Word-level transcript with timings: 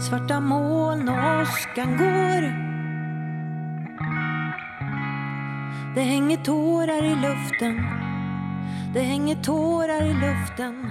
Svarta 0.00 0.40
moln 0.40 1.08
och 1.08 1.42
åskan 1.42 1.96
går 1.96 2.42
Det 5.94 6.00
hänger 6.00 6.36
tårar 6.36 7.04
i 7.04 7.14
luften 7.14 7.76
Det 8.94 9.00
hänger 9.00 9.42
tårar 9.42 10.04
i 10.04 10.14
luften 10.14 10.90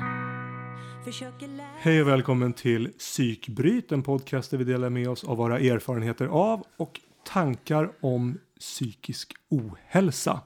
Hej 1.80 2.02
och 2.02 2.08
välkommen 2.08 2.54
till 2.54 2.88
Psykbryt, 2.88 3.92
en 3.92 4.04
podcast 4.04 4.52
där 4.52 4.58
vi 4.58 4.64
delar 4.64 4.90
med 4.90 5.10
oss 5.10 5.24
av 5.24 5.38
våra 5.38 5.60
erfarenheter 5.60 6.26
av 6.26 6.64
och 6.78 7.00
tankar 7.26 7.92
om 8.02 8.38
psykisk 8.60 9.34
ohälsa. 9.50 10.42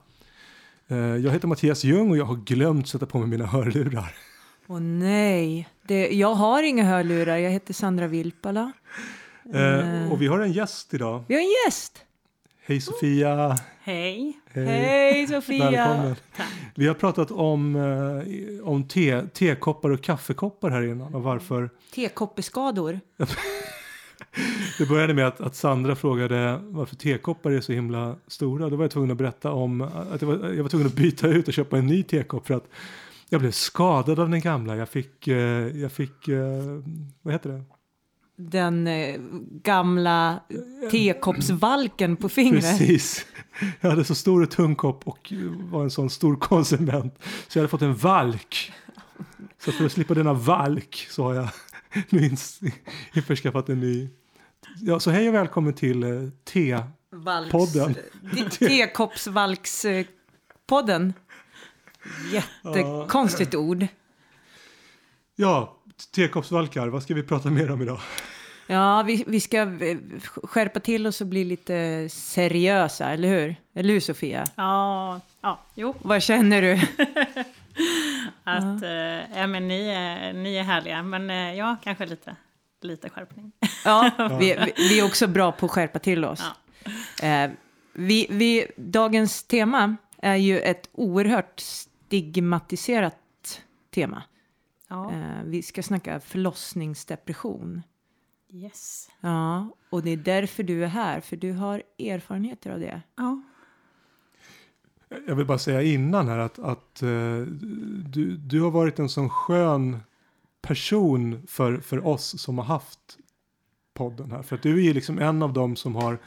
Eh, 0.88 0.96
jag 0.96 1.32
heter 1.32 1.48
Mattias 1.48 1.84
Ljung 1.84 2.10
och 2.10 2.16
jag 2.16 2.24
har 2.24 2.36
glömt 2.36 2.88
sätta 2.88 3.06
på 3.06 3.18
mig 3.18 3.28
mina 3.28 3.46
hörlurar. 3.46 4.14
Åh 4.68 4.80
nej, 4.80 5.68
det, 5.82 6.08
jag 6.08 6.34
har 6.34 6.62
inga 6.62 6.84
hörlurar. 6.84 7.36
Jag 7.36 7.50
heter 7.50 7.74
Sandra 7.74 8.06
Vilpala. 8.06 8.72
Eh, 9.54 10.12
Och 10.12 10.22
vi 10.22 10.26
har 10.26 10.38
en 10.40 10.52
gäst 10.52 10.94
idag. 10.94 11.24
Vi 11.28 11.34
har 11.34 11.40
en 11.42 11.48
gäst. 11.66 11.98
Hej 12.66 12.80
Sofia! 12.80 13.56
Hej. 13.80 14.40
Hej 14.54 15.26
Sofia! 15.26 15.70
Välkommen! 15.70 16.16
Vi 16.74 16.86
har 16.86 16.94
pratat 16.94 17.30
om, 17.30 17.76
eh, 17.76 18.68
om 18.68 18.88
te, 18.88 19.22
tekoppar 19.22 19.90
och 19.90 20.02
kaffekoppar 20.02 20.70
här 20.70 20.82
innan 20.82 21.14
och 21.14 21.22
varför. 21.22 21.70
Tekoppeskador. 21.94 23.00
Det 24.78 24.86
började 24.88 25.14
med 25.14 25.26
att, 25.26 25.40
att 25.40 25.56
Sandra 25.56 25.96
frågade 25.96 26.60
varför 26.62 26.96
tekoppar 26.96 27.50
är 27.50 27.60
så 27.60 27.72
himla 27.72 28.16
stora. 28.26 28.70
Då 28.70 28.76
var 28.76 28.84
jag 28.84 28.90
tvungen 28.90 29.10
att 29.10 29.16
berätta 29.16 29.52
om 29.52 29.80
att 29.80 30.22
jag 30.22 30.28
var, 30.28 30.48
jag 30.52 30.62
var 30.62 30.68
tvungen 30.70 30.86
att 30.88 30.94
byta 30.96 31.28
ut 31.28 31.48
och 31.48 31.54
köpa 31.54 31.78
en 31.78 31.86
ny 31.86 32.02
tekopp 32.02 32.46
för 32.46 32.54
att 32.54 32.64
jag 33.28 33.40
blev 33.40 33.50
skadad 33.50 34.18
av 34.20 34.30
den 34.30 34.40
gamla. 34.40 34.76
Jag 34.76 34.88
fick, 34.88 35.28
eh, 35.28 35.36
jag 35.76 35.92
fick 35.92 36.28
eh, 36.28 36.80
vad 37.22 37.34
heter 37.34 37.50
det? 37.50 37.64
Den 38.38 38.86
eh, 38.86 39.20
gamla 39.62 40.40
tekoppsvalken 40.90 42.16
på 42.16 42.28
fingret. 42.28 42.78
Precis. 42.78 43.26
Jag 43.80 43.90
hade 43.90 44.04
så 44.04 44.14
stor 44.14 44.42
och 44.42 44.50
tung 44.50 44.74
kopp 44.74 45.06
och 45.08 45.32
var 45.70 45.82
en 45.82 45.90
sån 45.90 46.10
stor 46.10 46.36
konsument. 46.36 47.14
Så 47.48 47.58
jag 47.58 47.62
hade 47.62 47.68
fått 47.70 47.82
en 47.82 47.94
valk. 47.94 48.72
Så 49.64 49.72
för 49.72 49.86
att 49.86 49.92
slippa 49.92 50.14
denna 50.14 50.32
valk 50.32 51.06
så 51.10 51.22
har 51.24 51.34
jag 51.34 51.48
nu 52.10 52.30
införskaffat 53.14 53.68
en 53.68 53.80
ny. 53.80 54.08
Ja, 54.80 55.00
så 55.00 55.10
hej 55.10 55.28
och 55.28 55.34
välkommen 55.34 55.74
till 55.74 56.02
eh, 56.02 56.10
Te. 56.44 56.78
Valks, 57.12 57.52
Podden. 57.52 57.94
te- 58.34 58.48
Tekoppsvalkspodden. 58.68 61.12
Jättekonstigt 62.32 63.54
ord. 63.54 63.86
Ja, 65.36 65.76
tekoppsvalkar. 66.14 66.88
Vad 66.88 67.02
ska 67.02 67.14
vi 67.14 67.22
prata 67.22 67.50
mer 67.50 67.70
om 67.70 67.82
idag? 67.82 68.00
Ja, 68.66 69.02
vi, 69.02 69.24
vi 69.26 69.40
ska 69.40 69.66
skärpa 70.42 70.80
till 70.80 71.06
oss 71.06 71.20
och 71.20 71.26
bli 71.26 71.44
lite 71.44 72.08
seriösa, 72.10 73.10
eller 73.10 73.28
hur? 73.28 73.56
Eller 73.74 73.92
hur 73.92 74.00
Sofia? 74.00 74.46
Ja, 74.56 75.20
ja, 75.40 75.60
jo. 75.74 75.94
Vad 76.02 76.22
känner 76.22 76.62
du? 76.62 76.74
Att, 78.44 78.82
eh, 78.82 79.38
ja, 79.38 79.46
men 79.46 79.68
ni, 79.68 79.88
är, 79.88 80.32
ni 80.32 80.56
är 80.56 80.62
härliga, 80.62 81.02
men 81.02 81.30
eh, 81.30 81.54
ja, 81.54 81.76
kanske 81.82 82.06
lite, 82.06 82.36
lite 82.82 83.10
skärpning. 83.10 83.52
Ja, 83.84 84.10
vi, 84.40 84.56
vi, 84.64 84.72
vi 84.76 85.00
är 85.00 85.04
också 85.04 85.26
bra 85.26 85.52
på 85.52 85.66
att 85.66 85.72
skärpa 85.72 85.98
till 85.98 86.24
oss. 86.24 86.42
Eh, 87.22 87.50
vi, 87.92 88.26
vi, 88.30 88.66
dagens 88.76 89.42
tema 89.42 89.96
är 90.18 90.36
ju 90.36 90.60
ett 90.60 90.88
oerhört 90.92 91.62
stigmatiserat 92.06 93.62
tema. 93.94 94.22
Ja, 94.88 95.12
Eh, 95.12 95.42
vi 95.44 95.62
ska 95.62 95.82
snacka 95.82 96.20
förlossningsdepression. 96.20 97.82
yes. 98.50 99.08
Ja, 99.20 99.68
och 99.90 100.02
det 100.02 100.10
är 100.10 100.16
därför 100.16 100.62
du 100.62 100.84
är 100.84 100.88
här, 100.88 101.20
för 101.20 101.36
du 101.36 101.52
har 101.52 101.82
erfarenheter 101.98 102.70
av 102.70 102.80
det. 102.80 103.02
Ja, 103.16 103.42
Jag 105.26 105.34
vill 105.36 105.46
bara 105.46 105.58
säga 105.58 105.82
innan 105.82 106.28
här 106.28 106.38
att, 106.38 106.58
att 106.58 107.02
eh, 107.02 107.40
du, 108.06 108.36
du 108.36 108.60
har 108.60 108.70
varit 108.70 108.98
en 108.98 109.08
sån 109.08 109.30
skön 109.30 109.98
person 110.62 111.46
för, 111.46 111.78
för 111.78 112.06
oss 112.06 112.40
som 112.42 112.58
har 112.58 112.64
haft 112.64 113.18
podden 113.94 114.30
här. 114.30 114.42
För 114.42 114.56
att 114.56 114.62
du 114.62 114.78
är 114.78 114.82
ju 114.82 114.92
liksom 114.94 115.18
en 115.18 115.42
av 115.42 115.52
dem 115.52 115.76
som 115.76 115.94
har 115.96 116.18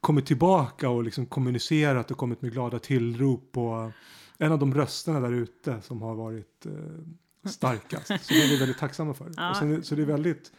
kommit 0.00 0.26
tillbaka 0.26 0.88
och 0.88 1.04
liksom 1.04 1.26
kommunicerat 1.26 2.10
och 2.10 2.16
kommit 2.16 2.42
med 2.42 2.52
glada 2.52 2.78
tillrop 2.78 3.56
och 3.58 3.90
en 4.38 4.52
av 4.52 4.58
de 4.58 4.74
rösterna 4.74 5.20
där 5.20 5.32
ute 5.32 5.80
som 5.82 6.02
har 6.02 6.14
varit 6.14 6.66
eh, 6.66 7.50
starkast. 7.50 8.06
Så 8.06 8.34
det 8.34 8.42
är 8.42 8.48
vi 8.48 8.58
väldigt 8.58 8.78
tacksamma 8.78 9.14
för. 9.14 9.32
Ja. 9.36 9.50
Och 9.50 9.56
sen, 9.56 9.84
så 9.84 9.94
det 9.94 10.02
är 10.02 10.06
väldigt 10.06 10.52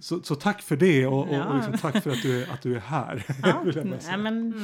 så, 0.00 0.22
så 0.22 0.34
tack 0.34 0.62
för 0.62 0.76
det 0.76 1.06
och, 1.06 1.18
och, 1.18 1.28
och 1.28 1.34
Ja. 1.34 1.56
liksom 1.56 1.78
tack 1.78 2.02
för 2.02 2.10
att 2.10 2.22
du 2.22 2.42
är, 2.42 2.52
att 2.52 2.62
du 2.62 2.76
är 2.76 2.80
här. 2.80 3.24
ja. 3.42 3.62
Nej, 3.84 4.18
men, 4.18 4.54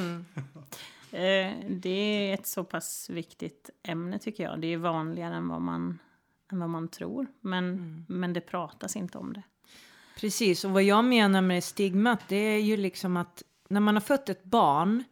eh, 1.11 1.53
det 1.71 1.91
är 2.31 2.35
ett 2.35 2.47
så 2.47 2.65
pass 2.65 3.11
viktigt 3.11 3.71
ämne 3.83 4.19
tycker 4.19 4.45
jag. 4.45 4.61
Det 4.61 4.67
är 4.67 4.77
vanligare 4.77 5.35
än 5.35 5.49
vad 5.49 5.61
man, 5.61 5.99
än 6.53 6.61
vad 6.61 6.71
man 6.71 6.89
tror, 6.89 7.27
men, 7.41 8.05
men 8.09 8.33
det 8.33 8.41
pratas 8.41 8.97
inte 8.97 9.19
om 9.19 9.33
det. 9.33 9.43
Precis, 10.21 10.65
och 10.65 10.71
vad 10.71 10.83
jag 10.83 11.05
menar 11.05 11.43
med 11.43 11.65
stigmat 11.65 12.21
det 12.29 12.37
är 12.37 12.59
ju 12.59 12.77
liksom 12.77 13.17
att 13.17 13.43
när 13.69 13.81
man 13.81 13.97
har 13.97 14.01
fött 14.01 14.29
ett 14.29 14.45
barn 14.45 15.05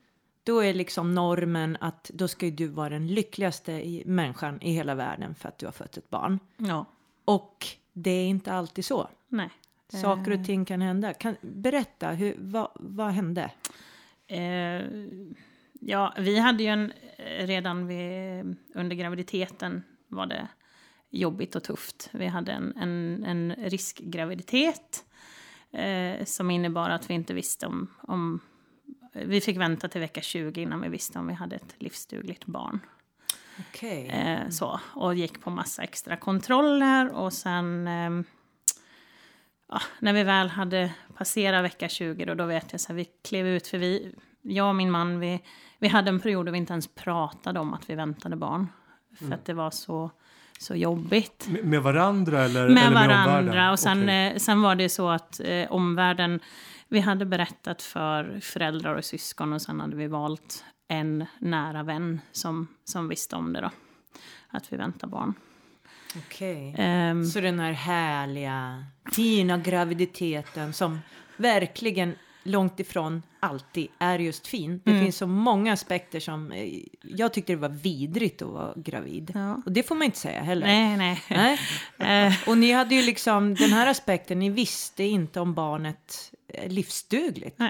då 0.47 0.61
är 0.61 0.75
liksom 0.75 1.15
normen 1.15 1.77
att 1.81 2.11
då 2.15 2.29
ska 2.29 2.47
ju 2.47 2.53
du 2.53 2.67
vara 2.67 2.89
den 2.89 3.07
lyckligaste 3.07 3.73
i, 3.73 4.03
människan 4.07 4.63
i 4.63 4.73
hela 4.73 4.95
världen 4.95 5.35
för 5.35 5.49
att 5.49 5.59
du 5.59 5.67
har 5.67 5.73
fött 5.73 5.97
ett 5.97 6.11
barn. 6.11 6.39
Ja, 6.57 6.85
Och 7.25 7.67
det 7.93 8.11
är 8.11 8.27
inte 8.27 8.53
alltid 8.53 8.85
så. 8.85 9.09
nej. 9.29 9.51
Saker 9.89 10.41
och 10.41 10.47
ting 10.47 10.65
kan 10.65 10.81
hända. 10.81 11.15
Kan, 11.15 11.37
berätta, 11.41 12.11
hur, 12.11 12.35
vad, 12.39 12.71
vad 12.75 13.11
hände? 13.11 13.51
Eh, 14.27 14.83
ja, 15.81 16.15
vi 16.19 16.39
hade 16.39 16.63
ju 16.63 16.69
en, 16.69 16.93
eh, 17.17 17.47
redan 17.47 17.87
vid, 17.87 18.57
under 18.75 18.97
graviditeten 18.97 19.83
var 20.09 20.27
det 20.27 20.49
jobbigt 21.11 21.57
och 21.57 21.65
tufft. 21.65 22.11
Vi 22.13 22.27
hade 22.27 22.53
en, 22.53 22.77
en, 22.77 23.25
en 23.25 23.55
riskgraviditet 23.59 25.05
eh, 25.71 26.25
som 26.25 26.51
innebar 26.51 26.91
att 26.91 27.11
vi 27.11 27.15
inte 27.15 27.35
visste 27.35 27.67
om, 27.67 27.87
om... 28.01 28.41
Vi 29.25 29.41
fick 29.41 29.57
vänta 29.57 29.89
till 29.89 30.01
vecka 30.01 30.21
20 30.21 30.63
innan 30.63 30.81
vi 30.81 30.89
visste 30.89 31.19
om 31.19 31.27
vi 31.27 31.35
hade 31.35 31.57
ett 31.57 31.75
livsdugligt 31.79 32.47
barn. 32.47 32.81
Okej. 33.61 34.07
Eh, 34.09 34.49
så, 34.51 34.81
och 34.95 35.15
gick 35.15 35.41
på 35.41 35.51
massa 35.51 35.83
extra 35.83 36.17
kontroller 36.17 37.15
och 37.15 37.33
sen... 37.33 37.89
ehm, 37.89 38.25
ja, 39.69 39.81
när 39.99 40.13
vi 40.13 40.23
väl 40.23 40.49
hade 40.49 40.91
passerat 41.17 41.65
vecka 41.65 41.89
20 41.89 42.25
då, 42.25 42.35
då 42.35 42.47
vet 42.47 42.73
jag 42.73 42.81
så 42.81 42.89
här, 42.89 42.95
vi 42.95 43.05
klev 43.29 43.47
ut 43.47 43.67
för 43.67 43.79
vi... 43.79 44.15
Jag 44.43 44.69
och 44.69 44.75
min 44.75 44.91
man, 44.91 45.21
vi, 45.21 45.43
vi 45.79 45.89
hade 45.89 46.09
en 46.09 46.21
period 46.21 46.47
då 46.47 46.53
vi 46.53 46.59
inte 46.59 46.73
ens 46.73 46.95
pratade 46.95 47.61
om 47.61 47.75
att 47.75 47.91
vi 47.91 47.95
väntade 47.95 48.37
barn. 48.37 48.67
För 49.19 49.33
att 49.33 49.45
det 49.45 49.55
var 49.55 49.71
så, 49.71 50.11
så 50.59 50.75
jobbigt. 50.75 51.47
Med, 51.49 51.65
med 51.65 51.83
varandra 51.83 52.45
eller, 52.45 52.69
Med 52.69 52.83
eller 52.83 52.95
med 52.95 53.09
varandra. 53.09 53.39
omvärlden? 53.41 53.71
och 53.71 53.79
sen, 53.79 54.03
Okej. 54.03 54.27
eh, 54.33 54.37
sen 54.37 54.63
var 54.63 54.75
det 54.75 54.89
så 54.89 55.09
att 55.09 55.41
eh, 55.45 55.73
omvärlden... 55.73 56.41
Vi 56.89 57.01
hade 57.01 57.27
berättat 57.27 57.83
för 57.83 58.41
föräldrar 58.41 58.95
och 58.95 59.05
syskon 59.05 59.53
och 59.53 59.63
sen 59.63 59.81
hade 59.81 59.97
vi 59.97 60.07
valt 60.07 60.65
en 60.89 61.27
nära 61.39 61.83
vän 61.83 62.21
som, 62.33 62.69
som 62.85 63.09
visste 63.09 63.37
om 63.37 63.53
det 63.53 63.61
då. 63.61 63.71
Att 64.49 64.73
vi 64.73 64.77
väntar 64.77 65.09
barn. 65.09 65.35
Okej. 66.17 66.75
Ehm, 66.79 67.25
Så 67.25 67.41
den 67.41 67.59
här 67.61 67.73
härliga, 67.73 68.85
fina 69.13 69.59
graviditeten 69.59 70.73
som 70.73 70.99
verkligen 71.37 72.15
långt 72.47 72.81
ifrån 72.81 73.23
alltid 73.41 73.89
är 73.99 74.19
just 74.19 74.47
fin. 74.47 74.81
Det 74.85 75.01
finns 75.01 75.17
så 75.17 75.27
många 75.27 75.73
aspekter 75.73 76.21
som... 76.21 76.53
eh, 76.53 76.83
Jag 77.03 77.33
tyckte 77.33 77.53
det 77.53 77.57
var 77.57 77.69
vidrigt 77.69 78.43
att 78.43 78.49
vara 78.49 78.73
gravid. 78.77 79.31
Ja. 79.35 79.63
Och 79.67 79.73
det 79.73 79.83
får 79.83 79.95
man 79.95 80.03
inte 80.05 80.19
säga 80.19 80.43
heller. 80.43 80.67
nej, 80.67 80.97
nej. 80.97 81.23
Nej. 81.31 81.59
Eh, 82.29 82.49
Och 82.49 82.59
ni 82.59 82.73
hade 82.73 82.95
ju 82.95 83.03
liksom 83.03 83.55
den 83.55 83.71
här 83.73 83.87
aspekten, 83.87 84.39
ni 84.39 84.51
visste 84.51 85.05
inte 85.05 85.41
om 85.41 85.55
barnet 85.55 86.33
är 86.49 86.69
livsdugligt. 86.69 87.61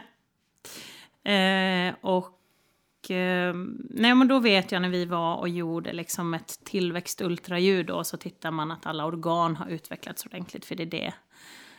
Eh, 1.24 1.94
och 2.00 3.10
eh, 3.10 3.54
nej, 3.90 4.14
men 4.14 4.28
då 4.28 4.38
vet 4.38 4.72
jag 4.72 4.82
när 4.82 4.88
vi 4.88 5.04
var 5.04 5.36
och 5.36 5.48
gjorde 5.48 5.92
liksom 5.92 6.34
ett 6.34 6.60
tillväxtultraljud 6.64 7.86
då, 7.86 8.04
så 8.04 8.16
tittar 8.16 8.50
man 8.50 8.70
att 8.70 8.86
alla 8.86 9.04
organ 9.04 9.56
har 9.56 9.66
utvecklats 9.68 10.26
ordentligt, 10.26 10.64
för 10.64 10.74
det 10.74 10.82
är 10.82 10.86
det 10.86 11.14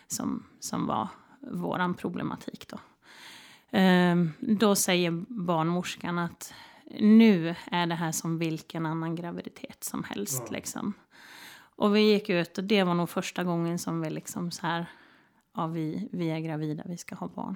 som, 0.07 0.44
som 0.60 0.88
var 0.88 1.07
våran 1.52 1.94
problematik 1.94 2.68
då. 2.68 2.80
Eh, 3.78 4.16
då 4.40 4.76
säger 4.76 5.12
barnmorskan 5.28 6.20
att 6.20 6.54
nu 7.00 7.56
är 7.72 7.88
det 7.88 7.96
här 7.96 8.12
som 8.12 8.38
vilken 8.38 8.86
annan 8.86 9.16
graviditet 9.16 9.84
som 9.84 10.04
helst. 10.04 10.52
Liksom. 10.52 10.94
Och 11.76 11.96
vi 11.96 12.12
gick 12.12 12.30
ut 12.30 12.58
och 12.58 12.64
det 12.64 12.84
var 12.84 12.94
nog 12.94 13.10
första 13.10 13.44
gången 13.44 13.80
som 13.80 14.02
vi 14.02 14.10
liksom 14.10 14.52
så 14.52 14.68
här, 14.68 14.86
ja 15.56 15.68
vi, 15.68 16.10
vi 16.12 16.30
är 16.30 16.40
gravida, 16.40 16.84
vi 16.86 16.98
ska 16.98 17.16
ha 17.16 17.28
barn. 17.28 17.56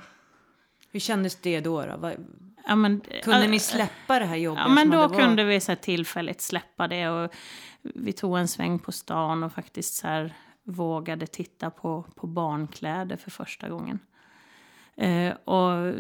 Hur 0.91 0.99
kändes 0.99 1.35
det 1.35 1.59
då? 1.59 1.85
då? 1.85 1.97
Vad- 1.97 2.25
Ja, 2.67 2.75
men, 2.75 3.01
Kunde 3.23 3.43
äh, 3.43 3.49
ni 3.49 3.59
släppa 3.59 4.19
det 4.19 4.25
här 4.25 4.35
jobbiga 4.35 4.63
Ja, 4.63 4.69
men 4.69 4.89
då 4.89 5.09
kunde 5.09 5.43
vi 5.43 5.59
så 5.59 5.71
här, 5.71 5.75
tillfälligt 5.79 6.41
släppa 6.41 6.87
det. 6.87 7.09
Och 7.09 7.31
vi 7.81 8.13
tog 8.13 8.37
en 8.37 8.47
sväng 8.47 8.79
på 8.79 8.91
stan 8.91 9.43
och 9.43 9.53
faktiskt 9.53 9.93
så 9.93 10.07
här, 10.07 10.33
vågade 10.63 11.27
titta 11.27 11.69
på, 11.69 12.05
på 12.15 12.27
barnkläder 12.27 13.17
för 13.17 13.31
första 13.31 13.69
gången. 13.69 13.99
Eh, 14.95 15.33
och 15.33 15.93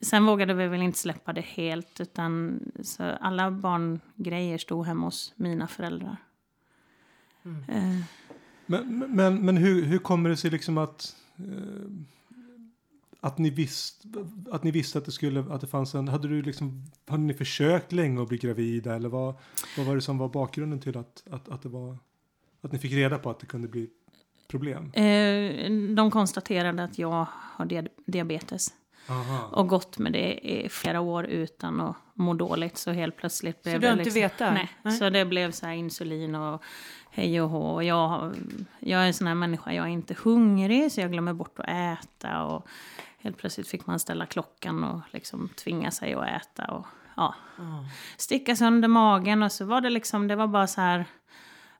sen 0.00 0.26
vågade 0.26 0.54
vi 0.54 0.68
väl 0.68 0.82
inte 0.82 0.98
släppa 0.98 1.32
det 1.32 1.40
helt 1.40 2.00
utan 2.00 2.60
så 2.82 3.02
alla 3.02 3.50
barngrejer 3.50 4.58
stod 4.58 4.86
hemma 4.86 5.06
hos 5.06 5.32
mina 5.36 5.68
föräldrar. 5.68 6.16
Mm. 7.44 7.64
Eh, 7.68 8.04
Men, 8.66 8.98
men, 9.08 9.44
men 9.44 9.56
hur, 9.56 9.82
hur 9.82 9.98
kommer 9.98 10.30
det 10.30 10.36
sig 10.36 10.50
liksom 10.50 10.78
att 10.78 11.16
eh, 11.36 11.90
att 13.24 13.38
ni, 13.38 13.50
visst, 13.50 14.04
att 14.50 14.64
ni 14.64 14.70
visste 14.70 14.98
att 14.98 15.04
det 15.04 15.12
skulle 15.12 15.40
att 15.40 15.60
det 15.60 15.66
fanns 15.66 15.94
en 15.94 16.08
hade 16.08 16.28
du 16.28 16.42
liksom 16.42 16.84
hade 17.06 17.22
ni 17.22 17.34
försökt 17.34 17.92
länge 17.92 18.22
att 18.22 18.28
bli 18.28 18.38
gravida 18.38 18.94
eller 18.94 19.08
vad, 19.08 19.34
vad 19.76 19.86
var 19.86 19.94
det 19.94 20.00
som 20.00 20.18
var 20.18 20.28
bakgrunden 20.28 20.80
till 20.80 20.96
att, 20.96 21.22
att, 21.30 21.48
att 21.48 21.62
det 21.62 21.68
var 21.68 21.98
att 22.62 22.72
ni 22.72 22.78
fick 22.78 22.92
reda 22.92 23.18
på 23.18 23.30
att 23.30 23.38
det 23.40 23.46
kunde 23.46 23.68
bli 23.68 23.90
problem? 24.48 24.92
eh, 24.92 25.70
de 25.94 26.10
konstaterade 26.10 26.84
att 26.84 26.98
jag 26.98 27.26
har 27.56 27.64
dia- 27.66 27.88
diabetes. 28.06 28.74
Aha. 29.08 29.48
och 29.52 29.68
gått 29.68 29.98
med 29.98 30.12
det 30.12 30.32
i 30.48 30.68
flera 30.68 31.00
år 31.00 31.24
utan 31.26 31.80
att 31.80 31.96
må 32.14 32.34
dåligt. 32.34 32.76
Så 32.78 32.90
helt 32.90 33.16
plötsligt 33.16 33.62
blev 33.62 33.80
du 33.80 33.86
har 33.88 33.94
det 33.96 34.00
inte 34.02 34.04
liksom, 34.20 34.22
vetat? 34.22 34.54
Nej. 34.54 34.70
Nej. 34.82 34.94
Så 34.94 35.10
det 35.10 35.24
blev 35.24 35.50
så 35.50 35.66
här 35.66 35.72
insulin 35.72 36.34
och 36.34 36.62
hej 37.10 37.40
och 37.40 37.48
hå. 37.48 37.62
Och 37.74 37.84
jag, 37.84 38.34
jag 38.78 39.02
är 39.02 39.06
en 39.06 39.14
sån 39.14 39.26
här 39.26 39.34
människa, 39.34 39.72
jag 39.72 39.84
är 39.86 39.90
inte 39.90 40.14
hungrig 40.24 40.92
så 40.92 41.00
jag 41.00 41.12
glömmer 41.12 41.32
bort 41.32 41.58
att 41.58 41.68
äta. 41.68 42.42
Och 42.44 42.66
helt 43.18 43.36
plötsligt 43.38 43.68
fick 43.68 43.86
man 43.86 43.98
ställa 43.98 44.26
klockan 44.26 44.84
och 44.84 45.00
liksom 45.10 45.48
tvinga 45.48 45.90
sig 45.90 46.14
att 46.14 46.26
äta. 46.42 46.64
Och, 46.72 46.86
ja, 47.16 47.34
Ja. 47.58 47.84
sticka 48.16 48.56
sönder 48.56 48.88
magen 48.88 49.42
och 49.42 49.52
så 49.52 49.64
var 49.64 49.80
det 49.80 49.90
liksom, 49.90 50.28
det 50.28 50.36
var 50.36 50.46
bara 50.46 50.66
så 50.66 50.80
här 50.80 51.04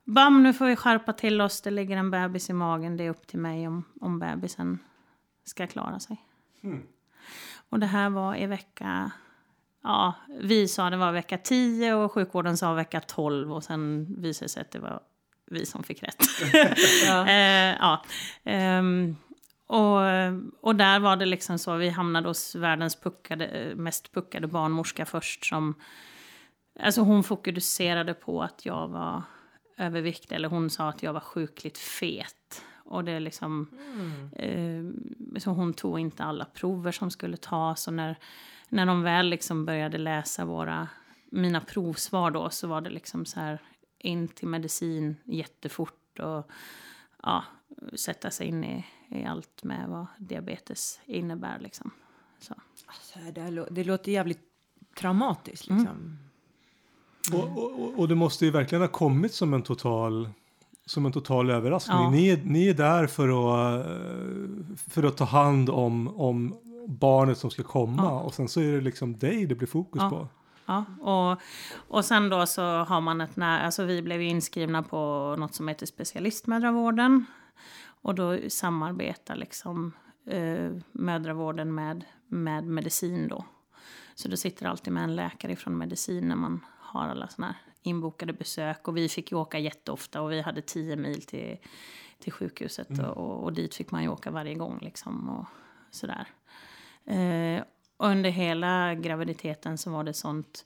Bam, 0.04 0.42
nu 0.42 0.52
får 0.52 0.66
vi 0.66 0.76
skärpa 0.76 1.12
till 1.12 1.40
oss. 1.40 1.60
Det 1.60 1.70
ligger 1.70 1.96
en 1.96 2.10
bebis 2.10 2.50
i 2.50 2.52
magen. 2.52 2.96
Det 2.96 3.04
är 3.04 3.10
upp 3.10 3.26
till 3.26 3.38
mig 3.38 3.68
om, 3.68 3.84
om 4.00 4.18
bebisen 4.18 4.78
ska 5.44 5.66
klara 5.66 6.00
sig. 6.00 6.16
Mm. 6.62 6.82
Och 7.68 7.78
det 7.78 7.86
här 7.86 8.10
var 8.10 8.36
i 8.36 8.46
vecka... 8.46 9.10
Ja, 9.82 10.14
vi 10.40 10.68
sa 10.68 10.90
det 10.90 10.96
var 10.96 11.12
vecka 11.12 11.38
10 11.38 11.94
och 11.94 12.12
sjukvården 12.12 12.56
sa 12.56 12.72
vecka 12.72 13.00
12 13.00 13.52
och 13.52 13.64
sen 13.64 14.06
visade 14.18 14.44
det 14.44 14.48
sig 14.48 14.60
att 14.60 14.70
det 14.70 14.78
var 14.78 15.00
vi 15.46 15.66
som 15.66 15.82
fick 15.82 16.02
rätt. 16.02 16.24
Ja. 17.06 17.26
eh, 17.28 17.76
ja. 17.80 18.04
Ehm, 18.44 19.16
och, 19.66 20.00
och 20.60 20.76
där 20.76 21.00
var 21.00 21.16
det 21.16 21.26
liksom 21.26 21.58
så, 21.58 21.76
vi 21.76 21.88
hamnade 21.88 22.28
hos 22.28 22.54
världens 22.54 22.96
puckade, 22.96 23.72
mest 23.76 24.14
puckade 24.14 24.46
barnmorska 24.46 25.06
först 25.06 25.44
som... 25.44 25.74
Alltså 26.80 27.00
hon 27.00 27.24
fokuserade 27.24 28.14
på 28.14 28.42
att 28.42 28.66
jag 28.66 28.88
var 28.88 29.22
överviktig, 29.82 30.34
eller 30.36 30.48
hon 30.48 30.70
sa 30.70 30.88
att 30.88 31.02
jag 31.02 31.12
var 31.12 31.20
sjukligt 31.20 31.78
fet. 31.78 32.64
Och 32.84 33.04
det 33.04 33.20
liksom... 33.20 33.68
Mm. 33.94 34.32
Eh, 34.32 35.40
så 35.40 35.50
hon 35.50 35.74
tog 35.74 35.98
inte 35.98 36.24
alla 36.24 36.44
prover 36.44 36.92
som 36.92 37.10
skulle 37.10 37.36
tas. 37.36 37.86
Och 37.86 37.94
när, 37.94 38.18
när 38.68 38.86
de 38.86 39.02
väl 39.02 39.28
liksom 39.28 39.64
började 39.64 39.98
läsa 39.98 40.44
våra, 40.44 40.88
mina 41.30 41.60
provsvar 41.60 42.30
då 42.30 42.50
så 42.50 42.66
var 42.68 42.80
det 42.80 42.90
liksom 42.90 43.24
så 43.26 43.40
här 43.40 43.58
in 43.98 44.28
till 44.28 44.48
medicin 44.48 45.16
jättefort. 45.24 46.18
Och 46.18 46.50
ja, 47.22 47.44
sätta 47.94 48.30
sig 48.30 48.46
in 48.46 48.64
i, 48.64 48.84
i 49.08 49.24
allt 49.24 49.64
med 49.64 49.88
vad 49.88 50.06
diabetes 50.18 51.00
innebär 51.04 51.58
liksom. 51.58 51.90
Så. 52.38 52.54
Alltså, 52.86 53.18
det, 53.32 53.40
lå- 53.50 53.68
det 53.70 53.84
låter 53.84 54.12
jävligt 54.12 54.42
traumatiskt 54.96 55.70
Mm. 55.70 56.18
Och, 57.32 57.58
och, 57.82 57.98
och 57.98 58.08
det 58.08 58.14
måste 58.14 58.44
ju 58.44 58.50
verkligen 58.50 58.82
ha 58.82 58.88
kommit 58.88 59.34
som 59.34 59.54
en 59.54 59.62
total 59.62 60.28
som 60.86 61.06
en 61.06 61.12
total 61.12 61.50
överraskning. 61.50 61.96
Ja. 61.98 62.10
Ni, 62.10 62.28
är- 62.28 62.40
ni 62.44 62.68
är 62.68 62.74
där 62.74 63.06
för 63.06 63.28
att, 63.28 63.86
för 64.90 65.02
att 65.02 65.16
ta 65.16 65.24
hand 65.24 65.70
om, 65.70 66.08
om 66.08 66.54
barnet 66.86 67.38
som 67.38 67.50
ska 67.50 67.62
komma 67.62 68.02
Ja. 68.02 68.20
och 68.20 68.34
sen 68.34 68.48
så 68.48 68.60
är 68.60 68.72
det 68.72 68.80
liksom 68.80 69.18
dig 69.18 69.46
det 69.46 69.54
blir 69.54 69.68
fokus 69.68 70.02
Ja. 70.02 70.10
på. 70.10 70.28
Ja, 70.66 70.84
och, 71.00 71.38
och 71.96 72.04
sen 72.04 72.28
då 72.28 72.46
så 72.46 72.62
har 72.62 73.00
man 73.00 73.20
ett 73.20 73.36
när, 73.36 73.64
alltså 73.64 73.84
vi 73.84 74.02
blev 74.02 74.22
inskrivna 74.22 74.82
på 74.82 74.96
något 75.38 75.54
som 75.54 75.68
heter 75.68 75.86
specialistmödravården. 75.86 77.24
Och 78.02 78.14
då 78.14 78.38
samarbetar 78.48 79.36
liksom 79.36 79.92
eh, 80.26 80.70
mödravården 80.92 81.74
med, 81.74 82.04
med 82.28 82.64
medicin 82.64 83.28
då. 83.28 83.44
Så 84.14 84.28
då 84.28 84.36
sitter 84.36 84.66
alltid 84.66 84.92
med 84.92 85.04
en 85.04 85.16
läkare 85.16 85.56
från 85.56 85.78
medicin 85.78 86.28
när 86.28 86.36
man 86.36 86.60
har 86.92 87.08
alla 87.08 87.28
såna 87.28 87.46
här 87.46 87.56
inbokade 87.82 88.32
besök. 88.32 88.88
Och 88.88 88.96
vi 88.96 89.08
fick 89.08 89.32
ju 89.32 89.38
åka 89.38 89.58
jätteofta 89.58 90.22
och 90.22 90.32
vi 90.32 90.40
hade 90.40 90.62
10 90.62 90.96
mil 90.96 91.22
till, 91.22 91.56
till 92.18 92.32
sjukhuset. 92.32 92.98
Och, 92.98 93.44
och 93.44 93.52
dit 93.52 93.74
fick 93.74 93.90
man 93.90 94.02
ju 94.02 94.08
åka 94.08 94.30
varje 94.30 94.54
gång 94.54 94.78
liksom 94.82 95.28
och 95.28 95.46
sådär. 95.90 96.26
Eh, 97.04 97.64
under 97.96 98.30
hela 98.30 98.94
graviditeten 98.94 99.78
så 99.78 99.90
var 99.90 100.04
det 100.04 100.14
sånt 100.14 100.64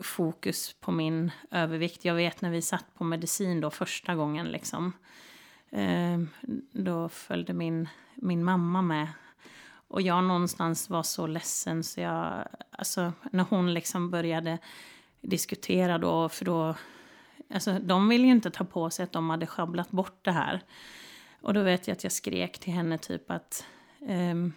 fokus 0.00 0.76
på 0.80 0.92
min 0.92 1.30
övervikt. 1.50 2.04
Jag 2.04 2.14
vet 2.14 2.42
när 2.42 2.50
vi 2.50 2.62
satt 2.62 2.94
på 2.94 3.04
medicin 3.04 3.60
då 3.60 3.70
första 3.70 4.14
gången 4.14 4.46
liksom. 4.46 4.92
Eh, 5.70 6.20
då 6.72 7.08
följde 7.08 7.52
min, 7.52 7.88
min 8.14 8.44
mamma 8.44 8.82
med. 8.82 9.08
Och 9.88 10.02
jag 10.02 10.24
någonstans 10.24 10.90
var 10.90 11.02
så 11.02 11.26
ledsen 11.26 11.84
så 11.84 12.00
jag, 12.00 12.48
alltså 12.70 13.12
när 13.30 13.44
hon 13.44 13.74
liksom 13.74 14.10
började 14.10 14.58
diskutera 15.22 15.98
då, 15.98 16.28
för 16.28 16.44
då, 16.44 16.74
alltså 17.50 17.78
de 17.78 18.08
ville 18.08 18.24
ju 18.24 18.32
inte 18.32 18.50
ta 18.50 18.64
på 18.64 18.90
sig 18.90 19.02
att 19.02 19.12
de 19.12 19.30
hade 19.30 19.46
schabblat 19.46 19.90
bort 19.90 20.24
det 20.24 20.30
här. 20.30 20.62
Och 21.40 21.54
då 21.54 21.62
vet 21.62 21.88
jag 21.88 21.94
att 21.94 22.04
jag 22.04 22.12
skrek 22.12 22.58
till 22.58 22.72
henne 22.72 22.98
typ 22.98 23.30
att 23.30 23.66
ehm, 24.08 24.52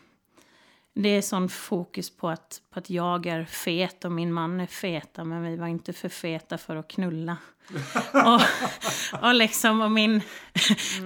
det 0.95 1.09
är 1.09 1.21
sån 1.21 1.49
fokus 1.49 2.09
på 2.09 2.29
att, 2.29 2.61
på 2.69 2.79
att 2.79 2.89
jag 2.89 3.25
är 3.25 3.45
fet 3.45 4.05
och 4.05 4.11
min 4.11 4.33
man 4.33 4.59
är 4.59 4.65
feta 4.65 5.23
men 5.23 5.43
vi 5.43 5.55
var 5.55 5.67
inte 5.67 5.93
för 5.93 6.09
feta 6.09 6.57
för 6.57 6.75
att 6.75 6.87
knulla. 6.87 7.37
och, 8.13 8.41
och 9.21 9.33
liksom 9.33 9.81
och 9.81 9.91
min, 9.91 10.21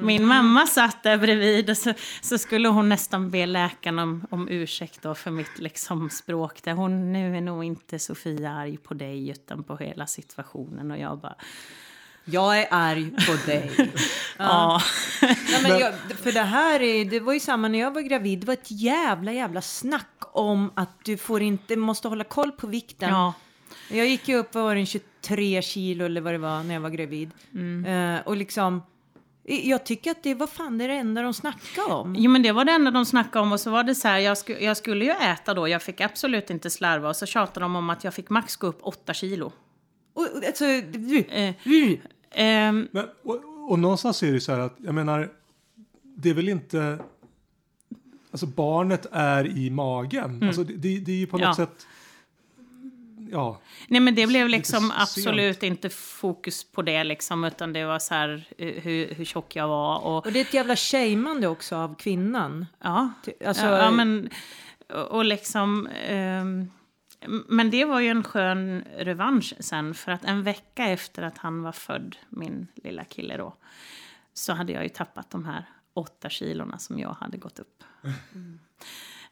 min 0.01 0.25
mamma 0.25 0.67
satt 0.67 1.03
där 1.03 1.17
bredvid 1.17 1.69
och 1.69 1.77
så, 1.77 1.93
så 2.21 2.37
skulle 2.37 2.67
hon 2.67 2.89
nästan 2.89 3.29
be 3.29 3.45
läkaren 3.45 3.99
om, 3.99 4.27
om 4.29 4.49
ursäkt 4.49 5.01
då 5.01 5.15
för 5.15 5.31
mitt 5.31 5.59
liksom 5.59 6.09
språk. 6.09 6.63
Där 6.63 6.73
hon, 6.73 7.13
nu 7.13 7.37
är 7.37 7.41
nog 7.41 7.63
inte 7.63 7.99
Sofia 7.99 8.51
arg 8.51 8.77
på 8.77 8.93
dig 8.93 9.29
utan 9.29 9.63
på 9.63 9.77
hela 9.77 10.07
situationen. 10.07 10.91
Och 10.91 10.97
jag 10.97 11.19
bara, 11.19 11.35
Jag 12.25 12.59
är 12.59 12.67
arg 12.71 13.11
på 13.11 13.51
dig. 13.51 13.71
ja. 14.37 14.81
Nej, 15.21 15.37
men 15.63 15.79
jag, 15.79 15.93
för 16.23 16.31
det 16.31 16.41
här 16.41 16.81
är, 16.81 17.05
det 17.05 17.19
var 17.19 17.33
ju 17.33 17.39
samma 17.39 17.67
när 17.67 17.79
jag 17.79 17.93
var 17.93 18.01
gravid. 18.01 18.39
Det 18.39 18.47
var 18.47 18.53
ett 18.53 18.71
jävla 18.71 19.31
jävla 19.31 19.61
snack 19.61 20.17
om 20.19 20.71
att 20.75 21.05
du 21.05 21.17
får 21.17 21.41
inte, 21.41 21.75
måste 21.75 22.07
hålla 22.07 22.23
koll 22.23 22.51
på 22.51 22.67
vikten. 22.67 23.09
ja. 23.09 23.33
Jag 23.91 24.07
gick 24.07 24.27
ju 24.27 24.35
upp, 24.35 24.55
vad 24.55 24.63
var 24.63 24.75
det, 24.75 24.85
23 24.85 25.61
kilo 25.61 26.05
eller 26.05 26.21
vad 26.21 26.33
det 26.33 26.37
var 26.37 26.63
när 26.63 26.73
jag 26.73 26.81
var 26.81 26.89
gravid. 26.89 27.31
Eh, 27.87 28.27
och 28.27 28.37
liksom, 28.37 28.83
jag 29.43 29.85
tycker 29.85 30.11
att 30.11 30.23
det 30.23 30.33
var 30.33 30.47
fan 30.47 30.77
det, 30.77 30.83
är 30.83 30.87
det 30.87 30.93
enda 30.93 31.21
de 31.21 31.33
snackade 31.33 31.93
om. 31.93 32.15
Jo 32.17 32.31
men 32.31 32.41
det 32.43 32.51
var 32.51 32.65
det 32.65 32.71
enda 32.71 32.91
de 32.91 33.05
snackade 33.05 33.45
om 33.45 33.51
och 33.51 33.59
så 33.59 33.69
var 33.71 33.83
det 33.83 33.95
så 33.95 34.07
här, 34.07 34.17
jag, 34.19 34.37
sku, 34.37 34.53
jag 34.59 34.77
skulle 34.77 35.05
ju 35.05 35.11
äta 35.11 35.53
då, 35.53 35.67
jag 35.67 35.81
fick 35.81 36.01
absolut 36.01 36.49
inte 36.49 36.69
slarva 36.69 37.09
och 37.09 37.15
så 37.15 37.25
tjatade 37.25 37.59
de 37.59 37.75
om 37.75 37.89
att 37.89 38.03
jag 38.03 38.13
fick 38.13 38.29
max 38.29 38.55
gå 38.55 38.67
upp 38.67 38.79
8 38.81 39.13
kilo. 39.13 39.51
Och, 40.13 40.21
och, 40.23 40.45
alltså, 40.47 40.65
du, 40.65 41.17
Eh, 41.29 41.53
du, 41.63 41.99
ehm, 42.31 42.87
Men, 42.91 43.05
och, 43.23 43.39
och 43.69 43.79
någonstans 43.79 44.23
är 44.23 44.27
det 44.27 44.33
ju 44.33 44.39
så 44.39 44.51
här 44.51 44.59
att 44.59 44.75
jag 44.77 44.95
menar 44.95 45.29
det 46.03 46.29
är 46.29 46.33
väl 46.33 46.49
inte 46.49 46.99
Alltså 48.31 48.45
barnet 48.45 49.05
är 49.11 49.47
i 49.57 49.69
magen. 49.69 50.43
Alltså 50.43 50.63
det, 50.63 50.73
det, 50.73 50.99
det 50.99 51.11
är 51.11 51.15
ju 51.15 51.27
på 51.27 51.37
något 51.37 51.45
Ja. 51.45 51.53
sätt 51.55 51.87
Ja, 53.31 53.59
nej 53.87 53.99
men 54.01 54.15
det 54.15 54.27
blev 54.27 54.49
liksom 54.49 54.79
sent. 54.79 54.93
absolut 54.97 55.63
inte 55.63 55.89
fokus 55.89 56.63
på 56.71 56.81
det 56.81 57.03
liksom, 57.03 57.43
utan 57.43 57.73
det 57.73 57.85
var 57.85 57.99
så 57.99 58.13
här 58.13 58.47
eh, 58.57 58.73
hur, 58.83 59.13
hur 59.13 59.25
tjock 59.25 59.55
jag 59.55 59.67
var 59.67 59.99
och 59.99 60.25
och 60.25 60.31
det 60.31 60.39
är 60.39 60.41
ett 60.41 60.53
jävla 60.53 60.75
shameande 60.75 61.47
också 61.47 61.75
av 61.75 61.95
kvinnan. 61.95 62.65
ja. 62.83 63.09
Alltså, 63.45 63.65
ja, 63.65 63.77
ja 63.77 63.91
men 63.91 64.29
och 65.09 65.25
liksom 65.25 65.87
ehm, 66.07 66.67
men 67.27 67.69
det 67.69 67.85
var 67.85 67.99
ju 67.99 68.07
en 68.07 68.23
skön 68.23 68.83
revansch 68.97 69.53
sen 69.59 69.93
för 69.93 70.11
att 70.11 70.25
en 70.25 70.43
vecka 70.43 70.85
efter 70.85 71.23
att 71.23 71.37
han 71.37 71.63
var 71.63 71.71
född, 71.71 72.15
min 72.29 72.67
lilla 72.75 73.03
kille 73.03 73.37
då, 73.37 73.53
så 74.33 74.53
hade 74.53 74.73
jag 74.73 74.83
ju 74.83 74.89
tappat 74.89 75.29
de 75.29 75.45
här 75.45 75.65
åtta 75.93 76.29
kilorna 76.29 76.77
som 76.77 76.99
jag 76.99 77.13
hade 77.13 77.37
gått 77.37 77.59
upp. 77.59 77.83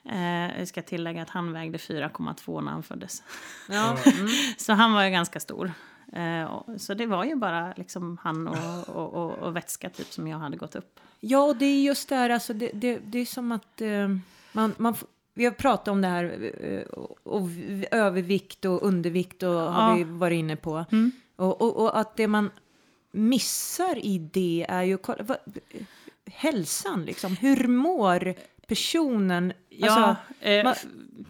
Eh, 0.10 0.60
jag 0.60 0.68
ska 0.68 0.82
tillägga 0.82 1.22
att 1.22 1.30
han 1.30 1.54
vägde 1.54 1.78
4,2 1.78 2.62
när 2.62 2.72
han 2.72 2.84
föddes. 2.84 3.24
ja. 3.70 3.98
Så 4.58 4.74
han 4.74 4.94
var 4.94 5.04
ju 5.04 5.10
ganska 5.10 5.40
stor. 5.40 5.72
Eh, 6.14 6.44
och, 6.44 6.82
så 6.82 6.94
det 6.94 7.06
var 7.06 7.26
ju 7.26 7.36
bara 7.36 7.74
liksom 7.78 8.18
han 8.24 8.48
och, 8.48 8.90
och, 8.90 9.14
och, 9.14 9.32
och 9.32 9.56
vätska 9.56 9.90
typ 9.90 10.14
som 10.14 10.28
jag 10.28 10.38
hade 10.38 10.58
gått 10.58 10.76
upp. 10.76 11.00
Ja, 11.20 11.40
och 11.40 11.56
det 11.56 11.66
är 11.66 11.82
just 11.82 12.10
det 12.10 12.16
här, 12.16 12.30
alltså 12.30 12.54
det, 12.54 12.72
det, 12.74 12.98
det 12.98 13.20
är 13.20 13.26
som 13.26 13.52
att 13.52 13.82
eh, 13.82 14.08
man, 14.52 14.76
man, 14.78 14.96
vi 15.38 15.46
har 15.46 15.52
pratat 15.52 15.88
om 15.88 16.02
det 16.02 16.08
här 16.08 16.52
eh, 16.64 16.82
och, 17.24 17.50
övervikt 17.92 18.66
och 18.66 18.84
undervikt 18.88 19.44
och 19.44 19.50
har 19.54 19.90
Ja. 19.90 19.96
vi 19.96 20.04
varit 20.04 20.36
inne 20.40 20.56
på. 20.56 20.86
Mm. 20.92 21.12
Och, 21.36 21.62
och, 21.62 21.78
och 21.84 22.00
att 22.00 22.18
det 22.18 22.28
man, 22.28 22.50
missar 23.12 24.06
i 24.06 24.18
det 24.20 24.66
är 24.70 24.84
ju 24.84 24.98
vad, 25.20 25.38
hälsan 26.26 27.06
liksom. 27.06 27.36
Hur 27.36 27.68
mår 27.68 28.34
personen? 28.68 29.54
Ja, 29.70 29.92
Alltså, 29.92 30.24
eh, 30.46 30.64
ma- 30.66 30.72
f- 30.76 30.86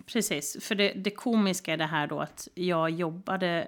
precis. 0.05 0.57
För 0.65 0.75
det, 0.75 0.93
det 0.93 1.11
komiska 1.11 1.73
är 1.73 1.77
det 1.77 1.85
här 1.85 2.07
då 2.07 2.19
att 2.19 2.47
jag 2.53 2.89
jobbade... 2.89 3.67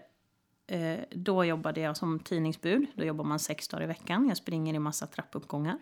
Eh, 0.67 0.99
då 1.11 1.45
jobbade 1.45 1.81
jag 1.81 1.97
som 1.97 2.19
tidningsbud. 2.19 2.85
Då 2.95 3.03
jobbar 3.05 3.23
man 3.25 3.39
sex 3.39 3.67
dagar 3.67 3.83
i 3.83 3.87
veckan. 3.87 4.27
Jag 4.27 4.37
springer 4.37 4.73
i 4.73 4.79
massa 4.79 5.07
trappuppgångar. 5.07 5.77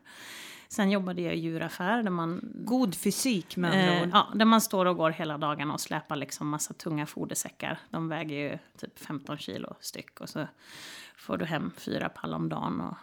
Sen 0.69 0.91
jobbade 0.91 1.21
jag 1.21 1.35
i 1.35 1.39
djuraffär 1.39 2.03
där 2.03 2.09
man, 2.11 2.41
god 2.55 2.95
fysik 2.95 3.57
med 3.57 3.71
andra 3.71 3.95
eh, 3.95 4.01
ord. 4.03 4.09
ja, 4.13 4.27
där 4.35 4.45
man 4.45 4.61
står 4.61 4.85
och 4.85 4.97
går 4.97 5.09
hela 5.11 5.37
dagarna 5.37 5.73
och 5.73 5.81
släpar 5.81 6.15
liksom 6.15 6.49
massa 6.49 6.73
tunga 6.73 7.05
fodersäckar. 7.05 7.79
De 7.89 8.09
väger 8.09 8.35
ju 8.35 8.57
typ 8.77 8.99
15 8.99 9.37
kilo 9.37 9.75
styck. 9.79 10.21
Och 10.21 10.29
så 10.29 10.47
får 11.17 11.37
du 11.37 11.45
hem 11.45 11.71
fyra 11.77 12.09
pall 12.09 12.33
om 12.33 12.49
dagen. 12.49 12.81
Och 12.81 12.97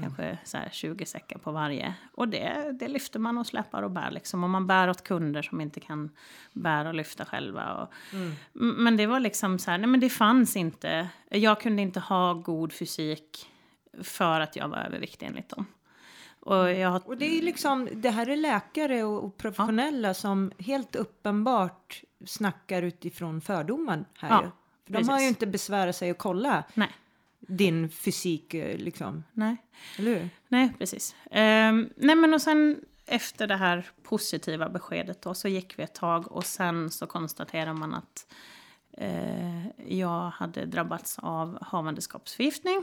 Kanske 0.00 0.38
så 0.44 0.56
här 0.56 0.68
20 0.72 1.06
säckar 1.06 1.38
på 1.38 1.52
varje. 1.52 1.94
Och 2.12 2.28
det, 2.28 2.76
det 2.80 2.88
lyfter 2.88 3.18
man 3.18 3.38
och 3.38 3.46
släpar 3.46 3.82
och 3.82 3.90
bär. 3.90 4.10
Liksom. 4.10 4.44
Och 4.44 4.50
man 4.50 4.66
bär 4.66 4.90
åt 4.90 5.04
kunder 5.04 5.42
som 5.42 5.60
inte 5.60 5.80
kan 5.80 6.10
bära 6.52 6.88
och 6.88 6.94
lyfta 6.94 7.24
själva. 7.24 7.74
Och, 7.74 7.92
M- 8.54 8.74
Men 8.78 8.96
det 8.96 9.06
var 9.06 9.20
liksom 9.20 9.58
så 9.58 9.70
här, 9.70 9.78
nej 9.78 9.86
men 9.86 10.00
det 10.00 10.10
fanns 10.10 10.56
inte. 10.56 11.08
Jag 11.30 11.60
kunde 11.60 11.82
inte 11.82 12.00
ha 12.00 12.32
god 12.34 12.72
fysik 12.72 13.46
för 14.02 14.40
att 14.40 14.56
jag 14.56 14.68
var 14.68 14.78
överviktig 14.78 15.26
enligt 15.26 15.48
dem. 15.48 15.66
Och 16.48 16.70
jag 16.70 16.90
har, 16.90 17.08
Och 17.08 17.16
det 17.16 17.38
är 17.38 17.42
liksom, 17.42 17.88
det 17.92 18.10
här 18.10 18.28
är 18.28 18.36
läkare 18.36 19.04
och, 19.04 19.24
och 19.24 19.36
professionella 19.36 20.14
som 20.14 20.52
helt 20.58 20.96
uppenbart 20.96 22.02
snackar 22.26 22.82
utifrån 22.82 23.40
fördomar 23.40 24.04
här 24.18 24.28
Ja, 24.28 24.42
ju. 24.42 24.50
För 24.86 24.92
de 24.92 25.08
har 25.08 25.20
ju 25.20 25.28
inte 25.28 25.46
besvärat 25.46 25.96
sig 25.96 26.10
att 26.10 26.18
kolla 26.18 26.64
nej, 26.74 26.88
din 27.40 27.90
fysik 27.90 28.54
eh, 28.54 28.78
liksom, 28.78 29.24
nej. 29.32 29.56
eller 29.98 30.14
hur? 30.14 30.28
Nej, 30.48 30.72
precis. 30.78 31.16
Ehm, 31.30 31.90
nej, 31.96 32.16
men 32.16 32.34
och 32.34 32.42
sen 32.42 32.80
efter 33.06 33.46
det 33.46 33.56
här 33.56 33.90
positiva 34.02 34.68
beskedet 34.68 35.22
då, 35.22 35.34
så 35.34 35.48
gick 35.48 35.78
vi 35.78 35.82
ett 35.82 35.94
tag 35.94 36.32
och 36.32 36.46
sen 36.46 36.90
så 36.90 37.06
konstaterar 37.06 37.72
man 37.72 37.94
att 37.94 38.26
eh, 38.92 39.66
jag 39.86 40.30
hade 40.30 40.64
drabbats 40.64 41.18
av 41.18 41.58
havandeskapsförgiftning. 41.62 42.82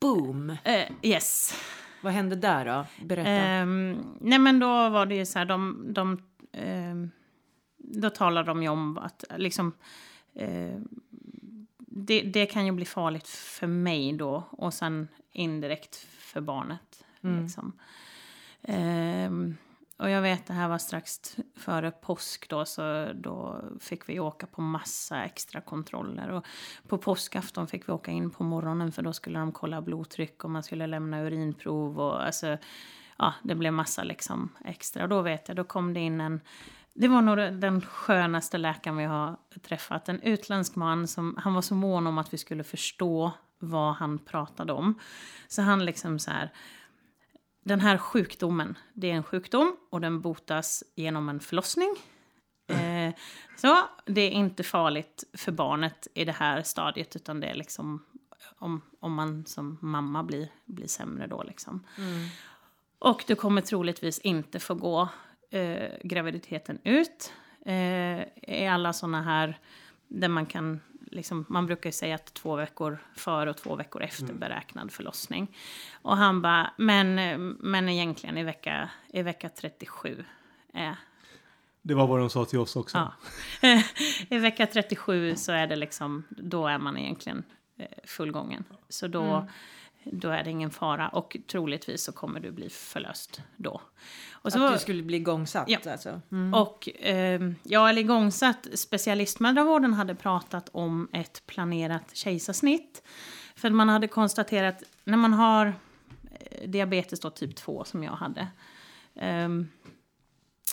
Boom! 0.00 0.56
Eh, 0.64 0.88
yes. 1.02 1.54
Vad 2.00 2.12
hände 2.12 2.36
där 2.36 2.64
då? 2.64 3.04
Berätta. 3.04 3.30
Ehm, 3.30 4.16
nej, 4.20 4.38
men 4.38 4.58
då 4.58 4.88
var 4.88 5.06
det 5.06 5.14
ju 5.14 5.26
så 5.26 5.38
här, 5.38 5.46
de... 5.46 5.84
de 5.92 6.22
ehm, 6.52 7.10
då 7.76 8.10
talade 8.10 8.46
de 8.46 8.62
ju 8.62 8.68
om 8.68 8.98
att 8.98 9.24
liksom... 9.36 9.72
ehm, 10.34 10.88
det, 11.92 12.20
det 12.20 12.46
kan 12.46 12.66
ju 12.66 12.72
bli 12.72 12.84
farligt 12.84 13.28
för 13.28 13.66
mig 13.66 14.12
då 14.12 14.44
och 14.50 14.74
sen 14.74 15.08
indirekt 15.32 15.96
för 16.18 16.40
barnet. 16.40 17.04
Liksom. 17.20 17.72
Och 20.00 20.10
jag 20.10 20.22
vet 20.22 20.46
det 20.46 20.52
här 20.52 20.68
var 20.68 20.78
strax 20.78 21.36
före 21.56 21.90
påsk 21.90 22.48
då 22.48 22.64
så 22.64 23.12
då 23.14 23.64
fick 23.80 24.08
vi 24.08 24.20
åka 24.20 24.46
på 24.46 24.60
massa 24.60 25.24
extra 25.24 25.60
kontroller. 25.60 26.30
Och 26.30 26.46
på 26.88 26.98
påskafton 26.98 27.66
fick 27.66 27.88
vi 27.88 27.92
åka 27.92 28.10
in 28.10 28.30
på 28.30 28.44
morgonen 28.44 28.92
för 28.92 29.02
då 29.02 29.12
skulle 29.12 29.38
de 29.38 29.52
kolla 29.52 29.82
blodtryck 29.82 30.44
och 30.44 30.50
man 30.50 30.62
skulle 30.62 30.86
lämna 30.86 31.22
urinprov 31.22 32.00
och 32.00 32.26
alltså 32.26 32.58
ja, 33.18 33.34
det 33.42 33.54
blev 33.54 33.72
massa 33.72 34.02
liksom 34.02 34.48
extra. 34.64 35.02
Och 35.02 35.08
då 35.08 35.22
vet 35.22 35.48
jag, 35.48 35.56
då 35.56 35.64
kom 35.64 35.94
det 35.94 36.00
in 36.00 36.20
en 36.20 36.40
det 36.94 37.08
var 37.08 37.22
nog 37.22 37.38
den 37.60 37.80
skönaste 37.80 38.58
läkaren 38.58 38.96
vi 38.96 39.04
har 39.04 39.36
träffat. 39.62 40.08
En 40.08 40.22
utländsk 40.22 40.76
man 40.76 41.08
som, 41.08 41.36
han 41.38 41.54
var 41.54 41.62
så 41.62 41.74
mån 41.74 42.06
om 42.06 42.18
att 42.18 42.34
vi 42.34 42.38
skulle 42.38 42.64
förstå 42.64 43.32
vad 43.58 43.94
han 43.94 44.18
pratade 44.18 44.72
om. 44.72 44.98
Så 45.48 45.62
han 45.62 45.84
liksom 45.84 46.18
så 46.18 46.30
här, 46.30 46.50
den 47.62 47.80
här 47.80 47.98
sjukdomen, 47.98 48.78
det 48.94 49.10
är 49.10 49.14
en 49.14 49.22
sjukdom 49.22 49.76
och 49.90 50.00
den 50.00 50.20
botas 50.20 50.84
genom 50.94 51.28
en 51.28 51.40
förlossning. 51.40 51.96
Eh, 52.66 53.14
så 53.56 53.76
det 54.06 54.20
är 54.20 54.30
inte 54.30 54.62
farligt 54.62 55.24
för 55.32 55.52
barnet 55.52 56.08
i 56.14 56.24
det 56.24 56.32
här 56.32 56.62
stadiet 56.62 57.16
utan 57.16 57.40
det 57.40 57.46
är 57.46 57.54
liksom 57.54 58.04
om, 58.58 58.82
om 59.00 59.14
man 59.14 59.46
som 59.46 59.78
mamma 59.80 60.22
blir, 60.22 60.48
blir 60.64 60.86
sämre 60.86 61.26
då 61.26 61.42
liksom. 61.42 61.84
Och 62.98 63.24
du 63.26 63.34
kommer 63.34 63.60
troligtvis 63.60 64.18
inte 64.18 64.60
få 64.60 64.74
gå 64.74 65.08
eh, 65.50 65.90
graviditeten 66.02 66.78
ut. 66.84 67.32
Eh, 67.66 68.20
I 68.54 68.66
alla 68.66 68.92
såna 68.92 69.22
här 69.22 69.58
där 70.08 70.28
man 70.28 70.46
kan, 70.46 70.80
liksom, 71.10 71.44
man 71.48 71.66
brukar 71.66 71.90
säga 71.90 72.14
att 72.14 72.34
två 72.34 72.56
veckor 72.56 72.98
före 73.14 73.50
och 73.50 73.56
två 73.56 73.76
veckor 73.76 74.02
efter 74.02 74.34
beräknad 74.34 74.92
förlossning. 74.92 75.56
Och 76.02 76.16
han 76.16 76.42
bara, 76.42 76.70
men, 76.76 77.18
eh, 77.18 77.38
men 77.58 77.88
egentligen 77.88 78.38
i 78.38 78.44
vecka, 78.44 78.90
i 79.08 79.22
vecka 79.22 79.48
37 79.48 80.24
är 80.72 80.96
Det 81.82 81.94
var 81.94 82.06
vad 82.06 82.18
de 82.18 82.30
sa 82.30 82.44
till 82.44 82.58
oss 82.58 82.76
också. 82.76 83.12
Ja. 83.62 83.82
I 84.28 84.38
vecka 84.38 84.66
37 84.66 85.36
så 85.36 85.52
är 85.52 85.66
det 85.66 85.76
liksom, 85.76 86.24
då 86.28 86.66
är 86.66 86.78
man 86.78 86.96
egentligen 86.96 87.44
eh, 87.76 87.86
fullgången. 88.04 88.64
Så 88.88 89.06
då, 89.06 89.48
då 90.04 90.28
är 90.28 90.44
det 90.44 90.50
ingen 90.50 90.70
fara 90.70 91.08
och 91.08 91.36
troligtvis 91.46 92.02
så 92.02 92.12
kommer 92.12 92.40
du 92.40 92.50
bli 92.50 92.70
förlöst 92.70 93.40
då. 93.56 93.80
Och, 94.32 94.52
så, 94.52 94.66
att 94.66 94.72
du 94.72 94.78
skulle 94.78 95.02
bli 95.02 95.16
igångsatt 95.16 95.64
Ja. 95.68 95.78
alltså. 95.92 96.20
och 96.54 96.88
eh, 97.04 97.52
ja, 97.62 97.88
eller 97.88 98.00
igångsatt, 98.02 98.66
specialistmödravården 98.74 99.94
hade 99.94 100.14
pratat 100.14 100.68
om 100.72 101.08
ett 101.12 101.42
planerat 101.46 102.16
kejsarsnitt. 102.16 103.02
För 103.56 103.70
man 103.70 103.88
hade 103.88 104.08
konstaterat, 104.08 104.82
när 105.04 105.16
man 105.16 105.32
har 105.32 105.66
eh, 106.40 106.68
diabetes 106.68 107.20
då, 107.20 107.30
typ 107.30 107.56
2 107.56 107.84
som 107.84 108.04
jag 108.04 108.12
hade. 108.12 108.48
ehm, 109.14 109.68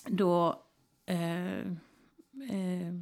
då, 0.05 0.61
eh, 1.05 1.57
eh, 1.57 2.93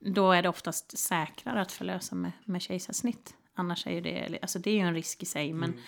då 0.00 0.32
är 0.32 0.42
det 0.42 0.48
oftast 0.48 0.98
säkrare 0.98 1.60
att 1.60 1.72
förlösa 1.72 2.14
med, 2.14 2.32
med 2.44 2.62
kejsarsnitt. 2.62 3.34
Annars 3.58 3.86
är 3.86 3.90
ju 3.90 4.00
det, 4.00 4.38
alltså 4.42 4.58
det 4.58 4.70
är 4.70 4.74
ju 4.74 4.80
en 4.80 4.94
risk 4.94 5.22
i 5.22 5.26
sig. 5.26 5.52
Men, 5.52 5.80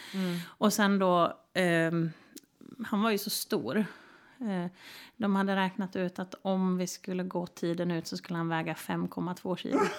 Och 0.46 0.72
sen 0.72 0.98
då, 0.98 1.40
ehm, 1.54 2.10
han 2.86 3.02
var 3.02 3.10
ju 3.10 3.18
så 3.18 3.30
stor. 3.30 3.76
Eh, 4.40 4.70
de 5.16 5.36
hade 5.36 5.56
räknat 5.56 5.96
ut 5.96 6.18
att 6.18 6.34
om 6.42 6.76
vi 6.78 6.86
skulle 6.86 7.22
gå 7.22 7.46
tiden 7.46 7.90
ut 7.90 8.06
så 8.06 8.16
skulle 8.16 8.36
han 8.36 8.48
väga 8.48 8.74
5,2 8.74 9.56
kilo. 9.56 9.80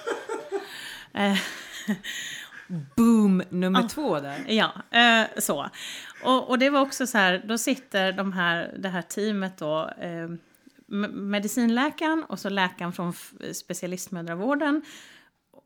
Eh, 1.14 1.38
Boom 2.96 3.44
nummer 3.50 3.88
två 3.88 4.20
där. 4.20 4.46
Ja, 4.48 4.72
eh, 4.92 5.28
så. 5.38 5.70
Och, 6.24 6.50
och 6.50 6.60
det 6.60 6.70
var 6.70 6.82
också 6.82 7.08
så 7.08 7.18
här, 7.18 7.44
då 7.48 7.58
sitter 7.58 8.12
de 8.12 8.34
här, 8.34 8.76
det 8.80 8.90
här 8.90 9.02
teamet 9.02 9.58
då, 9.58 9.90
eh, 9.98 10.30
medicinläkaren 11.12 12.24
och 12.24 12.40
så 12.40 12.50
läkaren 12.50 12.94
från 12.94 13.14
specialistmödravården. 13.54 14.82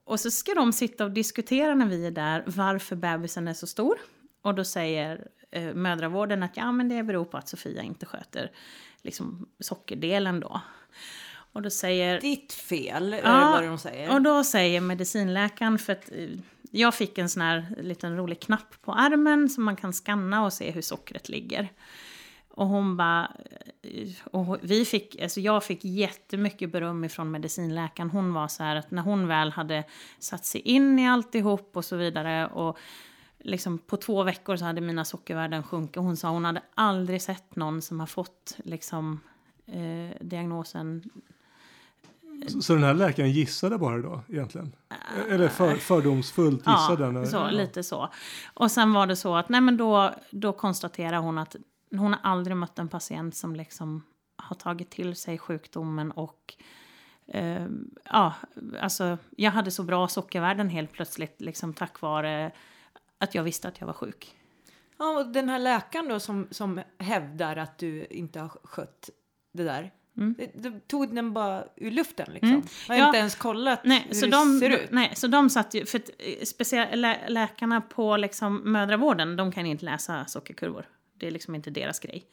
Och 0.05 0.19
så 0.19 0.31
ska 0.31 0.53
de 0.53 0.73
sitta 0.73 1.05
och 1.05 1.11
diskutera 1.11 1.75
när 1.75 1.85
vi 1.85 2.07
är 2.07 2.11
där 2.11 2.43
varför 2.45 2.95
bebisen 2.95 3.47
är 3.47 3.53
så 3.53 3.67
stor. 3.67 3.97
Och 4.41 4.55
då 4.55 4.63
säger 4.63 5.27
eh, 5.51 5.73
mödravården 5.73 6.43
att 6.43 6.57
ja, 6.57 6.71
men 6.71 6.89
det 6.89 7.03
beror 7.03 7.25
på 7.25 7.37
att 7.37 7.49
Sofia 7.49 7.81
inte 7.81 8.05
sköter 8.05 8.51
liksom, 9.01 9.47
sockerdelen 9.59 10.39
då. 10.39 10.61
Och 11.53 11.61
då 11.61 11.69
säger... 11.69 12.21
Ditt 12.21 12.53
fel, 12.53 13.13
är 13.13 13.17
Ja, 13.17 13.51
vad 13.51 13.63
de 13.63 13.77
säger. 13.77 14.13
Och 14.13 14.21
då 14.21 14.43
säger 14.43 14.81
medicinläkaren, 14.81 15.79
för 15.79 15.93
att 15.93 16.11
eh, 16.11 16.29
jag 16.71 16.93
fick 16.93 17.17
en 17.17 17.29
sån 17.29 17.41
här 17.41 17.75
liten 17.81 18.17
rolig 18.17 18.39
knapp 18.39 18.81
på 18.81 18.93
armen 18.93 19.49
som 19.49 19.63
man 19.63 19.75
kan 19.75 19.93
skanna 19.93 20.45
och 20.45 20.53
se 20.53 20.71
hur 20.71 20.81
sockret 20.81 21.29
ligger. 21.29 21.69
Och 22.55 22.67
hon 22.67 22.97
bara, 22.97 23.31
eh, 23.81 24.09
och 24.23 24.57
vi 24.61 24.85
fick, 24.85 25.21
alltså 25.21 25.39
jag 25.39 25.63
fick 25.63 25.85
jättemycket 25.85 26.71
beröm 26.71 27.03
ifrån 27.03 27.31
medicinläkaren. 27.31 28.09
Hon 28.09 28.33
var 28.33 28.47
så 28.47 28.63
här 28.63 28.75
att 28.75 28.91
när 28.91 29.01
hon 29.01 29.27
väl 29.27 29.51
hade 29.51 29.83
satt 30.19 30.45
sig 30.45 30.61
in 30.61 30.99
i 30.99 31.07
alltihop 31.09 31.71
och 31.77 31.85
så 31.85 31.95
vidare 31.95 32.47
och 32.47 32.77
liksom 33.39 33.77
på 33.77 33.97
två 33.97 34.23
veckor 34.23 34.55
så 34.55 34.65
hade 34.65 34.81
mina 34.81 35.05
sockervärden 35.05 35.63
sjunkit. 35.63 35.95
Hon 35.95 36.17
sa 36.17 36.29
hon 36.29 36.45
hade 36.45 36.61
aldrig 36.75 37.21
sett 37.21 37.55
någon 37.55 37.81
som 37.81 37.99
har 37.99 38.07
fått 38.07 38.57
liksom 38.63 39.19
eh, 39.65 40.17
diagnosen 40.21 41.03
Så, 42.47 42.61
så 42.61 42.73
den 42.73 42.83
här 42.83 42.93
läkaren 42.93 43.31
gissade 43.31 43.77
bara 43.77 43.97
då 43.97 44.21
egentligen? 44.29 44.75
Eller 45.29 45.47
för, 45.47 45.75
fördomsfullt 45.75 46.67
gissade 46.67 47.05
den? 47.05 47.15
Ja, 47.15 47.25
så, 47.25 47.37
Ja. 47.37 47.49
lite 47.49 47.83
så. 47.83 48.09
Och 48.53 48.71
sen 48.71 48.93
var 48.93 49.07
det 49.07 49.15
så 49.15 49.35
att 49.35 49.49
nej, 49.49 49.61
men 49.61 49.77
då, 49.77 50.13
då 50.31 50.53
konstaterar 50.53 51.17
hon 51.17 51.37
att 51.37 51.55
hon 51.97 52.13
har 52.13 52.19
aldrig 52.23 52.57
mött 52.57 52.79
en 52.79 52.87
patient 52.89 53.35
som 53.35 53.55
liksom 53.55 54.03
har 54.35 54.55
tagit 54.55 54.89
till 54.89 55.15
sig 55.15 55.37
sjukdomen 55.37 56.11
och 56.11 56.53
eh, 57.27 57.67
ja, 58.09 58.33
alltså 58.79 59.17
jag 59.37 59.51
hade 59.51 59.71
så 59.71 59.83
bra 59.83 60.07
sockervärden 60.07 60.69
helt 60.69 60.91
plötsligt 60.91 61.41
liksom 61.41 61.73
tack 61.73 62.01
vare 62.01 62.51
att 63.17 63.35
jag 63.35 63.43
visste 63.43 63.67
att 63.67 63.79
jag 63.79 63.87
var 63.87 63.93
sjuk. 63.93 64.35
Ja, 64.97 65.19
och 65.19 65.27
den 65.27 65.49
här 65.49 65.59
läkaren 65.59 66.07
då 66.09 66.19
som, 66.19 66.47
som 66.51 66.81
hävdar 66.97 67.55
att 67.57 67.77
du 67.77 68.05
inte 68.05 68.39
har 68.39 68.49
skött 68.63 69.09
det 69.53 69.63
där. 69.63 69.91
Det- 70.37 70.51
Då 70.69 70.79
tog 70.87 71.15
den 71.15 71.33
bara 71.33 71.63
ur 71.75 71.91
luften 71.91 72.33
liksom. 72.33 72.49
Mm. 72.49 72.63
Har 72.87 72.95
Ja. 72.95 73.05
inte 73.05 73.17
ens 73.17 73.35
kollat 73.35 73.79
Nej, 73.85 74.05
hur 74.07 74.15
så 74.15 74.25
det 74.25 74.31
de, 74.31 74.59
ser 74.59 74.69
ut. 74.69 74.91
nej, 74.91 75.11
så 75.15 75.27
de 75.27 75.49
satt 75.49 75.73
ju, 75.73 75.85
för 75.85 75.97
eh, 76.19 76.43
speciellt 76.45 76.95
lä, 76.95 77.29
läkarna 77.29 77.81
på 77.81 78.17
liksom 78.17 78.71
mödravården, 78.71 79.35
de 79.35 79.51
kan 79.51 79.65
inte 79.65 79.85
läsa 79.85 80.25
sockerkurvor. 80.25 80.85
Det 81.23 81.27
är 81.27 81.31
liksom 81.31 81.55
inte 81.55 81.69
deras 81.69 81.99
grej. 81.99 82.25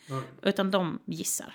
Utan 0.43 0.71
de 0.71 0.99
gissar. 1.05 1.55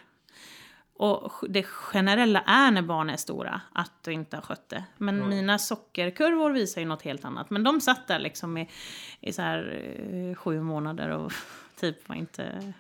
Och 0.98 1.32
ch- 1.32 1.46
det 1.50 1.64
generella 1.64 2.42
är 2.42 2.72
när 2.72 2.82
barn 2.82 3.10
är 3.10 3.18
stora 3.18 3.62
att 3.74 3.92
du 4.04 4.12
inte 4.14 4.38
har 4.38 4.42
skött 4.42 4.70
det. 4.70 4.84
Men 4.98 5.30
mina 5.30 5.60
sockerkurvor 5.60 6.52
visar 6.52 6.82
ju 6.82 6.88
något 6.88 7.02
helt 7.02 7.26
annat. 7.26 7.50
Men 7.50 7.64
de 7.64 7.82
satt 7.82 8.08
där 8.08 8.20
liksom 8.20 8.58
i, 8.58 8.70
i 9.22 9.34
så 9.34 9.42
här 9.42 9.90
eh, 10.30 10.36
sju 10.36 10.62
månader 10.62 11.10
och 11.10 11.32
typ 11.80 12.10
var 12.10 12.16
inte... 12.16 12.74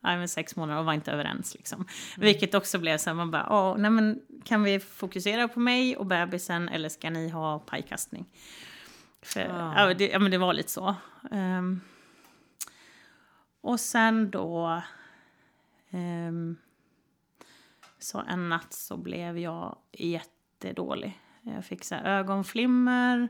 Nej, 0.00 0.16
men 0.18 0.28
sex 0.28 0.56
månader 0.56 0.78
och 0.80 0.84
var 0.86 0.92
inte 0.92 1.12
överens. 1.12 1.54
Liksom. 1.54 1.86
Vilket 2.16 2.54
också 2.54 2.78
blev 2.78 2.98
så 2.98 3.10
här, 3.10 3.14
man 3.14 3.30
bara, 3.30 3.46
Åh, 3.50 3.76
nej 3.78 3.90
men 3.90 4.20
kan 4.44 4.62
vi 4.62 4.80
fokusera 4.80 5.48
på 5.48 5.60
mig 5.60 5.96
och 5.96 6.06
bebisen 6.06 6.68
eller 6.68 6.88
ska 6.88 7.10
ni 7.10 7.28
ha 7.28 7.58
pajkastning? 7.58 8.26
För, 9.22 9.40
Ja. 9.40 9.88
ja. 9.88 9.94
det, 9.94 10.08
ja, 10.08 10.18
men 10.18 10.30
det 10.30 10.38
var 10.38 10.52
lite 10.52 10.70
så. 10.70 10.94
Ehm, 11.30 11.80
och 13.64 13.80
sen 13.80 14.30
då... 14.30 14.82
ehm, 15.90 16.56
så 17.98 18.18
en 18.20 18.48
natt 18.48 18.72
så 18.72 18.96
blev 18.96 19.38
jag 19.38 19.78
jättedålig. 19.92 21.20
Jag 21.42 21.64
fick 21.64 21.84
så 21.84 21.94
ögonflimmer 21.94 23.28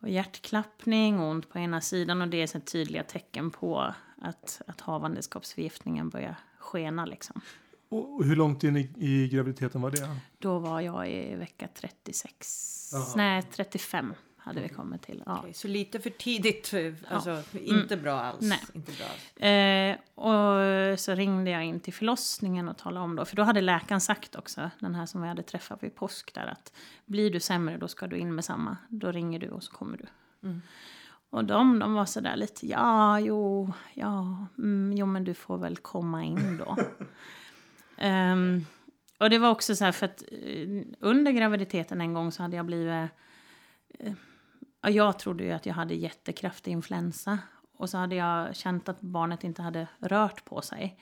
och 0.00 0.08
hjärtklappning 0.08 1.20
och 1.20 1.30
ont 1.30 1.50
på 1.50 1.58
ena 1.58 1.80
sidan. 1.80 2.22
Och 2.22 2.28
det 2.28 2.42
är 2.42 2.46
så 2.46 2.60
tydliga 2.60 3.02
tecken 3.02 3.50
på 3.50 3.94
att, 4.16 4.62
att 4.66 4.80
havandeskapsförgiftningen 4.80 6.08
börjar 6.08 6.36
skena. 6.58 7.04
Liksom. 7.04 7.40
Och 7.88 8.24
hur 8.24 8.36
långt 8.36 8.64
in 8.64 8.76
i, 8.76 8.90
i 8.96 9.28
graviditeten 9.28 9.80
var 9.80 9.90
det? 9.90 10.16
Då 10.38 10.58
var 10.58 10.80
jag 10.80 11.10
i 11.10 11.34
vecka 11.34 11.68
36. 11.74 12.90
Jaha. 12.92 13.04
Nej, 13.16 13.42
35 13.42 14.14
hade 14.42 14.60
vi 14.60 14.68
kommit 14.68 15.02
till. 15.02 15.22
Ja. 15.26 15.38
Okej, 15.38 15.54
så 15.54 15.68
lite 15.68 16.00
för 16.00 16.10
tidigt, 16.10 16.74
eh, 16.74 16.92
alltså 17.08 17.42
inte 17.52 17.96
bra 17.96 18.20
alls. 18.20 18.40
Nej. 18.40 18.60
Inte 18.74 18.92
bra 18.92 19.06
alls. 19.06 19.36
Eh, 19.36 19.96
och 20.14 20.98
så 21.00 21.14
ringde 21.14 21.50
jag 21.50 21.64
in 21.64 21.80
till 21.80 21.92
förlossningen 21.92 22.68
och 22.68 22.78
talade 22.78 23.04
om 23.04 23.16
då. 23.16 23.24
För 23.24 23.36
då 23.36 23.42
hade 23.42 23.60
läkaren 23.60 24.00
sagt 24.00 24.36
också, 24.36 24.70
den 24.78 24.94
här 24.94 25.06
som 25.06 25.22
vi 25.22 25.28
hade 25.28 25.42
träffat 25.42 25.82
vid 25.82 25.94
påsk 25.94 26.34
där, 26.34 26.46
att 26.46 26.72
blir 27.04 27.30
du 27.30 27.40
sämre 27.40 27.76
då 27.76 27.88
ska 27.88 28.06
du 28.06 28.18
in 28.18 28.34
med 28.34 28.44
samma. 28.44 28.76
Då 28.88 29.12
ringer 29.12 29.38
du 29.38 29.48
och 29.48 29.62
så 29.62 29.72
kommer 29.72 29.96
du. 29.96 30.06
Och 31.30 31.44
de, 31.44 31.78
de 31.78 31.94
var 31.94 32.04
sådär 32.04 32.36
lite, 32.36 32.66
ja, 32.66 33.20
jo, 33.20 33.72
ja, 33.94 34.46
mm, 34.58 34.92
jo 34.96 35.06
men 35.06 35.24
du 35.24 35.34
får 35.34 35.58
väl 35.58 35.76
komma 35.76 36.24
in 36.24 36.56
då. 36.56 36.76
Ehm, 38.02 38.64
och 39.18 39.30
det 39.30 39.38
var 39.38 39.50
också 39.50 39.76
så 39.76 39.84
här 39.84 39.92
för 39.92 40.06
att 40.06 40.22
eh, 40.32 40.82
under 41.00 41.32
graviditeten 41.32 42.00
en 42.00 42.14
gång 42.14 42.32
så 42.32 42.42
hade 42.42 42.56
jag 42.56 42.66
blivit 42.66 43.10
Ja, 43.98 44.10
jag 44.82 45.18
trodde 45.18 45.44
ju 45.44 45.50
att 45.50 45.66
jag 45.66 45.74
hade 45.74 45.94
jättekraftig 45.94 46.72
influensa. 46.72 47.38
Och 47.76 47.90
så 47.90 47.98
hade 47.98 48.14
jag 48.14 48.56
känt 48.56 48.88
att 48.88 49.00
barnet 49.00 49.44
inte 49.44 49.62
hade 49.62 49.88
rört 49.98 50.44
på 50.44 50.62
sig. 50.62 50.98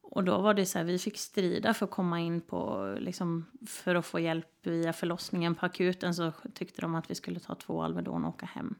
Och 0.00 0.24
då 0.24 0.40
var 0.40 0.54
det 0.54 0.66
så 0.66 0.78
här, 0.78 0.84
vi 0.84 0.98
fick 0.98 1.18
strida 1.18 1.74
för 1.74 1.84
att 1.84 1.90
komma 1.90 2.20
in 2.20 2.40
på, 2.40 2.94
liksom, 3.00 3.46
för 3.66 3.94
att 3.94 4.06
få 4.06 4.20
hjälp 4.20 4.48
via 4.62 4.92
förlossningen. 4.92 5.54
På 5.54 5.66
akuten 5.66 6.14
så 6.14 6.32
tyckte 6.54 6.80
de 6.80 6.94
att 6.94 7.10
vi 7.10 7.14
skulle 7.14 7.40
ta 7.40 7.54
två 7.54 7.82
Alvedon 7.82 8.24
och 8.24 8.34
åka 8.34 8.46
hem. 8.46 8.74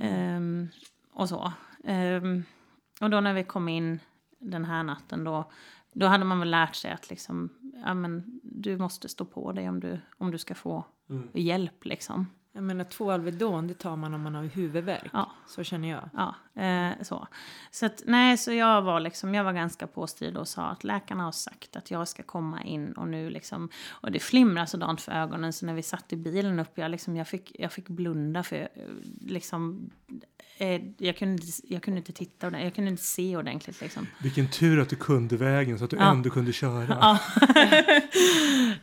Ehm, 0.00 0.68
och 1.12 1.28
så. 1.28 1.52
Ehm, 1.84 2.44
och 3.00 3.10
då 3.10 3.20
när 3.20 3.34
vi 3.34 3.44
kom 3.44 3.68
in 3.68 4.00
den 4.38 4.64
här 4.64 4.82
natten 4.82 5.24
då, 5.24 5.50
då 5.92 6.06
hade 6.06 6.24
man 6.24 6.38
väl 6.38 6.50
lärt 6.50 6.74
sig 6.74 6.90
att 6.90 7.10
liksom, 7.10 7.48
ja, 7.84 7.94
men, 7.94 8.40
du 8.42 8.76
måste 8.76 9.08
stå 9.08 9.24
på 9.24 9.52
dig 9.52 9.68
om 9.68 9.80
du, 9.80 10.00
om 10.18 10.30
du 10.30 10.38
ska 10.38 10.54
få 10.54 10.84
hjälp 11.32 11.84
liksom. 11.84 12.26
Jag 12.58 12.64
menar 12.64 12.84
två 12.84 13.10
Alvedon, 13.10 13.66
det 13.68 13.74
tar 13.74 13.96
man 13.96 14.14
om 14.14 14.22
man 14.22 14.34
har 14.34 14.42
huvudvärk. 14.44 15.10
Ja. 15.12 15.30
Så 15.46 15.64
känner 15.64 15.88
jag. 15.90 16.10
Ja, 16.14 16.34
eh, 16.62 16.90
så. 17.02 17.28
Så 17.70 17.86
att, 17.86 18.02
nej, 18.06 18.36
så 18.38 18.52
jag 18.52 18.82
var 18.82 19.00
liksom, 19.00 19.34
jag 19.34 19.44
var 19.44 19.52
ganska 19.52 19.86
påstridig 19.86 20.36
och 20.40 20.48
sa 20.48 20.62
att 20.66 20.84
läkarna 20.84 21.24
har 21.24 21.32
sagt 21.32 21.76
att 21.76 21.90
jag 21.90 22.08
ska 22.08 22.22
komma 22.22 22.62
in 22.62 22.92
och 22.92 23.08
nu 23.08 23.30
liksom, 23.30 23.68
och 23.88 24.12
det 24.12 24.18
flimrade 24.20 24.66
sådant 24.66 25.00
för 25.00 25.12
ögonen 25.12 25.52
så 25.52 25.66
när 25.66 25.74
vi 25.74 25.82
satt 25.82 26.12
i 26.12 26.16
bilen 26.16 26.58
upp, 26.58 26.72
jag 26.78 26.90
liksom, 26.90 27.16
jag 27.16 27.28
fick, 27.28 27.52
jag 27.58 27.72
fick 27.72 27.88
blunda 27.88 28.42
för 28.42 28.56
jag, 28.56 28.64
eh, 28.74 28.88
liksom, 29.26 29.90
eh, 30.58 30.80
jag 30.98 31.16
kunde, 31.16 31.42
inte- 31.42 31.72
jag 31.74 31.82
kunde 31.82 31.98
inte 31.98 32.12
titta 32.12 32.46
ordentligt, 32.46 32.64
jag 32.64 32.74
kunde 32.74 32.90
inte 32.90 33.02
se 33.04 33.36
ordentligt 33.36 33.80
liksom. 33.80 34.06
Vilken 34.22 34.50
tur 34.50 34.80
att 34.80 34.88
du 34.88 34.96
kunde 34.96 35.36
vägen 35.36 35.78
så 35.78 35.84
att 35.84 35.90
du 35.90 35.96
Ja. 35.96 36.10
ändå 36.10 36.30
kunde 36.30 36.52
köra. 36.52 36.98
Ja, 37.00 37.18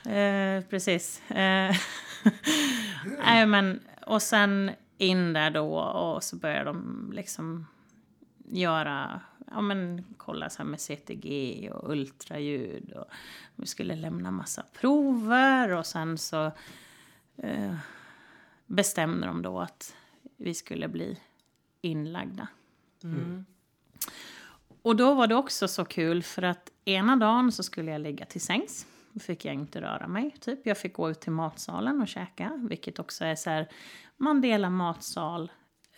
eh, 0.11 0.61
precis. 0.69 1.21
Nej, 3.25 3.45
men, 3.45 3.79
och 4.05 4.21
sen 4.21 4.71
in 4.97 5.33
där 5.33 5.51
då 5.51 5.79
och 5.79 6.23
så 6.23 6.35
började 6.35 6.63
de 6.63 7.11
liksom 7.13 7.67
göra, 8.45 9.21
ja 9.51 9.61
men 9.61 10.05
kolla 10.17 10.49
så 10.49 10.57
här 10.57 10.69
med 10.69 10.79
CTG 10.79 11.69
och 11.73 11.91
ultraljud 11.91 12.91
och 12.91 13.05
vi 13.55 13.65
skulle 13.65 13.95
lämna 13.95 14.31
massa 14.31 14.63
prover 14.73 15.71
och 15.71 15.85
sen 15.85 16.17
så 16.17 16.51
eh, 17.37 17.75
bestämde 18.65 19.27
de 19.27 19.41
då 19.41 19.59
att 19.59 19.95
vi 20.37 20.53
skulle 20.53 20.87
bli 20.87 21.19
inlagda. 21.81 22.47
Och 24.81 24.95
då 24.95 25.13
var 25.13 25.27
det 25.27 25.35
också 25.35 25.67
så 25.67 25.85
kul 25.85 26.23
för 26.23 26.41
att 26.41 26.71
ena 26.85 27.15
dagen 27.15 27.51
så 27.51 27.63
skulle 27.63 27.91
jag 27.91 28.01
ligga 28.01 28.25
till 28.25 28.41
sängs. 28.41 28.87
Fick 29.19 29.45
jag 29.45 29.53
inte 29.53 29.81
röra 29.81 30.07
mig. 30.07 30.35
Typ. 30.39 30.59
Jag 30.63 30.77
fick 30.77 30.93
gå 30.93 31.09
ut 31.09 31.21
till 31.21 31.31
matsalen 31.31 32.01
och 32.01 32.07
käka. 32.07 32.51
Vilket 32.69 32.99
också 32.99 33.25
är 33.25 33.35
så 33.35 33.49
här, 33.49 33.67
man 34.17 34.41
delar 34.41 34.69
matsal. 34.69 35.51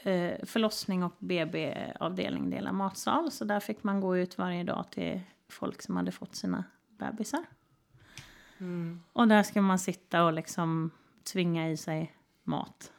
Eh, 0.03 0.45
förlossning 0.45 1.03
och 1.03 1.13
BB-avdelning 1.19 2.49
delar 2.49 2.71
matsal. 2.71 3.31
Så 3.31 3.45
där 3.45 3.59
fick 3.59 3.83
man 3.83 4.01
gå 4.01 4.17
ut 4.17 4.37
varje 4.37 4.63
dag 4.63 4.85
till 4.91 5.21
folk 5.49 5.81
som 5.81 5.95
hade 5.95 6.11
fått 6.11 6.35
sina 6.35 6.63
bebisar. 6.87 7.45
Och 9.13 9.27
där 9.27 9.43
ska 9.43 9.61
man 9.61 9.79
sitta 9.79 10.23
och 10.25 10.33
liksom 10.33 10.91
tvinga 11.33 11.69
i 11.69 11.77
sig 11.77 12.15
mat. 12.43 12.91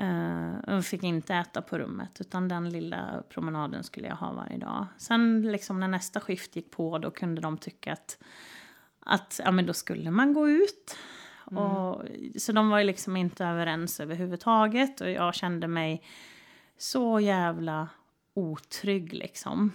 Uh, 0.00 0.80
fick 0.80 1.02
inte 1.02 1.34
äta 1.34 1.62
på 1.62 1.78
rummet 1.78 2.20
utan 2.20 2.48
den 2.48 2.70
lilla 2.70 3.22
promenaden 3.28 3.84
skulle 3.84 4.08
jag 4.08 4.16
ha 4.16 4.32
varje 4.32 4.58
dag. 4.58 4.86
Sen 4.98 5.42
liksom 5.42 5.80
när 5.80 5.88
nästa 5.88 6.20
skift 6.20 6.56
gick 6.56 6.70
på 6.70 6.98
då 6.98 7.10
kunde 7.10 7.40
de 7.40 7.58
tycka 7.58 7.92
att, 7.92 8.18
att 9.00 9.40
ja, 9.44 9.50
men 9.50 9.66
då 9.66 9.72
skulle 9.72 10.10
man 10.10 10.32
gå 10.32 10.48
ut. 10.48 10.96
Och, 11.44 12.02
så 12.36 12.52
de 12.52 12.68
var 12.68 12.78
ju 12.78 12.84
liksom 12.84 13.16
inte 13.16 13.44
överens 13.44 14.00
överhuvudtaget 14.00 15.00
och 15.00 15.10
jag 15.10 15.34
kände 15.34 15.68
mig 15.68 16.02
så 16.76 17.20
jävla 17.20 17.88
otrygg 18.34 19.12
liksom. 19.12 19.72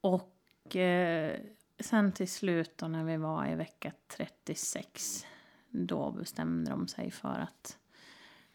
Och 0.00 0.76
eh, 0.76 1.40
sen 1.80 2.12
till 2.12 2.28
slut 2.28 2.78
då 2.78 2.88
när 2.88 3.04
vi 3.04 3.16
var 3.16 3.46
i 3.46 3.54
vecka 3.54 3.92
36 4.16 5.26
då 5.68 6.10
bestämde 6.10 6.70
de 6.70 6.88
sig 6.88 7.10
för 7.10 7.38
att 7.48 7.78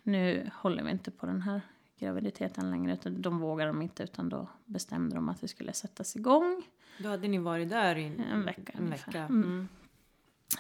nu 0.06 0.52
håller 0.54 0.84
vi 0.84 0.92
inte 0.92 1.12
på 1.12 1.26
den 1.26 1.42
här 1.42 1.62
graviditeten 2.00 2.72
längre. 2.72 2.94
Utan 2.94 3.22
de 3.22 3.40
vågade 3.40 3.70
de 3.70 3.82
inte 3.82 4.04
utan 4.04 4.30
då 4.30 4.48
bestämde 4.66 5.16
de 5.16 5.30
att 5.30 5.44
vi 5.44 5.48
skulle 5.48 5.74
sättas 5.74 6.16
igång. 6.16 6.64
Då 7.00 7.10
hade 7.10 7.28
ni 7.28 7.38
varit 7.38 7.70
där 7.70 7.96
i 7.96 8.06
En 8.32 8.46
vecka 8.46 8.74
En 8.76 8.84
ungefär. 8.84 9.12
vecka. 9.12 9.24
Mm. 9.24 9.44
Mm. 9.44 9.68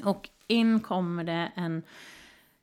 Och 0.03 0.29
in 0.47 0.79
kommer 0.79 1.23
det 1.23 1.51
en, 1.55 1.83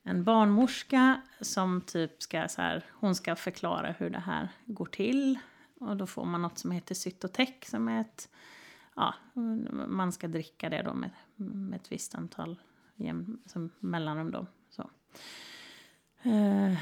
en 0.03 0.25
barnmorska 0.25 1.21
som 1.41 1.81
typ 1.81 2.23
ska 2.23 2.49
så 2.49 2.63
här, 2.63 2.85
hon 2.91 3.15
ska 3.15 3.37
förklara 3.37 3.93
hur 3.93 4.11
det 4.11 4.19
här 4.19 4.49
går 4.65 4.87
till. 4.87 5.39
Och 5.81 5.97
då 5.97 6.07
får 6.07 6.25
man 6.25 6.43
något 6.43 6.59
som 6.59 6.71
heter 6.71 6.95
Cytotec 6.95 7.51
som 7.67 7.89
är 7.89 8.01
ett, 8.01 8.29
ja, 8.97 9.15
man 9.89 10.13
ska 10.13 10.29
dricka 10.29 10.71
det 10.71 10.83
då 10.83 10.95
med, 10.95 11.11
med 11.37 11.77
ett 11.81 11.93
visst 11.93 12.15
antal 12.15 12.61
jäm, 12.97 13.39
mellanrum 13.79 14.31
då. 14.31 14.47
Så. 14.71 14.91
Eh, 16.23 16.79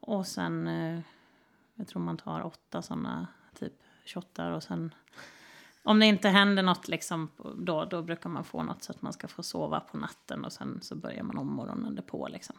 och 0.00 0.26
sen, 0.26 0.66
eh, 0.66 1.00
jag 1.74 1.88
tror 1.88 2.02
man 2.02 2.16
tar 2.16 2.46
åtta 2.46 2.82
sådana 2.82 3.26
typ 3.58 3.72
shottar 4.04 4.50
och 4.50 4.62
sen 4.62 4.94
om 5.82 5.98
det 5.98 6.06
inte 6.06 6.28
händer 6.28 6.62
något 6.62 6.88
liksom, 6.88 7.28
då, 7.56 7.84
då 7.84 8.02
brukar 8.02 8.30
man 8.30 8.44
få 8.44 8.62
något 8.62 8.82
så 8.82 8.92
att 8.92 9.02
man 9.02 9.12
ska 9.12 9.28
få 9.28 9.42
sova 9.42 9.80
på 9.80 9.96
natten 9.96 10.44
och 10.44 10.52
sen 10.52 10.78
så 10.82 10.94
börjar 10.94 11.22
man 11.22 11.38
om 11.38 11.46
morgonen 11.46 11.94
därpå. 11.94 12.28
Liksom. 12.28 12.56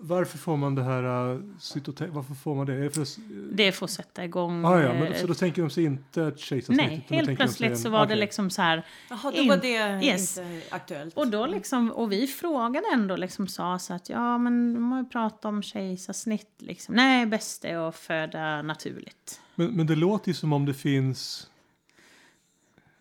Varför 0.00 0.38
får 0.38 0.56
man 0.56 0.74
det 0.74 0.82
här 0.82 1.02
uh, 1.32 1.40
cytote- 1.60 2.08
Varför 2.10 2.34
får 2.34 2.54
man 2.54 2.66
det? 2.66 2.74
Är 2.74 2.80
det 2.80 2.90
för, 2.90 3.06
Det 3.52 3.72
får 3.72 3.86
sätta 3.86 4.24
igång. 4.24 4.64
ah, 4.64 4.80
ja, 4.82 4.92
men 4.92 5.12
eh, 5.12 5.20
så 5.20 5.26
då 5.26 5.34
tänker 5.34 5.62
de 5.62 5.70
sig 5.70 5.84
inte 5.84 6.22
ett 6.22 6.38
kejsarsnitt? 6.38 6.86
nej, 6.86 7.06
helt 7.08 7.36
plötsligt 7.38 7.70
en- 7.70 7.78
så 7.78 7.90
var 7.90 7.98
det 7.98 8.04
okej. 8.04 8.16
liksom 8.18 8.50
så 8.50 8.62
här. 8.62 8.86
Jaha, 9.10 9.30
då 9.30 9.42
In- 9.42 9.48
var 9.48 9.56
det 9.56 10.04
yes. 10.06 10.38
inte 10.38 10.62
aktuellt. 10.70 11.16
Och 11.16 11.28
då 11.28 11.46
liksom, 11.46 11.90
och 11.92 12.12
vi 12.12 12.26
frågade 12.26 12.86
ändå 12.94 13.16
liksom 13.16 13.48
sa 13.48 13.78
så 13.78 13.94
att 13.94 14.08
ja 14.08 14.38
men 14.38 14.74
de 14.74 14.92
har 14.92 14.98
ju 14.98 15.04
pratat 15.08 15.44
om 15.44 15.62
kejsarsnitt 15.62 16.50
liksom. 16.58 16.94
Nej, 16.94 17.26
bäst 17.26 17.64
är 17.64 17.88
att 17.88 17.96
föda 17.96 18.62
naturligt. 18.62 19.40
Men, 19.54 19.66
men 19.76 19.86
det 19.86 19.94
låter 19.96 20.28
ju 20.28 20.34
som 20.34 20.52
om 20.52 20.66
det 20.66 20.74
finns 20.74 21.50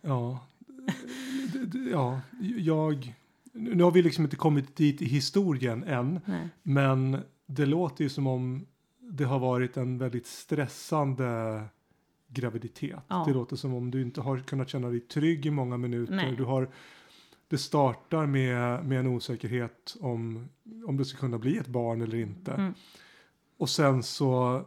Ja, 0.02 0.40
ja, 1.92 2.20
jag... 2.58 3.14
Nu 3.58 3.84
har 3.84 3.91
vi 3.91 4.02
liksom 4.02 4.24
inte 4.24 4.36
kommit 4.36 4.76
dit 4.76 5.02
i 5.02 5.06
historien 5.06 5.84
än, 5.84 6.20
Nej. 6.26 6.50
men 6.63 7.17
det 7.46 7.65
låter 7.65 8.04
ju 8.04 8.10
som 8.10 8.28
om 8.28 8.65
det 9.00 9.24
har 9.24 9.39
varit 9.39 9.78
en 9.78 9.98
väldigt 9.98 10.28
stressande 10.28 11.63
graviditet. 12.28 13.00
Ja. 13.08 13.24
Det 13.28 13.34
låter 13.34 13.56
som 13.56 13.74
om 13.74 13.91
du 13.91 14.02
inte 14.02 14.22
har 14.22 14.39
kunnat 14.39 14.70
känna 14.70 14.89
dig 14.89 15.00
trygg 15.00 15.46
i 15.46 15.52
många 15.52 15.78
minuter. 15.78 16.15
Nej. 16.15 16.36
Du 16.36 16.43
har, 16.43 16.70
det 17.48 17.58
startar 17.58 18.26
med, 18.26 18.86
med 18.86 19.00
en 19.00 19.08
osäkerhet 19.08 19.98
om, 20.00 20.50
om 20.86 20.98
det 20.98 21.06
ska 21.06 21.20
kunna 21.20 21.38
bli 21.38 21.58
ett 21.58 21.67
barn 21.67 22.02
eller 22.02 22.17
inte. 22.17 22.52
Mm. 22.52 22.74
Och 23.58 23.70
sen 23.70 24.04
så, 24.04 24.62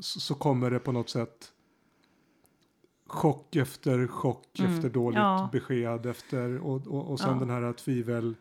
så, 0.00 0.20
så 0.20 0.34
kommer 0.34 0.70
det 0.70 0.78
på 0.78 0.92
något 0.92 1.10
sätt 1.10 1.52
chock 3.12 3.56
efter 3.56 4.06
chock 4.06 4.58
Mm. 4.58 4.74
efter 4.74 4.88
dåligt 4.88 5.18
Ja. 5.18 5.48
besked 5.52 6.06
efter 6.06 6.58
och, 6.66 6.86
och, 6.86 7.10
och 7.10 7.20
sen 7.20 7.32
Ja. 7.32 7.38
den 7.46 7.50
här 7.50 7.72
tvivel, 7.72 8.34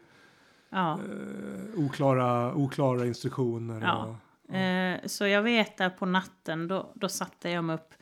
Ja. 0.70 0.92
eh, 0.94 1.86
oklara, 1.86 2.56
oklara 2.56 3.06
instruktioner. 3.06 3.82
Ja. 3.82 4.06
Och, 4.06 4.16
Eh, 4.56 5.00
så 5.06 5.28
jag 5.28 5.42
vet 5.42 5.78
där 5.78 5.90
på 5.90 6.06
natten, 6.06 6.68
då, 6.68 6.92
då 6.96 7.10
satte 7.10 7.50
jag 7.50 7.64
mig 7.64 7.76
upp 7.76 7.94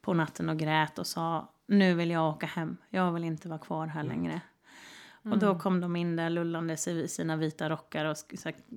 på 0.00 0.14
natten 0.14 0.48
och 0.48 0.56
grät 0.58 0.98
och 0.98 1.06
sa 1.06 1.52
nu 1.66 1.94
vill 1.94 2.10
jag 2.10 2.28
åka 2.28 2.46
hem. 2.46 2.76
Jag 2.90 3.12
vill 3.12 3.24
inte 3.24 3.48
vara 3.48 3.58
kvar 3.58 3.86
här 3.86 4.02
längre. 4.02 4.40
Och 5.22 5.38
då 5.38 5.58
kom 5.58 5.80
de 5.80 5.96
in 5.96 6.16
där 6.16 6.30
lullandes 6.30 6.88
i 6.88 7.08
sina 7.08 7.36
vita 7.36 7.70
rockar 7.70 8.04
och 8.04 8.16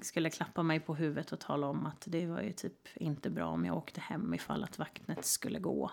skulle 0.02 0.30
klappa 0.30 0.64
mig 0.64 0.80
på 0.80 0.96
huvudet 0.96 1.32
och 1.32 1.40
tala 1.40 1.68
om 1.68 1.86
att 1.86 2.04
det 2.08 2.26
var 2.28 2.42
ju 2.42 2.52
typ 2.52 2.88
inte 2.96 3.30
bra 3.30 3.46
om 3.48 3.66
jag 3.66 3.78
åkte 3.78 4.02
hem 4.02 4.34
ifall 4.34 4.64
att 4.64 4.80
vattnet 4.80 5.26
skulle 5.26 5.60
gå. 5.60 5.92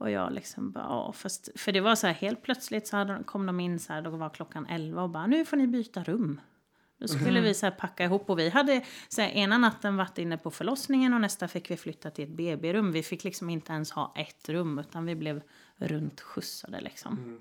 Och 0.00 0.10
jag 0.10 0.32
liksom 0.32 0.70
bara, 0.72 0.84
ja, 0.84 1.12
fast, 1.12 1.48
för 1.56 1.72
det 1.72 1.80
var 1.80 1.94
så 1.94 2.06
här 2.06 2.14
helt 2.14 2.42
plötsligt 2.42 2.86
så 2.86 2.96
hade, 2.96 3.12
de- 3.14 3.24
kom 3.24 3.46
de 3.46 3.60
in 3.60 3.78
så 3.78 3.92
här, 3.92 4.02
då 4.02 4.10
var 4.10 4.28
klockan 4.30 4.66
11 4.66 5.02
och 5.02 5.10
bara, 5.10 5.26
nu 5.26 5.44
får 5.44 5.56
ni 5.56 5.66
byta 5.66 6.04
rum. 6.04 6.40
Då 6.98 7.08
skulle 7.08 7.40
vi 7.40 7.54
så 7.54 7.66
här 7.66 7.70
packa 7.70 8.04
ihop 8.04 8.30
och 8.30 8.38
vi 8.38 8.48
hade 8.50 8.84
så 9.08 9.20
här, 9.22 9.28
ena 9.28 9.58
natten 9.58 9.96
varit 9.96 10.18
inne 10.18 10.38
på 10.38 10.50
förlossningen 10.50 11.14
och 11.14 11.20
nästa 11.20 11.48
fick 11.48 11.70
vi 11.70 11.76
flytta 11.76 12.10
till 12.10 12.24
ett 12.24 12.30
BB-rum. 12.36 12.92
Vi 12.92 13.02
fick 13.02 13.24
liksom 13.24 13.50
inte 13.50 13.72
ens 13.72 13.90
ha 13.92 14.12
ett 14.16 14.48
rum 14.48 14.78
utan 14.78 15.06
vi 15.06 15.14
blev 15.14 15.42
runt 15.76 16.20
skjutsade 16.20 16.80
liksom. 16.80 17.38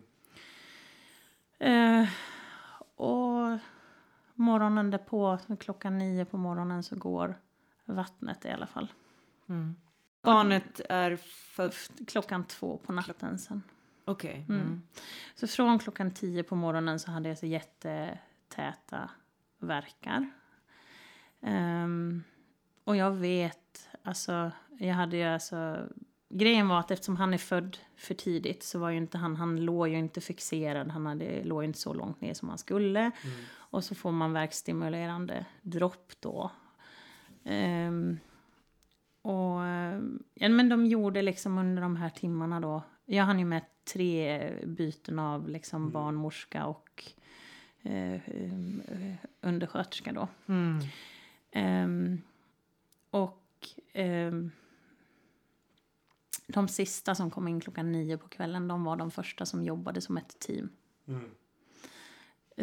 Eh, 1.59 2.07
och 2.95 3.57
morgonen 4.35 4.91
därpå, 4.91 5.37
klockan 5.59 5.97
nio 5.97 6.25
på 6.25 6.37
morgonen 6.37 6.83
så 6.83 6.95
går 6.95 7.35
vattnet 7.85 8.45
i 8.45 8.49
alla 8.49 8.67
fall. 8.67 8.87
Barnet 10.21 10.81
är 10.89 11.15
fött... 11.15 11.91
Klockan 12.07 12.43
två 12.43 12.77
på 12.77 12.91
natten 12.91 13.39
sen. 13.39 13.63
Okej. 14.05 14.45
Mm. 14.49 14.61
Mm. 14.61 14.81
Så 15.35 15.47
från 15.47 15.79
klockan 15.79 16.11
tio 16.11 16.43
på 16.43 16.55
morgonen 16.55 16.99
så 16.99 17.11
hade 17.11 17.29
jag 17.29 17.37
så 17.37 17.45
jättetäta 17.45 19.09
verkar. 19.59 20.29
Ehm, 21.41 22.23
och 22.83 22.95
jag 22.95 23.11
vet, 23.11 23.89
alltså, 24.03 24.51
jag 24.77 24.93
hade 24.93 25.17
ju 25.17 25.23
alltså... 25.23 25.87
Grejen 26.31 26.67
var 26.67 26.79
att 26.79 26.91
eftersom 26.91 27.17
han 27.17 27.33
är 27.33 27.37
född 27.37 27.77
för 27.95 28.13
tidigt 28.13 28.63
så 28.63 28.79
var 28.79 28.89
ju 28.89 28.97
inte 28.97 29.17
han, 29.17 29.35
han 29.35 29.65
låg 29.65 29.87
ju 29.87 29.97
inte 29.97 30.21
fixerad, 30.21 30.91
han 30.91 31.05
hade, 31.05 31.43
låg 31.43 31.63
ju 31.63 31.67
inte 31.67 31.79
så 31.79 31.93
långt 31.93 32.21
ner 32.21 32.33
som 32.33 32.49
han 32.49 32.57
skulle. 32.57 33.11
Och 33.51 33.83
så 33.83 33.95
får 33.95 34.11
man 34.11 34.33
verkstimulerande 34.33 35.45
dropp 35.61 36.11
då. 36.19 36.51
Ehm, 37.43 38.19
och, 39.29 39.65
eh, 39.65 40.01
ja, 40.33 40.49
men 40.49 40.69
de 40.69 40.85
gjorde 40.85 41.21
liksom 41.21 41.57
under 41.57 41.81
de 41.81 41.95
här 41.95 42.09
timmarna 42.09 42.59
då. 42.59 42.83
Jag 43.05 43.23
hann 43.23 43.39
ju 43.39 43.45
med 43.45 43.61
tre 43.83 44.51
byten 44.65 45.19
av 45.19 45.49
liksom 45.49 45.91
barnmorska 45.91 46.65
och 46.65 47.03
eh, 47.81 48.13
eh, 48.13 49.15
undersköterska 49.41 50.11
då. 50.11 50.27
Mm. 50.45 50.79
Ehm, 51.51 52.21
och 53.09 53.67
ehm, 53.93 54.51
de 56.47 56.67
sista 56.67 57.15
som 57.15 57.31
kom 57.31 57.47
in 57.47 57.61
klockan 57.61 57.91
nio 57.91 58.17
på 58.17 58.27
kvällen, 58.27 58.67
de 58.67 58.83
var 58.83 58.95
de 58.95 59.11
första 59.11 59.45
som 59.45 59.63
jobbade 59.63 60.01
som 60.01 60.17
ett 60.17 60.39
team. 60.39 60.69
Mm. 61.07 61.29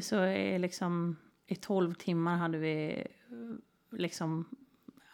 Så 0.01 0.27
liksom 0.59 1.17
i 1.47 1.55
tolv 1.55 1.95
timmar 1.95 2.37
hade 2.37 2.59
vi 2.59 3.07
eh, 3.31 3.99
liksom, 3.99 4.45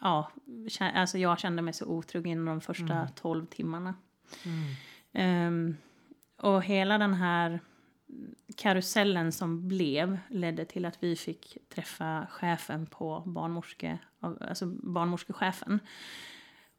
ja, 0.03 0.31
alltså 0.79 1.19
jag 1.19 1.39
kände 1.39 1.63
mig 1.63 1.75
så 1.75 1.87
otrygg 1.87 2.27
inom 2.27 2.45
de 2.45 2.61
första 2.61 3.09
tolv 3.15 3.47
timmarna. 3.47 3.95
Ehm, 5.13 5.77
och 6.37 6.63
hela 6.63 6.99
den 6.99 7.15
här 7.15 7.61
karusellen 8.57 9.33
som 9.33 9.69
blev 9.69 10.19
ledde 10.29 10.65
till 10.65 10.85
att 10.85 11.03
vi 11.03 11.17
fick 11.17 11.59
träffa 11.69 12.27
chefen 12.31 12.87
på 12.87 13.23
barnmorske, 13.27 13.99
alltså 14.21 14.67
barnmorskechefen. 14.67 15.81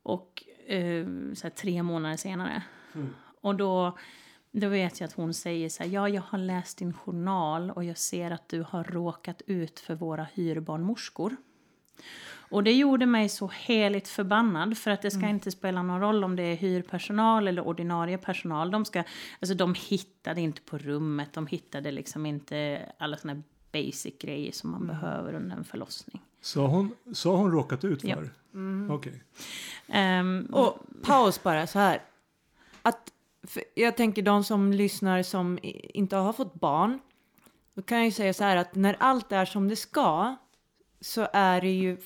Och 0.03 0.43
eh, 0.67 1.07
så 1.33 1.49
tre 1.49 1.83
månader 1.83 2.17
senare. 2.17 2.63
Och 3.41 3.55
då, 3.55 3.97
då 4.51 4.67
vet 4.69 4.99
jag 4.99 5.07
att 5.07 5.13
hon 5.13 5.33
säger 5.33 5.69
så 5.69 5.83
här, 5.83 5.89
ja 5.89 6.09
jag 6.09 6.21
har 6.21 6.37
läst 6.37 6.77
din 6.77 6.93
journal 6.93 7.71
och 7.71 7.83
jag 7.83 7.97
ser 7.97 8.31
att 8.31 8.49
du 8.49 8.65
har 8.69 8.83
råkat 8.83 9.41
ut 9.47 9.79
för 9.79 9.95
våra 9.95 10.23
hyrbarnmorskor. 10.23 11.35
Och 12.53 12.63
det 12.63 12.73
gjorde 12.73 13.05
mig 13.05 13.29
så 13.29 13.51
heligt 13.53 14.07
förbannad 14.07 14.77
för 14.77 14.91
att 14.91 15.01
det 15.01 15.11
ska 15.11 15.27
inte 15.27 15.51
spela 15.51 15.83
någon 15.83 15.99
roll 15.99 16.23
om 16.23 16.35
det 16.35 16.43
är 16.43 16.55
hyrpersonal 16.55 17.47
eller 17.47 17.67
ordinarie 17.67 18.17
personal. 18.17 18.71
De, 18.71 18.85
ska, 18.85 19.03
alltså 19.39 19.55
de 19.55 19.75
hittade 19.89 20.41
inte 20.41 20.61
på 20.61 20.77
rummet, 20.77 21.33
de 21.33 21.47
hittade 21.47 21.91
liksom 21.91 22.25
inte 22.25 22.85
alla 22.97 23.17
såna 23.17 23.41
basic 23.71 24.13
grejer 24.19 24.51
som 24.51 24.71
man 24.71 24.87
behöver 24.87 25.33
under 25.33 25.55
en 25.55 25.63
förlossning. 25.63 26.21
Så 26.41 26.67
hon, 26.67 26.95
så 27.13 27.31
har 27.31 27.37
hon 27.37 27.51
råkat 27.51 27.83
ut 27.83 28.01
för? 28.01 28.31
Ja. 28.51 28.93
Okej. 28.95 29.23
Ehm, 29.87 30.47
Och 30.51 30.77
paus 31.01 31.43
bara 31.43 31.67
så 31.67 31.79
här. 31.79 32.01
Att, 32.81 33.11
jag 33.75 33.97
tänker 33.97 34.21
de 34.21 34.43
som 34.43 34.71
lyssnar 34.73 35.23
som 35.23 35.59
inte 35.61 36.15
har 36.15 36.33
fått 36.33 36.53
barn. 36.53 36.99
Då 37.73 37.81
kan 37.81 37.97
jag 37.97 38.05
ju 38.05 38.11
säga 38.11 38.33
så 38.33 38.43
här 38.43 38.57
att 38.57 38.75
när 38.75 38.95
allt 38.99 39.31
är 39.31 39.45
som 39.45 39.67
det 39.67 39.75
ska 39.75 40.35
så 41.03 41.27
är 41.33 41.61
det 41.61 41.71
ju 41.71 41.97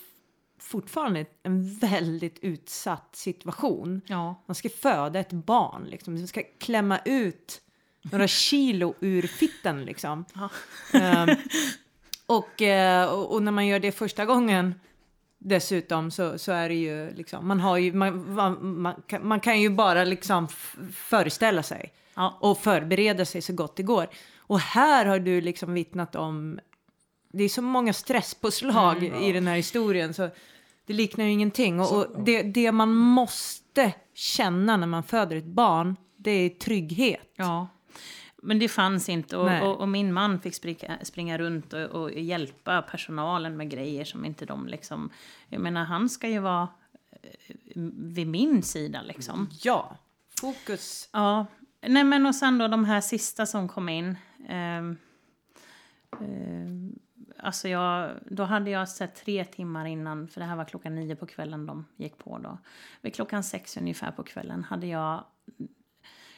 fortfarande 0.60 1.26
en 1.44 1.78
väldigt 1.78 2.40
utsatt 2.40 3.10
situation. 3.12 4.02
ja, 4.06 4.44
Man 4.46 4.56
ska 4.56 4.70
föda 4.70 5.20
ett 5.20 5.32
barn 5.32 5.84
liksom. 5.84 6.14
Man 6.14 6.28
ska 6.28 6.44
klämma 6.60 7.00
ut 7.06 7.62
några 8.12 8.28
kilo 8.28 8.94
ur 9.00 9.22
fitten 9.28 9.86
liksom. 9.86 10.26
Ja. 10.34 10.50
Ehm, 11.00 11.30
och, 12.26 12.62
och, 13.34 13.44
när 13.44 13.52
man 13.52 13.68
gör 13.68 13.80
det 13.80 13.92
första 13.92 14.26
gången 14.26 14.76
dessutom 15.38 16.12
så, 16.12 16.38
så 16.38 16.52
är 16.52 16.70
det 16.70 16.76
ju 16.76 17.14
liksom, 17.14 17.48
man 17.48 17.60
har 17.60 17.78
ju, 17.78 17.94
man, 17.94 18.34
man, 18.34 18.82
man, 18.82 19.02
kan, 19.08 19.28
man 19.28 19.40
kan 19.40 19.62
ju 19.62 19.70
bara 19.70 20.04
liksom 20.04 20.48
föreställa 20.94 21.64
sig 21.64 21.94
ja, 22.16 22.38
och 22.42 22.58
förbereda 22.58 23.26
sig 23.26 23.42
så 23.42 23.54
gott 23.54 23.76
det 23.76 23.84
går. 23.84 24.08
Och 24.38 24.60
här 24.60 25.06
har 25.06 25.20
du 25.20 25.42
liksom 25.42 25.74
vittnat 25.74 26.16
om, 26.16 26.60
det 27.30 27.44
är 27.44 27.50
så 27.50 27.62
många 27.62 27.94
stresspåslag 27.94 29.04
i 29.04 29.32
den 29.32 29.48
här 29.48 29.56
historien 29.56 30.14
så 30.14 30.30
det 30.86 30.94
liknar 30.94 31.26
ju 31.26 31.32
ingenting. 31.32 31.80
Och, 31.80 31.98
och 31.98 32.24
det, 32.24 32.42
det 32.42 32.72
man 32.72 32.94
måste 32.94 33.94
känna 34.14 34.78
när 34.78 34.88
man 34.88 35.04
föder 35.04 35.36
ett 35.36 35.46
barn, 35.46 35.96
det 36.16 36.32
är 36.32 36.50
trygghet. 36.50 37.32
ja. 37.36 37.68
Men 38.42 38.60
det 38.60 38.68
fanns 38.68 39.10
inte 39.10 39.38
och, 39.38 39.62
och, 39.62 39.78
och 39.78 39.90
min 39.90 40.14
man 40.14 40.40
fick 40.40 40.56
springa, 40.56 40.98
springa 41.04 41.38
runt 41.38 41.74
och, 41.74 42.12
hjälpa 42.12 42.82
personalen 42.82 43.58
med 43.58 43.70
grejer 43.70 44.06
som 44.06 44.26
inte 44.26 44.46
de 44.46 44.68
liksom... 44.68 45.10
Jag 45.50 45.62
menar 45.62 45.84
han 45.84 46.10
ska 46.10 46.30
ju 46.30 46.40
vara 46.40 46.68
eh, 47.12 47.56
vid 47.94 48.28
min 48.28 48.64
sida 48.64 49.02
liksom. 49.02 49.50
Ja, 49.62 49.98
fokus. 50.40 51.10
Ja, 51.12 51.46
nej 51.82 52.04
men 52.04 52.26
och 52.26 52.36
sen 52.36 52.58
då 52.58 52.68
de 52.68 52.86
här 52.86 53.02
sista 53.02 53.46
som 53.46 53.68
kom 53.68 53.90
in. 53.90 54.18
ehm, 54.50 54.98
ehm, 56.22 57.00
alltså 57.40 57.68
jag, 57.68 58.12
då 58.26 58.44
hade 58.44 58.70
jag 58.70 58.90
sett 58.90 59.16
tre 59.16 59.46
timmar 59.46 59.86
innan, 59.86 60.28
för 60.28 60.42
det 60.42 60.48
här 60.48 60.56
var 60.56 60.66
klockan 60.66 60.96
nio 60.96 61.16
på 61.16 61.26
kvällen 61.26 61.66
de 61.66 61.86
gick 61.96 62.18
på 62.18 62.38
då. 62.38 62.58
Vid 63.02 63.16
klockan 63.16 63.44
sex 63.44 63.78
ungefär 63.78 64.12
på 64.12 64.24
kvällen 64.24 64.64
hade 64.64 64.88
jag 64.88 65.24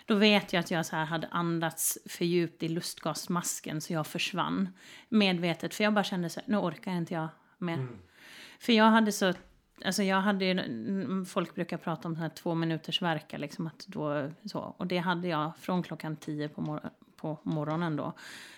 då 0.06 0.16
vet 0.16 0.54
jag 0.54 0.60
att 0.60 0.72
jag 0.72 0.86
så 0.86 0.96
här 0.96 1.06
hade 1.06 1.28
andats 1.28 1.98
för 2.06 2.26
djupt 2.26 2.64
i 2.64 2.70
lustgasmasken 2.70 3.82
så 3.82 3.94
jag 3.94 4.08
försvann 4.08 4.70
medvetet. 5.10 5.76
För 5.76 5.84
jag 5.84 5.94
bara 5.94 6.04
kände 6.04 6.30
så 6.30 6.40
här, 6.40 6.50
nu 6.50 6.58
orkar 6.58 6.92
inte 6.92 7.14
jag 7.14 7.28
mer. 7.58 7.88
För 8.60 8.74
jag 8.74 8.86
hade 8.86 9.12
så, 9.12 9.34
alltså 9.86 10.04
jag 10.04 10.22
hade 10.22 10.46
ju, 10.46 10.52
mm, 10.52 11.26
folk 11.26 11.56
brukar 11.56 11.78
prata 11.78 12.08
om 12.08 12.16
så 12.16 12.22
här 12.22 12.30
två 12.30 12.56
minuters 12.56 13.02
verka 13.02 13.38
liksom 13.38 13.68
att 13.68 13.88
då 13.88 14.32
så. 14.46 14.60
Och 14.60 14.88
det 14.88 14.98
hade 14.98 15.28
jag 15.28 15.58
från 15.58 15.84
klockan 15.84 16.16
tio 16.16 16.50
på, 16.50 16.62
mor- 16.62 16.90
på 17.22 17.40
morgonen 17.44 17.96
då. 17.96 18.14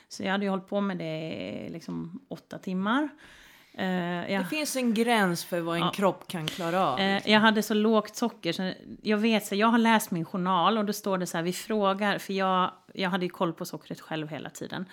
Så 0.08 0.24
jag 0.24 0.32
hade 0.32 0.44
ju 0.46 0.50
hållit 0.50 0.68
på 0.68 0.82
med 0.82 0.98
det 0.98 1.68
liksom 1.72 2.20
åtta 2.28 2.58
timmar. 2.58 3.10
Eh, 3.74 4.32
jag, 4.32 4.42
Det 4.44 4.48
finns 4.50 4.76
en 4.76 4.94
gräns 4.94 5.46
för 5.46 5.62
vad 5.62 5.76
en 5.76 5.82
Ja. 5.82 5.92
kropp 5.92 6.28
kan 6.28 6.48
klara 6.48 6.88
av. 6.88 7.00
eh, 7.00 7.28
jag 7.32 7.40
hade 7.40 7.64
så 7.64 7.74
lågt 7.74 8.16
socker, 8.16 8.54
så 8.54 8.74
jag 9.02 9.18
vet, 9.18 9.46
så 9.46 9.56
jag 9.56 9.68
har 9.68 9.78
läst 9.78 10.12
min 10.12 10.26
journal 10.26 10.78
och 10.78 10.86
då 10.86 10.94
står 10.94 11.18
det 11.18 11.28
så 11.28 11.38
här, 11.38 11.44
vi 11.44 11.54
frågar, 11.54 12.18
för 12.20 12.34
jag, 12.34 12.72
jag 12.94 13.10
hade 13.10 13.26
ju 13.26 13.30
koll 13.30 13.54
på 13.54 13.66
sockret 13.66 14.02
själv 14.02 14.28
hela 14.30 14.50
tiden. 14.50 14.86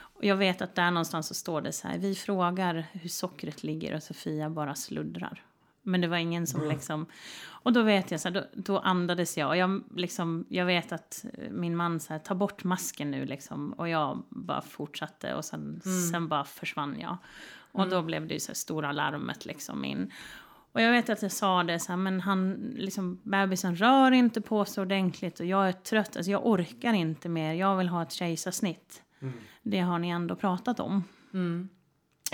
Och 0.00 0.24
jag 0.24 0.36
vet 0.36 0.62
att 0.62 0.74
där 0.74 0.90
någonstans 0.90 1.26
så 1.28 1.34
står 1.34 1.60
det 1.60 1.72
så 1.72 1.88
här, 1.88 1.98
vi 1.98 2.14
frågar 2.14 2.86
hur 2.92 3.08
sockret 3.08 3.62
ligger 3.62 3.94
och 3.94 4.02
Sofia 4.02 4.50
bara 4.50 4.74
sluddrar. 4.74 5.42
Men 5.82 6.00
det 6.00 6.08
var 6.08 6.16
ingen 6.16 6.46
som 6.46 6.68
liksom... 6.68 7.06
Och 7.44 7.72
då 7.72 7.82
vet 7.82 8.10
jag 8.10 8.20
så 8.20 8.28
här, 8.28 8.34
då, 8.34 8.44
då 8.54 8.78
andades 8.78 9.38
jag. 9.38 9.48
Och 9.48 9.56
jag, 9.56 9.82
liksom, 9.96 10.44
jag 10.48 10.66
vet 10.66 10.92
att 10.92 11.24
eh, 11.38 11.50
min 11.50 11.76
man 11.76 12.00
här, 12.08 12.18
ta 12.18 12.34
bort 12.34 12.64
masken 12.64 13.10
nu 13.10 13.24
liksom. 13.26 13.72
Och 13.72 13.88
jag 13.88 14.22
bara 14.28 14.62
fortsatte 14.62 15.34
och 15.34 15.44
sen, 15.44 15.80
sen 16.12 16.28
bara 16.28 16.44
försvann 16.44 17.00
jag. 17.00 17.16
Och 17.72 17.88
då 17.88 18.02
blev 18.02 18.26
det 18.26 18.34
ju 18.34 18.40
så 18.40 18.48
här 18.48 18.54
stora 18.54 18.92
larmet 18.92 19.44
liksom 19.44 19.84
in. 19.84 20.12
Och 20.72 20.80
jag 20.80 20.92
vet 20.92 21.10
att 21.10 21.22
jag 21.22 21.32
sa 21.32 21.62
det 21.62 21.78
så 21.78 21.92
här, 21.92 21.96
men 21.96 22.20
han, 22.20 22.52
liksom, 22.76 23.20
bebisen 23.22 23.76
rör 23.76 24.12
inte 24.12 24.40
på 24.40 24.64
sig 24.64 24.82
ordentligt 24.82 25.40
och 25.40 25.46
jag 25.46 25.68
är 25.68 25.72
trött, 25.72 26.16
alltså 26.16 26.30
jag 26.30 26.46
orkar 26.46 26.92
inte 26.92 27.28
mer, 27.28 27.54
jag 27.54 27.76
vill 27.76 27.88
ha 27.88 28.02
ett 28.02 28.12
kejsarsnitt. 28.12 29.02
Det 29.62 29.80
har 29.80 29.98
ni 29.98 30.08
ändå 30.08 30.36
pratat 30.36 30.80
om. 30.80 31.04
Mm. 31.34 31.68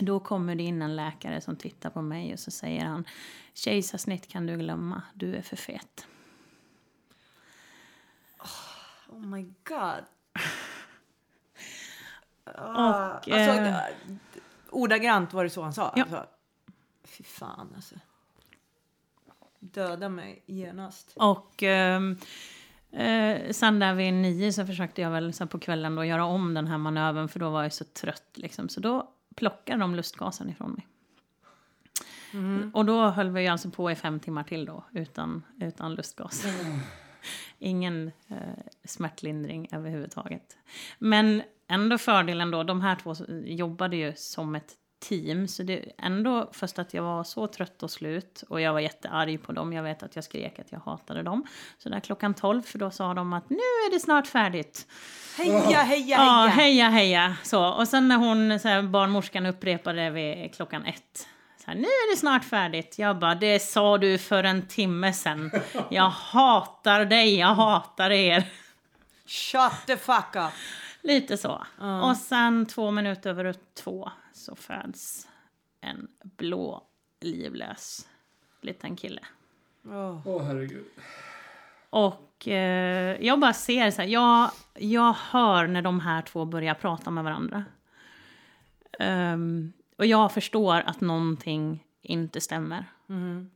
Då 0.00 0.20
kommer 0.20 0.54
det 0.54 0.62
in 0.62 0.82
en 0.82 0.96
läkare 0.96 1.40
som 1.40 1.56
tittar 1.56 1.90
på 1.90 2.02
mig 2.02 2.32
och 2.32 2.38
så 2.38 2.50
säger 2.50 2.84
han 2.84 3.04
Kejsarsnitt 3.54 4.28
kan 4.28 4.46
du 4.46 4.56
glömma, 4.56 5.02
du 5.14 5.34
är 5.36 5.42
för 5.42 5.56
fet. 5.56 6.06
Oh 9.08 9.26
my 9.26 9.42
god. 9.42 10.04
Och, 12.44 13.28
alltså, 13.28 13.32
eh, 13.32 13.76
eh, 13.76 13.82
ordagrant 14.70 15.32
var 15.32 15.44
det 15.44 15.50
så 15.50 15.62
han 15.62 15.72
sa. 15.72 15.92
Ja. 15.96 16.02
Alltså, 16.02 16.26
fy 17.04 17.24
fan 17.24 17.72
alltså. 17.74 17.94
Döda 19.60 20.08
mig 20.08 20.42
genast. 20.46 21.12
Och 21.16 21.62
ehm, 21.62 22.18
eh, 22.90 23.50
sen 23.50 23.78
där 23.78 23.94
vid 23.94 24.14
nio 24.14 24.52
så 24.52 24.66
försökte 24.66 25.00
jag 25.00 25.10
väl 25.10 25.32
så 25.32 25.46
på 25.46 25.58
kvällen 25.58 25.94
då 25.94 26.04
göra 26.04 26.24
om 26.24 26.54
den 26.54 26.66
här 26.66 26.78
manövern 26.78 27.28
för 27.28 27.40
då 27.40 27.50
var 27.50 27.62
jag 27.62 27.72
så 27.72 27.84
trött 27.84 28.30
liksom. 28.34 28.68
Så 28.68 28.80
då 28.80 29.10
plockade 29.38 29.80
de 29.80 29.94
lustgasen 29.94 30.50
ifrån 30.50 30.70
mig. 30.70 30.86
Och 32.72 32.84
då 32.84 33.08
höll 33.10 33.30
vi 33.30 33.48
alltså 33.48 33.70
på 33.70 33.90
i 33.90 33.94
fem 33.94 34.20
timmar 34.20 34.42
till 34.42 34.64
då 34.64 34.84
utan, 34.92 35.42
utan 35.60 35.94
lustgas. 35.94 36.44
Ingen 37.58 38.12
eh, 38.28 38.36
smärtlindring 38.84 39.68
överhuvudtaget. 39.72 40.56
Men 40.98 41.42
ändå 41.68 41.98
fördelen 41.98 42.50
då, 42.50 42.62
de 42.62 42.80
här 42.80 42.96
två 42.96 43.14
jobbade 43.44 43.96
ju 43.96 44.12
som 44.16 44.54
ett 44.54 44.74
team. 45.00 45.48
Så 45.48 45.62
det 45.62 45.92
ändå, 45.98 46.48
först 46.52 46.78
att 46.78 46.94
jag 46.94 47.02
var 47.02 47.24
så 47.24 47.46
trött 47.46 47.82
och 47.82 47.90
slut 47.90 48.44
och 48.48 48.60
jag 48.60 48.72
var 48.72 48.80
jättearg 48.80 49.42
på 49.42 49.52
dem. 49.52 49.72
Jag 49.72 49.82
vet 49.82 50.02
att 50.02 50.16
jag 50.16 50.24
skrek 50.24 50.58
att 50.58 50.72
jag 50.72 50.78
hatade 50.78 51.22
dem. 51.22 51.46
Så 51.78 51.88
där 51.88 52.00
klockan 52.00 52.34
12, 52.34 52.62
för 52.62 52.78
då 52.78 52.90
sa 52.90 53.14
de 53.14 53.32
att 53.32 53.50
nu 53.50 53.56
är 53.56 53.92
det 53.92 54.00
snart 54.00 54.26
färdigt. 54.26 54.86
Heja, 55.36 55.58
heja, 55.58 55.82
heja! 55.82 56.16
Ja, 56.16 56.46
heja, 56.46 56.88
heja. 56.88 57.36
Så. 57.42 57.68
Och 57.68 57.88
sen 57.88 58.08
när 58.08 58.16
hon, 58.16 58.60
så 58.60 58.68
här, 58.68 58.82
barnmorskan 58.82 59.46
upprepade 59.46 60.04
det 60.04 60.10
vid 60.10 60.54
klockan 60.54 60.84
ett. 60.84 61.28
Nu 61.74 61.82
är 61.82 62.14
det 62.14 62.16
snart 62.16 62.44
färdigt. 62.44 62.98
Jag 62.98 63.18
bara, 63.18 63.34
det 63.34 63.60
sa 63.60 63.98
du 63.98 64.18
för 64.18 64.44
en 64.44 64.66
timme 64.66 65.12
sedan. 65.12 65.50
Jag 65.90 66.10
hatar 66.10 67.04
dig, 67.04 67.38
jag 67.38 67.54
hatar 67.54 68.10
er. 68.10 68.44
Shut 69.26 69.86
the 69.86 69.96
fuck 69.96 70.36
up! 70.36 70.52
Lite 71.02 71.36
så. 71.36 71.66
Och 72.02 72.16
sen 72.16 72.66
två 72.66 72.90
minuter 72.90 73.30
över 73.30 73.54
två 73.82 74.10
så 74.48 74.54
föds 74.56 75.28
en 75.80 76.08
blå, 76.22 76.82
livlös 77.20 78.08
liten 78.60 78.96
kille. 78.96 79.20
Åh. 79.84 80.20
Åh 80.24 80.42
herregud. 80.42 80.84
Och 81.90 82.48
eh, 82.48 83.16
jag 83.20 83.40
bara 83.40 83.52
ser 83.52 83.90
så 83.90 84.02
här, 84.02 84.08
jag, 84.08 84.50
jag 84.74 85.12
hör 85.12 85.66
när 85.66 85.82
de 85.82 86.00
här 86.00 86.22
två 86.22 86.44
börjar 86.44 86.74
prata 86.74 87.10
med 87.10 87.24
varandra. 87.24 87.64
Ehm, 88.98 89.72
och 89.96 90.06
jag 90.06 90.32
förstår 90.32 90.80
att 90.80 91.00
någonting 91.00 91.84
inte 92.02 92.40
stämmer. 92.40 92.84
Mhm. 93.06 93.50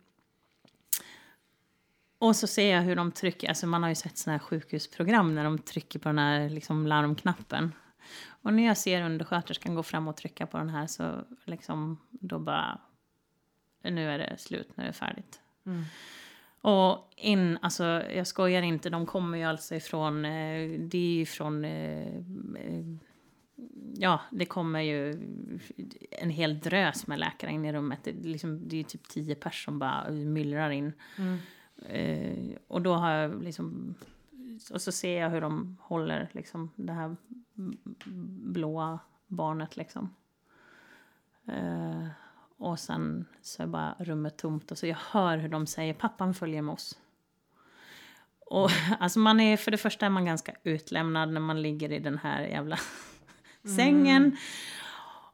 Och 2.18 2.36
så 2.36 2.46
ser 2.46 2.74
jag 2.74 2.82
hur 2.82 2.96
de 2.96 3.12
trycker, 3.12 3.48
alltså 3.48 3.66
man 3.66 3.82
har 3.82 3.88
ju 3.88 3.94
sett 3.94 4.18
sådana 4.18 4.38
här 4.38 4.44
sjukhusprogram 4.44 5.34
när 5.34 5.44
de 5.44 5.58
trycker 5.58 5.98
på 5.98 6.08
den 6.08 6.18
här 6.18 6.48
liksom 6.48 6.86
larmknappen. 6.86 7.72
Och 8.26 8.54
när 8.54 8.66
jag 8.66 8.76
ser 8.76 9.02
undersköterskan 9.02 9.74
gå 9.74 9.82
fram 9.82 10.08
och 10.08 10.16
trycka 10.16 10.46
på 10.46 10.58
den 10.58 10.68
här 10.68 10.86
så 10.86 11.24
liksom, 11.44 11.98
då 12.10 12.38
bara, 12.38 12.80
nu 13.82 14.10
är 14.10 14.18
det 14.18 14.38
slut, 14.38 14.76
nu 14.76 14.82
är 14.82 14.86
det 14.86 14.92
färdigt. 14.92 15.40
Mm. 15.66 15.84
Och 16.60 17.12
in, 17.16 17.58
alltså 17.62 17.84
jag 18.14 18.26
skojar 18.26 18.62
inte, 18.62 18.90
de 18.90 19.06
kommer 19.06 19.38
ju 19.38 19.44
alltså 19.44 19.74
ifrån, 19.74 20.24
eh, 20.24 20.80
det 20.80 20.98
är 20.98 21.14
ju 21.14 21.26
från, 21.26 21.64
eh, 21.64 22.16
eh, 22.56 22.84
ja 23.94 24.20
det 24.30 24.46
kommer 24.46 24.80
ju 24.80 25.10
en 26.10 26.30
hel 26.30 26.60
drös 26.60 27.06
med 27.06 27.18
läkare 27.18 27.50
in 27.50 27.64
i 27.64 27.72
rummet. 27.72 27.98
Det, 28.04 28.10
är 28.10 28.14
liksom, 28.14 28.68
det 28.68 28.76
är 28.76 28.78
ju 28.78 28.84
typ 28.84 29.08
tio 29.08 29.34
personer 29.34 29.64
som 29.64 29.78
bara 29.78 30.10
myllrar 30.10 30.70
in. 30.70 30.92
Mm. 31.18 31.38
Eh, 31.86 32.56
och 32.68 32.82
då 32.82 32.94
har 32.94 33.10
jag 33.10 33.42
liksom, 33.42 33.94
och 34.72 34.82
så 34.82 34.92
ser 34.92 35.20
jag 35.20 35.30
hur 35.30 35.40
de 35.40 35.76
håller 35.80 36.28
liksom 36.32 36.70
det 36.76 36.92
här 36.92 37.16
blåa 38.52 38.98
barnet 39.26 39.76
liksom. 39.76 40.14
Eh, 41.48 42.06
och 42.56 42.78
sen 42.78 43.24
så 43.42 43.62
är 43.62 43.66
bara 43.66 43.94
rummet 43.98 44.36
tomt 44.36 44.70
och 44.70 44.78
så 44.78 44.86
jag 44.86 44.96
hör 45.10 45.36
hur 45.38 45.48
de 45.48 45.66
säger 45.66 45.94
pappan 45.94 46.34
följer 46.34 46.62
med 46.62 46.72
oss. 46.72 46.98
Och 48.46 48.70
alltså 49.00 49.18
man 49.18 49.40
är, 49.40 49.56
för 49.56 49.70
det 49.70 49.78
första 49.78 50.06
är 50.06 50.10
man 50.10 50.24
ganska 50.24 50.54
utlämnad 50.62 51.32
när 51.32 51.40
man 51.40 51.62
ligger 51.62 51.92
i 51.92 51.98
den 51.98 52.18
här 52.18 52.42
jävla 52.42 52.78
sängen. 53.76 54.36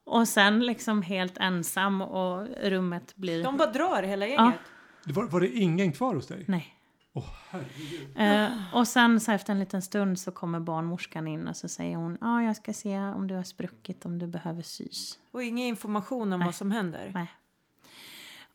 Och 0.05 0.29
sen 0.29 0.67
liksom 0.67 1.03
helt 1.03 1.39
ensam 1.39 2.03
och 2.03 2.47
rummet 2.63 3.17
blir... 3.17 3.45
De 3.45 3.57
bara 3.57 3.71
drar 3.71 4.03
hela 4.03 4.27
gänget. 4.27 4.61
Det 5.05 5.13
var, 5.13 5.27
var 5.27 5.41
det 5.41 5.49
ingen 5.49 5.93
kvar 5.93 6.15
hos 6.15 6.27
dig? 6.27 6.45
Nej. 6.49 6.78
Herregud. 7.51 8.17
Eh, 8.17 8.75
och 8.75 8.89
sen 8.89 9.21
så 9.21 9.33
efter 9.33 9.53
en 9.53 9.59
liten 9.59 9.83
stund 9.83 10.19
så 10.19 10.31
kommer 10.31 10.61
barnmorskan 10.61 11.27
in 11.29 11.49
och 11.49 11.57
så 11.57 11.69
säger 11.69 11.97
hon 11.97 12.19
ja 12.21 12.43
jag 12.43 12.57
ska 12.57 12.73
se 12.73 12.99
om 12.99 13.27
du 13.27 13.35
har 13.35 13.43
spruckit, 13.43 14.07
om 14.07 14.19
du 14.19 14.27
behöver 14.27 14.63
sys. 14.63 15.19
Och 15.31 15.43
ingen 15.43 15.67
information 15.67 16.33
om 16.33 16.41
Nej. 16.41 16.47
vad 16.47 16.55
som 16.55 16.71
händer. 16.71 17.11
Nej. 17.15 17.33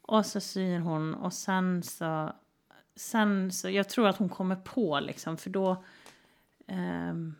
Och 0.01 0.25
så 0.25 0.41
syr 0.41 0.79
hon 0.79 1.13
och 1.13 1.33
sen 1.33 1.83
så, 1.83 2.33
sen 2.95 3.51
så, 3.51 3.69
jag 3.69 3.89
tror 3.89 4.07
att 4.07 4.17
hon 4.17 4.29
kommer 4.29 4.55
på 4.55 4.99
liksom 4.99 5.37
för 5.37 5.49
då 5.49 5.83
ehm, 6.67 7.35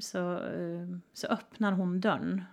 så, 0.00 0.32
eh, 0.34 0.88
så 1.12 1.26
öppnar 1.26 1.72
hon 1.72 2.00
dörren. 2.00 2.44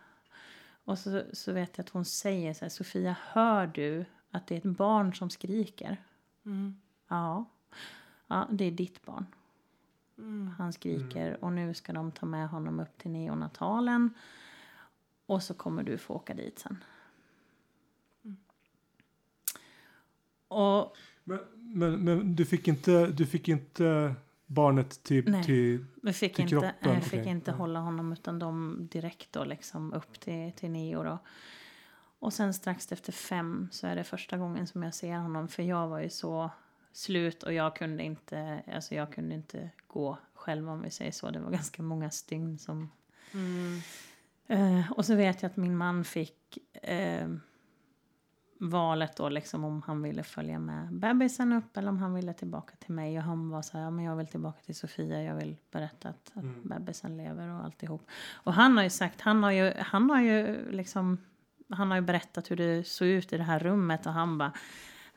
Och 0.84 1.00
så, 1.00 1.24
så 1.34 1.54
vet 1.54 1.78
jag 1.78 1.84
att 1.84 1.90
hon 1.90 2.06
säger 2.06 2.54
så 2.54 2.66
här, 2.66 2.70
Sofia 2.70 3.16
hör 3.22 3.68
du 3.68 4.06
att 4.32 4.48
det 4.48 4.56
är 4.56 4.58
ett 4.58 4.78
barn 4.78 5.16
som 5.16 5.30
skriker? 5.30 5.98
Mm. 6.46 6.82
Ja. 7.10 7.46
Ja, 8.28 8.48
det 8.52 8.66
är 8.66 8.72
ditt 8.72 9.06
barn. 9.06 9.26
Mm. 10.18 10.48
Han 10.58 10.74
skriker 10.74 11.44
och 11.44 11.52
nu 11.54 11.74
ska 11.74 11.94
de 11.94 12.12
ta 12.12 12.26
med 12.26 12.50
honom 12.50 12.80
upp 12.80 12.98
till 12.98 13.12
neonatalen. 13.12 14.14
Och 15.26 15.44
så 15.44 15.54
kommer 15.54 15.84
du 15.84 15.98
få 15.98 16.14
åka 16.14 16.34
dit 16.34 16.60
sen. 16.60 16.84
Och 20.48 20.98
Men, 21.24 21.40
men, 21.56 22.04
men 22.04 22.36
du, 22.36 22.46
fick 22.46 22.68
inte, 22.68 23.08
du 23.08 23.26
fick 23.26 23.48
inte 23.48 24.16
barnet 24.46 25.04
till, 25.04 25.32
Nej. 25.32 25.44
till 25.44 25.86
vi 26.04 26.14
fick 26.14 26.36
Till 26.36 26.42
inte, 26.44 26.52
kroppen, 26.52 26.92
eh, 26.96 27.02
fick 27.02 27.20
okej. 27.20 27.32
inte 27.32 27.52
hålla 27.52 27.80
honom 27.80 28.14
utan 28.14 28.40
de 28.40 28.78
direkt 28.92 29.34
då 29.34 29.44
liksom 29.44 29.94
upp 29.94 30.20
till, 30.20 30.52
till 30.52 30.72
nio 30.72 31.04
då. 31.04 31.20
Och 32.20 32.34
sen 32.34 32.54
strax 32.54 32.92
efter 32.92 33.12
fem 33.12 33.68
så 33.72 33.88
är 33.88 33.96
det 33.96 34.04
första 34.04 34.38
gången 34.38 34.68
som 34.68 34.84
jag 34.84 34.94
ser 34.94 35.18
honom 35.18 35.48
för 35.48 35.64
jag 35.64 35.88
var 35.88 36.00
ju 36.00 36.10
så 36.10 36.52
slut 36.92 37.44
och 37.44 37.54
jag 37.54 37.76
kunde 37.76 38.04
inte, 38.04 38.64
alltså 38.74 38.96
jag 38.96 39.14
kunde 39.14 39.36
inte 39.36 39.70
gå 39.88 40.18
själv 40.34 40.70
om 40.70 40.82
vi 40.82 40.92
säger 40.92 41.12
så. 41.12 41.30
Det 41.32 41.40
var 41.40 41.52
ganska 41.52 41.82
många 41.84 42.10
stygn 42.10 42.58
som 42.58 42.90
Mm. 43.34 43.80
Eh, 44.48 44.92
och 44.92 45.06
så 45.06 45.16
vet 45.16 45.42
jag 45.42 45.50
att 45.50 45.58
min 45.58 45.78
man 45.78 46.04
fick 46.04 46.58
eh, 46.74 47.28
valet 48.60 49.16
då 49.16 49.30
liksom 49.30 49.64
om 49.64 49.82
han 49.82 50.02
ville 50.02 50.24
följa 50.24 50.60
med 50.60 50.94
bebisen 50.94 51.54
upp 51.54 51.78
eller 51.78 51.90
om 51.90 51.98
han 51.98 52.14
ville 52.14 52.34
tillbaka 52.34 52.76
till 52.76 52.94
mig. 52.94 53.18
Och 53.18 53.24
han 53.24 53.50
var 53.50 53.62
så 53.62 53.78
här, 53.78 53.84
ja 53.84 53.90
men 53.90 54.06
jag 54.06 54.16
vill 54.16 54.28
tillbaka 54.28 54.62
till 54.62 54.76
Sofia, 54.76 55.24
jag 55.24 55.36
vill 55.36 55.58
berätta 55.72 56.10
att, 56.10 56.32
att 56.34 56.44
Mm. 56.44 56.62
bebisen 56.70 57.18
lever 57.18 57.48
och 57.48 57.64
alltihop. 57.64 58.08
Och 58.34 58.54
han 58.54 58.78
har 58.78 58.84
ju 58.84 58.90
sagt, 58.90 59.22
han 59.22 59.44
har 59.44 59.52
ju, 59.52 59.74
han 59.78 60.10
har 60.10 60.22
ju 60.22 60.72
liksom, 60.72 61.18
han 61.70 61.90
har 61.92 61.98
ju 61.98 62.02
berättat 62.02 62.52
hur 62.52 62.56
det 62.56 62.88
såg 62.88 63.08
ut 63.08 63.34
i 63.34 63.38
det 63.38 63.44
här 63.44 63.60
rummet 63.60 64.06
och 64.06 64.14
han 64.14 64.38
bara, 64.38 64.52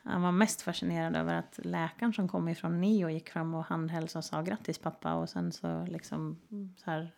han 0.03 0.21
var 0.21 0.31
mest 0.31 0.61
fascinerad 0.61 1.15
över 1.15 1.33
att 1.33 1.59
läkaren 1.63 2.13
som 2.13 2.27
kom 2.27 2.49
ifrån 2.49 2.81
Neo 2.81 3.09
gick 3.09 3.29
fram 3.29 3.53
och 3.53 3.65
handhälsade 3.65 4.19
och 4.19 4.25
sa 4.25 4.41
grattis 4.41 4.77
pappa 4.77 5.13
och 5.13 5.29
sen 5.29 5.51
så 5.51 5.85
liksom 5.85 6.39
så 6.77 6.91
här 6.91 7.11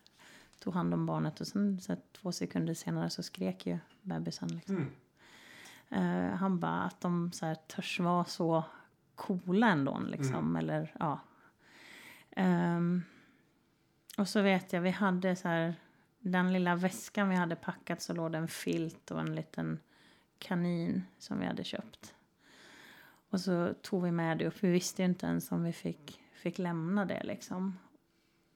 tog 0.58 0.74
hand 0.74 0.94
om 0.94 1.06
barnet 1.06 1.40
och 1.40 1.46
sen 1.46 1.80
så 1.80 1.92
här, 1.92 2.00
två 2.12 2.32
sekunder 2.32 2.74
senare 2.74 3.10
så 3.10 3.22
skrek 3.22 3.66
ju 3.66 3.78
bebisen. 4.02 4.48
Liksom. 4.48 4.90
Eh, 5.88 6.36
han 6.36 6.60
bara 6.60 6.82
att 6.82 7.00
de 7.00 7.32
så 7.32 7.46
här, 7.46 7.54
törs 7.54 8.00
vara 8.00 8.24
så 8.24 8.64
coola 9.14 9.68
ändå. 9.68 9.98
Liksom, 9.98 10.56
eller, 10.56 10.94
ja. 10.98 11.20
Ehm, 12.30 13.02
och 14.18 14.28
så 14.28 14.42
vet 14.42 14.72
jag, 14.72 14.80
vi 14.80 14.90
hade 14.90 15.36
så 15.36 15.48
här, 15.48 15.74
den 16.18 16.52
lilla 16.52 16.76
väskan 16.76 17.28
vi 17.28 17.36
hade 17.36 17.56
packat 17.56 18.02
så 18.02 18.12
låg 18.12 18.32
det 18.32 18.38
en 18.38 18.48
filt 18.48 19.10
och 19.10 19.20
en 19.20 19.34
liten 19.34 19.78
kanin 20.38 21.02
som 21.18 21.38
vi 21.38 21.46
hade 21.46 21.64
köpt. 21.64 22.14
Och 23.36 23.40
så 23.40 23.74
tog 23.82 24.02
vi 24.02 24.10
med 24.10 24.38
det 24.38 24.46
upp. 24.46 24.54
Vi 24.60 24.70
visste 24.70 25.02
ju 25.02 25.08
inte 25.08 25.26
ens 25.26 25.52
om 25.52 25.64
vi 25.64 25.72
fick, 25.72 26.20
fick 26.32 26.58
lämna 26.58 27.04
det 27.04 27.22
liksom. 27.24 27.78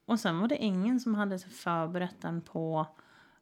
Och 0.05 0.21
sen 0.21 0.39
var 0.39 0.49
det 0.49 0.57
ingen 0.57 1.01
som 1.01 1.15
hade 1.15 1.39
förberett 1.39 2.21
den 2.21 2.41
på 2.41 2.87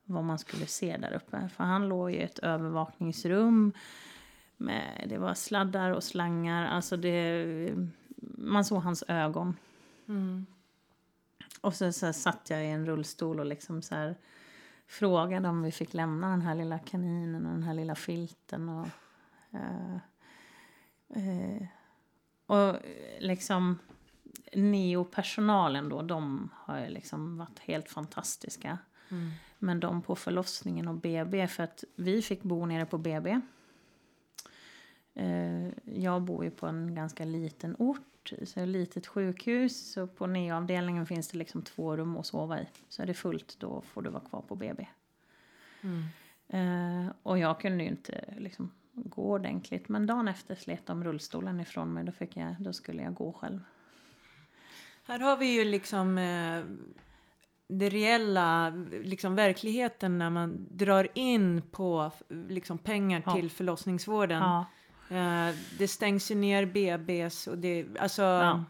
vad 0.05 0.25
man 0.25 0.39
skulle 0.39 0.67
se 0.67 0.97
där 0.97 1.13
uppe. 1.13 1.49
För 1.49 1.65
han 1.65 1.89
låg 1.89 2.13
i 2.13 2.23
ett 2.23 2.39
övervakningsrum. 2.39 3.73
Med, 4.57 5.07
det 5.09 5.19
var 5.19 5.35
sladdar 5.35 5.91
och 5.91 6.05
slangar. 6.05 6.67
Alltså 6.67 6.97
det, 6.97 7.73
man 8.39 8.65
såg 8.65 8.83
hans 8.83 9.05
ögon. 9.09 9.57
Mm. 10.09 10.47
Och 11.61 11.75
så, 11.75 11.93
så 11.93 12.13
satt 12.13 12.51
jag 12.51 12.65
i 12.65 12.69
en 12.69 12.87
rullstol 12.87 13.41
och 13.41 13.47
liksom 13.47 13.83
så 13.83 13.95
här, 13.95 14.17
frågade 14.87 15.49
om 15.49 15.63
vi 15.63 15.73
fick 15.73 15.95
lämna 15.95 16.31
den 16.31 16.43
här 16.43 16.55
lilla 16.55 16.79
kaninen 16.79 17.47
och 17.47 17.53
den 17.53 17.63
här 17.63 17.75
lilla 17.75 17.95
filten. 17.95 18.69
Och, 18.69 18.89
eh, 19.51 19.97
eh, 21.15 21.67
och 22.47 22.77
liksom 23.19 23.79
neopersonalen 24.53 25.89
då, 25.89 26.03
de 26.03 26.51
har 26.55 26.81
ju 26.81 26.89
liksom 26.89 27.39
varit 27.39 27.59
helt 27.59 27.91
fantastiska. 27.91 28.79
Mm. 29.09 29.31
Men 29.59 29.81
de 29.81 30.03
på 30.03 30.17
förlossningen 30.17 30.89
och 30.89 30.95
BB, 30.95 31.47
för 31.47 31.63
att 31.63 31.85
vi 31.97 32.23
fick 32.23 32.43
bo 32.43 32.67
nere 32.67 32.87
på 32.87 32.99
BB. 32.99 33.41
Eh, 35.15 35.69
jag 35.85 36.23
bor 36.23 36.45
ju 36.45 36.51
på 36.51 36.67
en 36.67 36.95
ganska 36.95 37.25
liten 37.25 37.77
ort, 37.79 38.33
så 38.43 38.61
ett 38.61 38.69
litet 38.69 39.07
sjukhus. 39.07 39.93
Så 39.93 40.07
på 40.07 40.27
neoavdelningen 40.27 41.07
finns 41.07 41.29
det 41.29 41.39
liksom 41.39 41.63
två 41.63 41.97
rum 41.97 42.17
att 42.17 42.27
sova 42.27 42.61
i. 42.61 42.67
Så 42.89 43.03
är 43.03 43.07
det 43.07 43.15
fullt, 43.15 43.57
då 43.59 43.81
får 43.81 44.03
du 44.03 44.11
vara 44.11 44.25
kvar 44.25 44.43
på 44.43 44.57
BB. 44.57 44.87
Mm. 45.81 46.05
Eh, 46.49 47.13
och 47.23 47.39
jag 47.39 47.61
kunde 47.61 47.85
ju 47.85 47.91
inte 47.91 48.35
liksom 48.39 48.71
gå 49.05 49.31
ordentligt. 49.33 49.89
Men 49.89 50.07
dagen 50.07 50.29
efter 50.29 50.55
slet 50.55 50.87
de 50.87 51.05
rullstolen 51.05 51.61
ifrån 51.61 51.93
mig. 51.93 52.05
Då, 52.05 52.13
fick 52.13 52.37
jag, 52.37 52.55
då 52.59 52.73
skulle 52.73 53.03
jag 53.03 53.15
gå 53.15 53.33
själv. 53.33 53.61
Här 55.07 55.19
har 55.19 55.37
vi 55.37 55.47
ju 55.47 55.65
liksom 55.65 56.19
eh, 56.19 56.63
det 57.69 57.89
reella, 57.89 58.71
liksom 59.05 59.35
verkligheten 59.35 60.19
när 60.19 60.31
man 60.31 60.67
drar 60.71 61.09
in 61.15 61.63
på 61.71 62.11
liksom 62.29 62.79
pengar 62.79 63.23
Ja. 63.27 63.35
till 63.35 63.51
förlossningsvården. 63.51 64.43
Ja. 64.43 64.67
Eh, 65.17 65.55
det 65.79 65.89
stängs 65.89 66.31
ju 66.31 66.35
ner 66.35 66.67
BBs 66.67 67.47
och 67.47 67.59
det, 67.59 67.87
alltså, 68.01 68.23
Ja. 68.23 68.65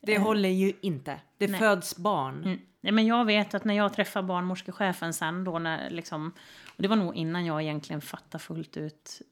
det 0.00 0.14
Eh, 0.14 0.22
håller 0.22 0.48
ju 0.48 0.72
inte. 0.80 1.20
Det 1.38 1.48
nej. 1.48 1.60
föds 1.60 1.96
barn. 1.96 2.44
Mm. 2.44 2.60
Nej, 2.80 2.92
men 2.92 3.06
jag 3.06 3.24
vet 3.24 3.54
att 3.54 3.64
när 3.64 3.74
jag 3.74 3.92
träffar 3.92 4.22
barnmorskechefen 4.22 5.12
sen 5.12 5.44
då 5.44 5.58
när 5.58 5.90
liksom, 5.90 6.32
och 6.76 6.82
det 6.82 6.88
var 6.88 6.96
nog 6.96 7.14
innan 7.16 7.46
jag 7.46 7.62
egentligen 7.62 8.00
fattade 8.00 8.44
fullt 8.44 8.76
ut 8.76 9.22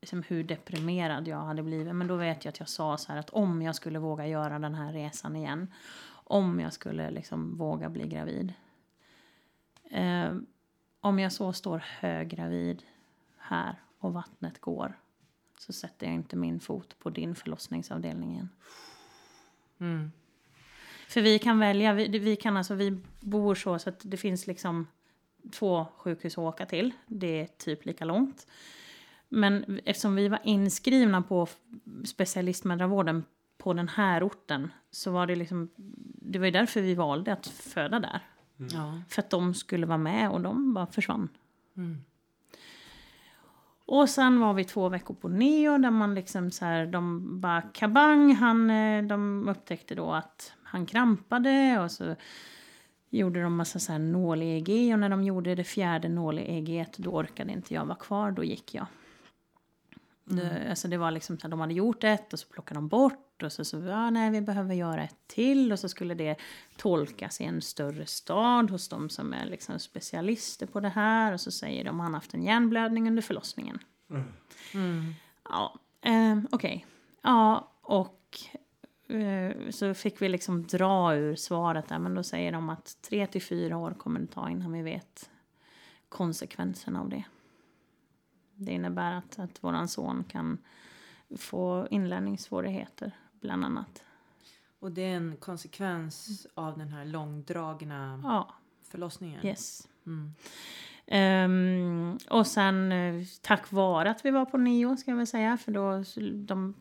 liksom 0.00 0.22
hur 0.22 0.44
deprimerad 0.44 1.28
jag 1.28 1.36
hade 1.36 1.62
blivit. 1.62 1.94
Men 1.94 2.06
då 2.06 2.16
vet 2.16 2.44
jag 2.44 2.52
att 2.52 2.60
jag 2.60 2.68
sa 2.68 2.96
så 2.96 3.12
här 3.12 3.18
att 3.18 3.30
om 3.30 3.62
jag 3.62 3.74
skulle 3.74 3.98
våga 3.98 4.26
göra 4.26 4.58
den 4.58 4.74
här 4.74 4.92
resan 4.92 5.36
igen. 5.36 5.72
Om 6.12 6.60
jag 6.60 6.72
skulle 6.72 7.10
liksom 7.10 7.56
våga 7.56 7.88
bli 7.88 8.08
gravid. 8.08 8.52
Eh, 9.90 10.34
om 11.00 11.18
jag 11.18 11.32
så 11.32 11.52
står 11.52 11.84
höggravid 12.00 12.82
här 13.38 13.80
och 13.98 14.12
vattnet 14.12 14.60
går. 14.60 14.98
Så 15.58 15.72
sätter 15.72 16.06
jag 16.06 16.14
inte 16.14 16.36
min 16.36 16.60
fot 16.60 16.98
på 16.98 17.10
din 17.10 17.34
förlossningsavdelning 17.34 18.32
igen. 18.32 18.48
Mm. 19.78 20.12
För 21.08 21.20
vi 21.20 21.38
kan 21.38 21.58
välja, 21.58 21.92
vi, 21.92 22.18
vi 22.18 22.36
kan 22.36 22.56
alltså, 22.56 22.74
vi 22.74 23.00
bor 23.20 23.54
så, 23.54 23.78
så 23.78 23.88
att 23.88 24.00
det 24.02 24.16
finns 24.16 24.46
liksom 24.46 24.86
två 25.52 25.86
sjukhus 25.96 26.32
att 26.32 26.38
åka 26.38 26.66
till. 26.66 26.92
Det 27.06 27.40
är 27.40 27.46
typ 27.46 27.84
lika 27.84 28.04
långt. 28.04 28.46
Men 29.32 29.80
eftersom 29.84 30.14
vi 30.14 30.28
var 30.28 30.38
inskrivna 30.44 31.22
på 31.22 31.48
specialistmödravården 32.04 33.24
på 33.58 33.72
den 33.72 33.88
här 33.88 34.26
orten 34.26 34.72
så 34.90 35.10
var 35.10 35.26
det 35.26 35.36
liksom, 35.36 35.70
det 36.14 36.38
var 36.38 36.46
ju 36.46 36.52
därför 36.52 36.80
vi 36.80 36.94
valde 36.94 37.32
att 37.32 37.46
föda 37.46 38.00
där. 38.00 38.20
Ja. 38.56 39.02
För 39.08 39.22
att 39.22 39.30
de 39.30 39.54
skulle 39.54 39.86
vara 39.86 39.98
med 39.98 40.30
och 40.30 40.40
de 40.40 40.74
bara 40.74 40.86
försvann. 40.86 41.28
Mm. 41.76 41.98
Och 43.86 44.08
sen 44.08 44.40
var 44.40 44.54
vi 44.54 44.64
två 44.64 44.88
veckor 44.88 45.14
på 45.14 45.28
neo 45.28 45.78
där 45.78 45.90
man 45.90 46.14
liksom 46.14 46.50
så 46.50 46.64
här, 46.64 46.86
de 46.86 47.40
bara 47.40 47.62
kabang, 47.62 48.34
han, 48.34 48.70
eh, 48.70 49.02
de 49.02 49.48
upptäckte 49.48 49.94
då 49.94 50.12
att 50.12 50.52
han 50.62 50.86
krampade 50.86 51.80
och 51.80 51.90
så 51.90 52.16
gjorde 53.10 53.42
de 53.42 53.56
massa 53.56 53.78
så 53.78 53.92
här 53.92 53.98
nål-EEG 53.98 54.92
och 54.92 54.98
när 54.98 55.08
de 55.08 55.24
gjorde 55.24 55.54
det 55.54 55.64
fjärde 55.64 56.08
nål-EEG 56.08 56.86
då 56.96 57.10
orkade 57.10 57.52
inte 57.52 57.74
jag 57.74 57.84
vara 57.84 57.98
kvar, 57.98 58.30
då 58.30 58.44
gick 58.44 58.74
jag. 58.74 58.86
Det, 60.36 60.66
alltså 60.70 60.88
det 60.88 60.96
var 60.96 61.10
liksom 61.10 61.38
så 61.38 61.48
de 61.48 61.60
hade 61.60 61.74
gjort 61.74 62.04
ett 62.04 62.32
och 62.32 62.38
så 62.38 62.48
plockade 62.48 62.78
de 62.78 62.88
bort 62.88 63.42
och 63.42 63.52
så 63.52 63.64
så, 63.64 63.78
ja 63.78 64.10
nej 64.10 64.30
vi 64.30 64.40
behöver 64.40 64.74
göra 64.74 65.04
ett 65.04 65.16
till 65.26 65.72
och 65.72 65.78
så 65.78 65.88
skulle 65.88 66.14
det 66.14 66.36
tolkas 66.76 67.40
i 67.40 67.44
en 67.44 67.62
större 67.62 68.06
stad 68.06 68.70
hos 68.70 68.88
de 68.88 69.08
som 69.08 69.32
är 69.32 69.46
liksom 69.46 69.78
specialister 69.78 70.66
på 70.66 70.80
det 70.80 70.88
här 70.88 71.32
och 71.32 71.40
så 71.40 71.50
säger 71.50 71.84
de 71.84 72.00
han 72.00 72.14
haft 72.14 72.34
en 72.34 72.42
hjärnblödning 72.42 73.08
under 73.08 73.22
förlossningen. 73.22 73.78
Mm. 74.74 75.14
Ja, 75.44 75.78
eh, 76.02 76.38
okej. 76.50 76.86
Ja, 77.22 77.72
och 77.82 78.38
eh, 79.08 79.70
så 79.70 79.94
fick 79.94 80.22
vi 80.22 80.28
liksom 80.28 80.66
dra 80.66 81.14
ur 81.14 81.36
svaret 81.36 81.88
där, 81.88 81.98
men 81.98 82.14
då 82.14 82.22
säger 82.22 82.52
de 82.52 82.70
att 82.70 82.96
tre 83.02 83.26
till 83.26 83.42
fyra 83.42 83.76
år 83.76 83.90
kommer 83.98 84.20
det 84.20 84.26
ta 84.26 84.50
innan 84.50 84.72
vi 84.72 84.82
vet 84.82 85.30
konsekvenserna 86.08 87.00
av 87.00 87.08
det. 87.08 87.24
Det 88.60 88.72
innebär 88.72 89.12
att, 89.12 89.38
att 89.38 89.64
våran 89.64 89.88
son 89.88 90.24
kan 90.28 90.58
få 91.36 91.88
inlärningssvårigheter, 91.90 93.12
bland 93.40 93.64
annat. 93.64 94.02
Och 94.78 94.92
det 94.92 95.02
är 95.02 95.16
en 95.16 95.36
konsekvens 95.36 96.46
av 96.54 96.78
den 96.78 96.88
här 96.88 97.04
långdragna 97.04 98.20
Ja, 98.24 98.54
förlossningen. 98.82 99.46
yes. 99.46 99.88
Mm. 100.06 100.34
Ehm, 101.06 102.18
och 102.30 102.46
sen 102.46 102.92
eh, 102.92 103.24
tack 103.42 103.72
vare 103.72 104.10
att 104.10 104.24
vi 104.24 104.30
var 104.30 104.44
på 104.44 104.58
neo 104.58 104.96
ska 104.96 105.10
jag 105.10 105.16
väl 105.16 105.26
säga, 105.26 105.56
för 105.56 105.72
då 105.72 106.04
de, 106.34 106.74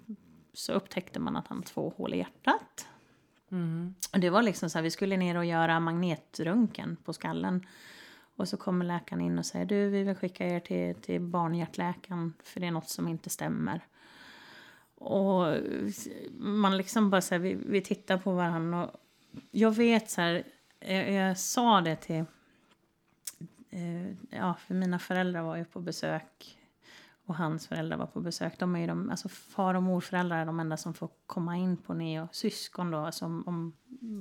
så 0.53 0.73
upptäckte 0.73 1.19
man 1.19 1.35
att 1.35 1.47
han 1.47 1.63
två 1.63 1.93
hål 1.97 2.13
i 2.13 2.17
hjärtat. 2.17 2.87
Mm. 3.51 3.95
Och 4.13 4.19
det 4.19 4.29
var 4.29 4.43
liksom 4.43 4.69
så 4.69 4.77
här, 4.77 4.83
vi 4.83 4.91
skulle 4.91 5.17
ner 5.17 5.37
och 5.37 5.45
göra 5.45 5.79
magnetröntgen 5.79 6.97
på 7.05 7.13
skallen. 7.13 7.65
Och 8.39 8.47
så 8.47 8.57
kommer 8.57 8.85
läkaren 8.85 9.21
in 9.21 9.39
och 9.39 9.45
säger 9.45 9.65
du, 9.65 9.89
vi 9.89 10.03
vill 10.03 10.15
skicka 10.15 10.47
er 10.47 10.59
till, 10.59 10.95
till 10.95 11.21
barnhjärtläkaren 11.21 12.33
för 12.43 12.59
det 12.59 12.67
är 12.67 12.71
något 12.71 12.89
som 12.89 13.07
inte 13.07 13.29
stämmer. 13.29 13.81
Och 14.95 15.57
man 16.37 16.77
liksom 16.77 17.09
bara 17.09 17.21
så 17.21 17.35
här, 17.35 17.39
vi, 17.39 17.53
vi 17.53 17.81
tittar 17.81 18.17
på 18.17 18.33
varandra 18.33 18.87
och 18.87 18.99
jag 19.51 19.75
vet 19.75 20.09
så 20.09 20.21
här, 20.21 20.43
jag, 20.79 21.11
jag 21.11 21.37
sa 21.37 21.81
det 21.81 21.95
till, 21.95 22.25
eh, 23.69 24.09
ja 24.29 24.55
för 24.67 24.73
mina 24.73 24.99
föräldrar 24.99 25.41
var 25.41 25.55
ju 25.55 25.65
på 25.65 25.79
besök 25.79 26.58
och 27.29 27.35
hans 27.35 27.67
föräldrar 27.67 27.97
var 27.97 28.05
på 28.05 28.21
besök. 28.21 28.59
De 28.59 28.75
är 28.75 28.79
ju 28.79 28.87
de, 28.87 29.09
alltså 29.09 29.29
far 29.29 29.73
och 29.73 29.83
morföräldrar 29.83 30.41
är 30.41 30.45
de 30.45 30.59
enda 30.59 30.77
som 30.77 30.93
får 30.93 31.09
komma 31.25 31.57
in 31.57 31.77
på 31.77 31.93
neo. 31.93 32.27
Syskon 32.31 32.91
då, 32.91 32.97
alltså 32.97 33.25
om, 33.25 33.43
om 33.47 33.73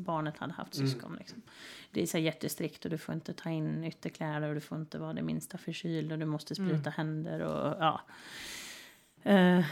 barnet 0.04 0.38
hade 0.38 0.52
haft 0.52 0.74
syskon. 0.74 1.16
Liksom. 1.18 1.42
Det 1.90 2.02
är 2.02 2.06
så 2.06 2.18
jättestrikt 2.18 2.84
och 2.84 2.90
du 2.90 2.98
får 2.98 3.14
inte 3.14 3.32
ta 3.32 3.50
in 3.50 3.84
ytterkläder 3.84 4.48
och 4.48 4.54
du 4.54 4.60
får 4.60 4.78
inte 4.78 4.98
vara 4.98 5.12
det 5.12 5.22
minsta 5.22 5.58
förkyld 5.58 6.12
och 6.12 6.18
du 6.18 6.26
måste 6.26 6.54
spruta 6.54 6.90
händer 6.90 7.40
och 7.40 7.76
ja. 7.80 8.00
Eh, 9.22 9.64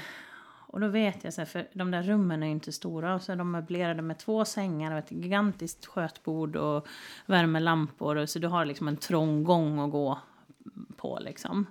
och 0.68 0.80
då 0.80 0.88
vet 0.88 1.24
jag 1.24 1.34
så 1.34 1.40
här, 1.40 1.46
för 1.46 1.68
de 1.72 1.90
där 1.90 2.02
rummen 2.02 2.42
är 2.42 2.46
ju 2.46 2.52
inte 2.52 2.72
stora 2.72 3.14
och 3.14 3.22
så 3.22 3.32
är 3.32 3.36
de 3.36 3.50
möblerade 3.50 4.02
med 4.02 4.18
två 4.18 4.44
sängar 4.44 4.92
och 4.92 4.98
ett 4.98 5.12
gigantiskt 5.12 5.86
skötbord 5.86 6.56
och 6.56 6.86
värmelampor 7.26 8.16
och 8.16 8.28
så 8.28 8.38
du 8.38 8.46
har 8.46 8.64
liksom 8.64 8.88
en 8.88 8.96
trång 8.96 9.44
gång 9.44 9.78
att 9.78 9.90
gå 9.90 10.18
på 10.96 11.18
liksom. 11.20 11.66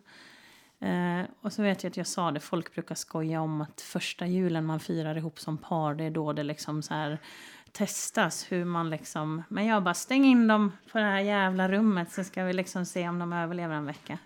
Eh, 0.86 1.26
och 1.42 1.54
så 1.54 1.62
vet 1.62 1.84
jag 1.84 1.90
att 1.90 1.98
jag 1.98 2.08
sa 2.08 2.32
det, 2.32 2.40
folk 2.40 2.74
brukar 2.74 2.96
skoja 2.96 3.42
om 3.42 3.62
att 3.62 3.82
första 3.82 4.28
julen 4.28 4.66
man 4.66 4.80
firar 4.80 5.18
ihop 5.18 5.40
som 5.40 5.58
par, 5.58 5.96
det 5.96 6.04
är 6.04 6.12
då 6.12 6.34
det 6.34 6.44
liksom 6.44 6.82
så 6.82 6.94
här 6.94 7.20
testas 7.72 8.52
hur 8.52 8.66
man 8.66 8.90
liksom, 8.90 9.44
men 9.50 9.66
jag 9.66 9.84
bara 9.84 9.94
stäng 9.94 10.26
in 10.26 10.48
dem 10.48 10.72
på 10.92 10.98
det 10.98 11.04
här 11.04 11.20
jävla 11.20 11.70
rummet 11.70 12.12
så 12.12 12.24
ska 12.24 12.44
vi 12.44 12.54
liksom 12.54 12.86
se 12.86 13.10
om 13.10 13.20
de 13.20 13.34
överlever 13.34 13.76
en 13.76 13.86
vecka. 13.86 14.18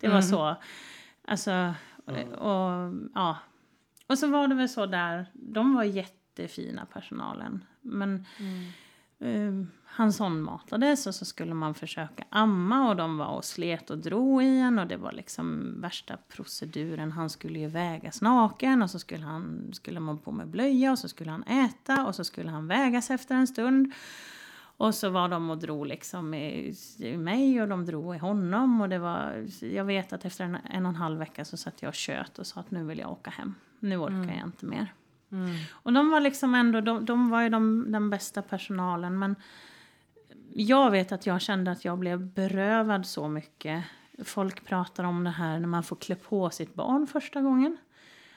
Det 0.00 0.08
var 0.08 0.22
så. 0.22 0.56
Alltså, 1.24 1.74
och 2.38 2.92
ja. 3.14 3.38
Och 4.06 4.18
så 4.18 4.26
var 4.26 4.48
det 4.48 4.54
väl 4.54 4.68
så 4.68 4.86
där, 4.86 5.26
de 5.32 5.74
var 5.74 5.84
jättefina 5.84 6.86
personalen. 6.92 7.64
Men 7.80 8.24
eh, 9.20 9.52
han 9.84 10.12
sondmatades 10.12 11.06
och 11.06 11.14
så 11.14 11.24
skulle 11.24 11.54
man 11.54 11.74
försöka 11.74 12.24
amma 12.30 12.88
och 12.88 12.96
de 12.96 13.18
var 13.18 13.26
och 13.26 13.44
slet 13.44 13.90
och 13.90 13.98
drog 13.98 14.42
i 14.42 14.58
en 14.58 14.78
och 14.78 14.86
det 14.86 14.96
var 14.96 15.12
liksom 15.12 15.74
värsta 15.80 16.16
proceduren. 16.28 17.12
Han 17.12 17.30
skulle 17.30 17.58
ju 17.58 17.66
vägas 17.66 18.22
naken 18.22 18.82
och 18.82 18.90
så 18.90 18.98
skulle, 18.98 19.24
han, 19.24 19.70
skulle 19.72 20.00
man 20.00 20.18
på 20.18 20.32
med 20.32 20.48
blöja 20.48 20.92
och 20.92 20.98
så 20.98 21.08
skulle 21.08 21.30
han 21.30 21.42
äta 21.42 22.06
och 22.06 22.14
så 22.14 22.24
skulle 22.24 22.50
han 22.50 22.66
vägas 22.66 23.10
efter 23.10 23.34
en 23.34 23.46
stund. 23.46 23.92
Och 24.78 24.94
så 24.94 25.10
var 25.10 25.28
de 25.28 25.50
och 25.50 25.58
drog 25.58 25.86
liksom 25.86 26.34
i, 26.34 26.74
i 26.98 27.16
mig 27.16 27.62
och 27.62 27.68
de 27.68 27.86
drog 27.86 28.14
i 28.14 28.18
honom. 28.18 28.80
Och 28.80 28.88
det 28.88 28.98
var, 28.98 29.46
jag 29.60 29.84
vet 29.84 30.12
att 30.12 30.24
efter 30.24 30.44
en, 30.44 30.58
en 30.70 30.86
och 30.86 30.90
en 30.90 30.96
halv 30.96 31.18
vecka 31.18 31.44
så 31.44 31.56
satt 31.56 31.82
jag 31.82 31.88
och 31.88 31.94
kött 31.94 32.38
och 32.38 32.46
sa 32.46 32.60
att 32.60 32.70
nu 32.70 32.84
vill 32.84 32.98
jag 32.98 33.12
åka 33.12 33.30
hem. 33.30 33.54
Nu 33.78 33.96
orkar 33.96 34.14
mm. 34.14 34.38
jag 34.38 34.46
inte 34.46 34.66
mer. 34.66 34.92
Mm. 35.32 35.56
Och 35.70 35.92
de 35.92 36.10
var 36.10 36.20
liksom 36.20 36.54
ändå, 36.54 36.80
de, 36.80 37.04
de 37.04 37.30
var 37.30 37.42
ju 37.42 37.48
de, 37.48 37.92
den 37.92 38.10
bästa 38.10 38.42
personalen. 38.42 39.18
Men 39.18 39.36
jag 40.54 40.90
vet 40.90 41.12
att 41.12 41.26
jag 41.26 41.40
kände 41.40 41.70
att 41.70 41.84
jag 41.84 41.98
blev 41.98 42.26
berövad 42.26 43.06
så 43.06 43.28
mycket. 43.28 43.84
Folk 44.24 44.64
pratar 44.64 45.04
om 45.04 45.24
det 45.24 45.30
här 45.30 45.58
när 45.58 45.68
man 45.68 45.82
får 45.82 45.96
klä 45.96 46.14
på 46.14 46.50
sitt 46.50 46.74
barn 46.74 47.06
första 47.06 47.40
gången. 47.40 47.76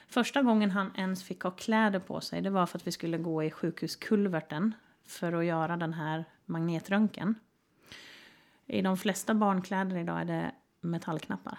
Första 0.07 0.41
gången 0.41 0.71
han 0.71 0.91
ens 0.95 1.23
fick 1.23 1.43
ha 1.43 1.51
kläder 1.51 1.99
på 1.99 2.21
sig 2.21 2.41
det 2.41 2.49
var 2.49 2.65
för 2.65 2.77
att 2.77 2.87
vi 2.87 2.91
skulle 2.91 3.17
gå 3.17 3.43
i 3.43 3.51
sjukhuskulverten 3.51 4.73
för 5.05 5.33
att 5.33 5.45
göra 5.45 5.77
den 5.77 5.93
här 5.93 6.25
magnetröntgen. 6.45 7.35
I 8.67 8.81
de 8.81 8.97
flesta 8.97 9.33
barnkläder 9.33 9.97
idag 9.97 10.21
är 10.21 10.25
det 10.25 10.51
metallknappar. 10.81 11.57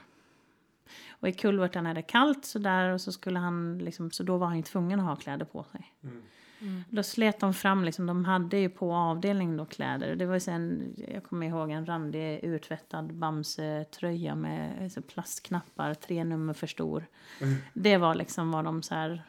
Och 1.22 1.28
i 1.28 1.32
kulverten 1.32 1.86
är 1.86 1.94
det 1.94 2.02
kallt 2.02 2.44
så 2.44 2.58
där 2.58 2.88
och 2.88 3.00
så 3.00 3.12
skulle 3.12 3.38
han 3.38 3.78
liksom, 3.78 4.10
så 4.10 4.22
då 4.22 4.36
var 4.36 4.46
han 4.46 4.56
ju 4.56 4.62
tvungen 4.62 5.00
att 5.00 5.06
ha 5.06 5.16
kläder 5.16 5.44
på 5.44 5.64
sig. 5.64 5.92
Mm. 6.02 6.22
Mm. 6.60 6.84
Då 6.90 7.02
slet 7.02 7.40
de 7.40 7.54
fram, 7.54 7.84
liksom, 7.84 8.06
de 8.06 8.24
hade 8.24 8.56
ju 8.56 8.68
på 8.68 8.94
avdelningen 8.94 9.56
då 9.56 9.66
kläder. 9.66 10.16
Det 10.16 10.26
var 10.26 10.38
sen, 10.38 10.94
jag 11.08 11.24
kommer 11.24 11.46
ihåg 11.46 11.70
en 11.70 11.86
randig 11.86 12.40
urtvättad 12.44 13.14
Bamse-tröja 13.14 14.34
med 14.34 14.82
alltså, 14.82 15.02
plastknappar, 15.02 15.94
tre 15.94 16.24
nummer 16.24 16.52
för 16.52 16.66
stor. 16.66 17.06
Mm. 17.40 17.56
Det 17.74 17.96
var 17.96 18.14
liksom 18.14 18.50
vad 18.50 18.64
de 18.64 18.82
så 18.82 18.94
här, 18.94 19.22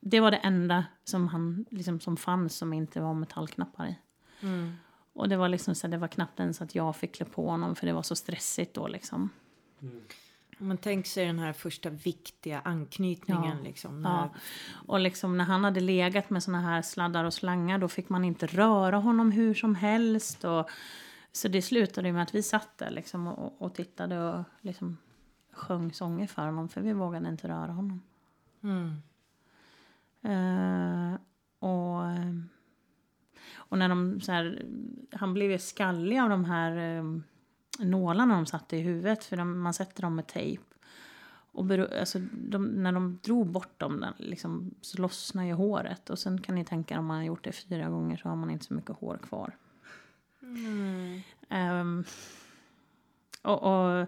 det 0.00 0.20
var 0.20 0.30
det 0.30 0.36
enda 0.36 0.84
som, 1.04 1.28
han, 1.28 1.64
liksom, 1.70 2.00
som 2.00 2.16
fanns 2.16 2.56
som 2.56 2.72
inte 2.72 3.00
var 3.00 3.14
metallknappar 3.14 3.86
i. 3.86 3.96
Mm. 4.40 4.72
Och 5.12 5.28
det 5.28 5.36
var 5.36 5.48
liksom 5.48 5.74
så 5.74 5.86
det 5.86 5.96
var 5.96 6.08
knappt 6.08 6.40
ens 6.40 6.62
att 6.62 6.74
jag 6.74 6.96
fick 6.96 7.14
klä 7.14 7.24
på 7.24 7.50
honom 7.50 7.76
för 7.76 7.86
det 7.86 7.92
var 7.92 8.02
så 8.02 8.16
stressigt 8.16 8.74
då 8.74 8.88
liksom. 8.88 9.30
Mm. 9.82 10.00
Man 10.58 10.78
tänker 10.78 11.10
sig 11.10 11.26
den 11.26 11.38
här 11.38 11.52
första 11.52 11.90
viktiga 11.90 12.60
anknytningen. 12.64 13.56
Ja. 13.58 13.64
Liksom, 13.64 14.02
när... 14.02 14.10
ja. 14.10 14.34
Och 14.86 15.00
liksom 15.00 15.36
när 15.38 15.44
han 15.44 15.64
hade 15.64 15.80
legat 15.80 16.30
med 16.30 16.42
såna 16.42 16.60
här 16.60 16.82
sladdar 16.82 17.24
och 17.24 17.34
slangar 17.34 17.78
då 17.78 17.88
fick 17.88 18.08
man 18.08 18.24
inte 18.24 18.46
röra 18.46 18.96
honom 18.96 19.32
hur 19.32 19.54
som 19.54 19.74
helst. 19.74 20.44
Och... 20.44 20.70
Så 21.32 21.48
det 21.48 21.62
slutade 21.62 22.12
med 22.12 22.22
att 22.22 22.34
vi 22.34 22.42
satt 22.42 22.78
där 22.78 22.90
liksom 22.90 23.26
och, 23.26 23.62
och 23.62 23.74
tittade 23.74 24.20
och 24.20 24.44
liksom 24.60 24.96
sjöng 25.52 25.92
sånger 25.92 26.26
för 26.26 26.46
honom 26.46 26.68
för 26.68 26.80
vi 26.80 26.92
vågade 26.92 27.28
inte 27.28 27.48
röra 27.48 27.72
honom. 27.72 28.02
Mm. 28.62 29.02
Uh, 30.24 31.18
och, 31.58 32.02
och 33.54 33.78
när 33.78 33.88
de 33.88 34.20
så 34.20 34.32
här, 34.32 34.64
han 35.12 35.34
blev 35.34 35.50
ju 35.50 35.58
skallig 35.58 36.18
av 36.18 36.28
de 36.28 36.44
här 36.44 36.98
um, 36.98 37.24
nålarna 37.78 38.34
de 38.34 38.46
satte 38.46 38.76
i 38.76 38.80
huvudet 38.80 39.24
för 39.24 39.36
de, 39.36 39.60
man 39.60 39.74
sätter 39.74 40.02
dem 40.02 40.14
med 40.14 40.26
tejp. 40.26 40.62
Och 41.52 41.64
bero, 41.64 41.98
alltså, 42.00 42.18
de, 42.32 42.66
när 42.66 42.92
de 42.92 43.18
drog 43.22 43.46
bort 43.46 43.80
dem 43.80 44.06
liksom, 44.16 44.74
så 44.80 45.02
lossnar 45.02 45.44
ju 45.44 45.52
håret. 45.52 46.10
Och 46.10 46.18
sen 46.18 46.40
kan 46.40 46.54
ni 46.54 46.64
tänka 46.64 46.98
om 46.98 47.06
man 47.06 47.16
har 47.16 47.24
gjort 47.24 47.44
det 47.44 47.52
fyra 47.52 47.88
gånger 47.88 48.16
så 48.16 48.28
har 48.28 48.36
man 48.36 48.50
inte 48.50 48.64
så 48.64 48.74
mycket 48.74 48.96
hår 48.96 49.18
kvar. 49.28 49.56
Mm. 50.42 51.20
Um, 51.50 52.04
och, 53.42 53.62
och, 53.62 54.06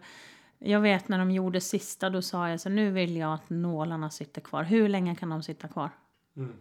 jag 0.59 0.81
vet 0.81 1.09
när 1.09 1.19
de 1.19 1.31
gjorde 1.31 1.61
sista 1.61 2.11
då 2.11 2.23
sa 2.23 2.49
jag 2.49 2.61
så 2.61 2.69
nu 2.69 2.91
vill 2.91 3.17
jag 3.17 3.35
att 3.35 3.51
nålarna 3.51 4.11
sitter 4.11 4.41
kvar. 4.41 4.63
Hur 4.63 4.89
länge 4.89 5.15
kan 5.15 5.29
de 5.29 5.43
sitta 5.43 5.69
kvar? 5.69 5.91
Mm. 6.37 6.53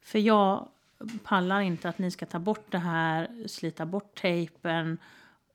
För 0.00 0.18
jag 0.18 0.68
pallar 1.22 1.60
inte 1.60 1.88
att 1.88 1.98
ni 1.98 2.10
ska 2.10 2.26
ta 2.26 2.38
bort 2.38 2.66
det 2.72 2.78
här, 2.78 3.48
slita 3.48 3.86
bort 3.86 4.20
tejpen 4.20 4.98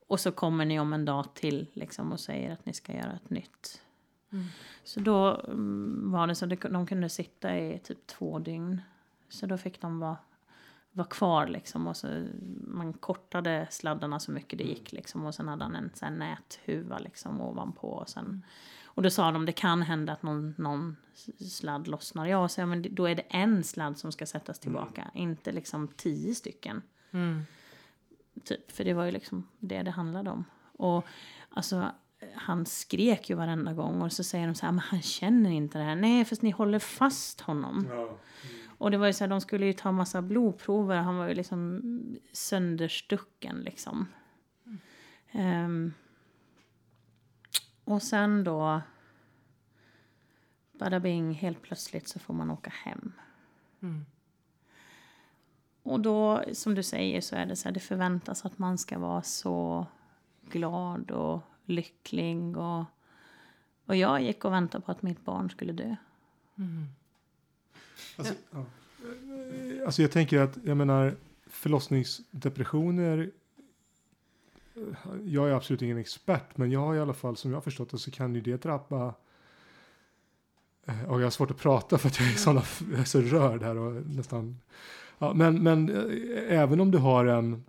och 0.07 0.19
så 0.19 0.31
kommer 0.31 0.65
ni 0.65 0.79
om 0.79 0.93
en 0.93 1.05
dag 1.05 1.33
till 1.33 1.67
liksom, 1.73 2.11
och 2.11 2.19
säger 2.19 2.53
att 2.53 2.65
ni 2.65 2.73
ska 2.73 2.93
göra 2.93 3.13
ett 3.13 3.29
nytt. 3.29 3.81
Mm. 4.31 4.45
Så 4.83 4.99
då 4.99 5.41
mm, 5.47 6.11
var 6.11 6.27
det 6.27 6.35
så 6.35 6.45
att 6.45 6.61
de 6.61 6.87
kunde 6.87 7.09
sitta 7.09 7.57
i 7.57 7.79
typ 7.79 8.07
två 8.07 8.39
dygn. 8.39 8.81
Så 9.29 9.45
då 9.45 9.57
fick 9.57 9.81
de 9.81 9.99
vara, 9.99 10.17
vara 10.91 11.07
kvar 11.07 11.47
liksom. 11.47 11.87
Och 11.87 11.97
så, 11.97 12.27
man 12.67 12.93
kortade 12.93 13.67
sladdarna 13.69 14.19
så 14.19 14.31
mycket 14.31 14.59
det 14.59 14.63
gick 14.63 14.91
liksom. 14.91 15.25
Och 15.25 15.35
sen 15.35 15.47
hade 15.47 15.63
han 15.63 15.75
en 15.75 15.91
sån 15.93 16.19
näthuva 16.19 16.97
liksom 16.99 17.41
ovanpå. 17.41 17.87
Och, 17.87 18.09
sen, 18.09 18.45
och 18.85 19.03
då 19.03 19.09
sa 19.09 19.31
de 19.31 19.45
det 19.45 19.51
kan 19.51 19.81
hända 19.81 20.13
att 20.13 20.23
någon, 20.23 20.53
någon 20.57 20.95
sladd 21.51 21.87
lossnar. 21.87 22.25
Ja, 22.25 22.47
så, 22.47 22.61
ja, 22.61 22.65
men 22.65 22.95
då 22.95 23.05
är 23.05 23.15
det 23.15 23.25
en 23.29 23.63
sladd 23.63 23.97
som 23.97 24.11
ska 24.11 24.25
sättas 24.25 24.59
tillbaka. 24.59 25.01
Mm. 25.01 25.29
Inte 25.29 25.51
liksom 25.51 25.87
tio 25.87 26.35
stycken. 26.35 26.81
Mm. 27.11 27.45
Typ, 28.43 28.71
för 28.71 28.83
det 28.83 28.93
var 28.93 29.05
ju 29.05 29.11
liksom 29.11 29.47
det 29.59 29.83
det 29.83 29.91
handlade 29.91 30.29
om. 30.29 30.45
Och 30.77 31.05
alltså, 31.49 31.91
han 32.33 32.65
skrek 32.65 33.29
ju 33.29 33.35
varenda 33.35 33.73
gång 33.73 34.01
och 34.01 34.11
så 34.11 34.23
säger 34.23 34.47
de 34.47 34.55
så 34.55 34.65
här, 34.65 34.73
men 34.73 34.79
han 34.79 35.01
känner 35.01 35.49
inte 35.49 35.77
det 35.77 35.83
här. 35.83 35.95
Nej, 35.95 36.25
för 36.25 36.37
ni 36.41 36.51
håller 36.51 36.79
fast 36.79 37.41
honom. 37.41 37.87
Ja. 37.89 38.01
Mm. 38.03 38.15
Och 38.77 38.91
det 38.91 38.97
var 38.97 39.07
ju 39.07 39.13
så 39.13 39.23
här, 39.23 39.29
de 39.29 39.41
skulle 39.41 39.65
ju 39.65 39.73
ta 39.73 39.91
massa 39.91 40.21
blodprover. 40.21 40.97
Han 40.97 41.17
var 41.17 41.27
ju 41.27 41.33
liksom 41.33 41.81
sönderstucken 42.31 43.55
liksom. 43.55 44.07
Mm. 45.31 45.65
Um, 45.65 45.93
och 47.83 48.01
sen 48.01 48.43
då, 48.43 48.81
bada 50.71 50.99
bing, 50.99 51.33
helt 51.33 51.61
plötsligt 51.61 52.07
så 52.07 52.19
får 52.19 52.33
man 52.33 52.51
åka 52.51 52.69
hem. 52.83 53.13
Mm. 53.81 54.05
Och 55.85 55.99
då, 55.99 56.43
som 56.53 56.75
du 56.75 56.83
säger, 56.83 57.21
så 57.21 57.35
är 57.35 57.45
det 57.45 57.55
så 57.55 57.67
här, 57.67 57.73
det 57.73 57.79
förväntas 57.79 58.45
att 58.45 58.57
man 58.57 58.77
ska 58.77 58.99
vara 58.99 59.21
så 59.21 59.85
glad 60.49 61.11
och 61.11 61.41
lycklig. 61.65 62.57
Och, 62.57 62.85
och 63.85 63.95
jag 63.95 64.21
gick 64.21 64.45
och 64.45 64.53
väntade 64.53 64.85
på 64.85 64.91
att 64.91 65.01
mitt 65.01 65.25
barn 65.25 65.49
skulle 65.49 65.73
dö. 65.73 65.95
Mm. 66.57 66.85
Alltså, 68.17 68.33
ja. 68.51 68.65
alltså 69.85 70.01
jag 70.01 70.11
tänker 70.11 70.39
att, 70.39 70.57
jag 70.63 70.77
menar, 70.77 71.15
förlossningsdepressioner 71.47 73.31
jag 75.25 75.49
är 75.49 75.53
absolut 75.53 75.81
ingen 75.81 75.97
expert, 75.97 76.57
men 76.57 76.71
jag 76.71 76.79
har 76.79 76.95
i 76.95 76.99
alla 76.99 77.13
fall 77.13 77.37
som 77.37 77.51
jag 77.51 77.55
har 77.55 77.61
förstått 77.61 77.89
det 77.89 77.97
så 77.97 78.11
kan 78.11 78.35
ju 78.35 78.41
det 78.41 78.61
drabba 78.61 79.13
eh, 80.85 81.03
och 81.03 81.21
jag 81.21 81.25
har 81.25 81.31
svårt 81.31 81.51
att 81.51 81.57
prata 81.57 81.97
för 81.97 82.07
att 82.07 82.19
jag 82.19 82.29
är, 82.29 82.33
såna, 82.33 82.63
jag 82.91 82.99
är 82.99 83.03
så 83.03 83.21
rörd 83.21 83.63
här 83.63 83.77
och 83.77 84.05
nästan 84.05 84.59
Ja, 85.19 85.33
men, 85.33 85.63
men 85.63 85.89
äh, 85.89 86.59
även 86.59 86.79
om 86.79 86.91
du 86.91 86.97
har 86.97 87.25
en 87.25 87.63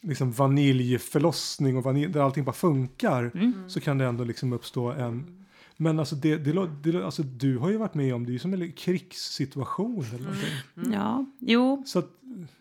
liksom 0.00 0.32
vaniljförlossning 0.32 1.76
och 1.76 1.82
vanilj, 1.82 2.12
där 2.12 2.20
allting 2.20 2.44
bara 2.44 2.52
funkar 2.52 3.30
mm. 3.34 3.52
så 3.68 3.80
kan 3.80 3.98
det 3.98 4.04
ändå 4.04 4.24
liksom 4.24 4.52
uppstå 4.52 4.90
en 4.90 5.40
men 5.82 5.98
alltså, 5.98 6.14
det, 6.14 6.36
det, 6.36 6.68
det, 6.82 7.04
alltså 7.04 7.22
du 7.22 7.58
har 7.58 7.70
ju 7.70 7.76
varit 7.76 7.94
med 7.94 8.14
om 8.14 8.26
det 8.26 8.34
är 8.34 8.38
som 8.38 8.54
en 8.54 8.72
krigssituation 8.72 10.04
eller 10.04 10.24
någonting. 10.24 10.54
Mm. 10.76 10.92
Ja, 10.92 11.26
jo. 11.38 11.82
Så 11.86 11.98
att, 11.98 12.10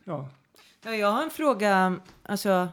ja. 0.04 0.30
ja. 0.84 0.96
Jag 0.96 1.12
har 1.12 1.24
en 1.24 1.30
fråga, 1.30 2.00
alltså. 2.24 2.68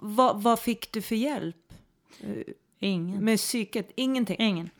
Vad, 0.00 0.42
vad 0.42 0.60
fick 0.60 0.92
du 0.92 1.02
för 1.02 1.14
hjälp? 1.14 1.72
Ingen. 2.78 3.24
Med 3.24 3.38
psyket? 3.38 3.90
Ingenting? 3.94 4.36
Ingen. 4.38 4.70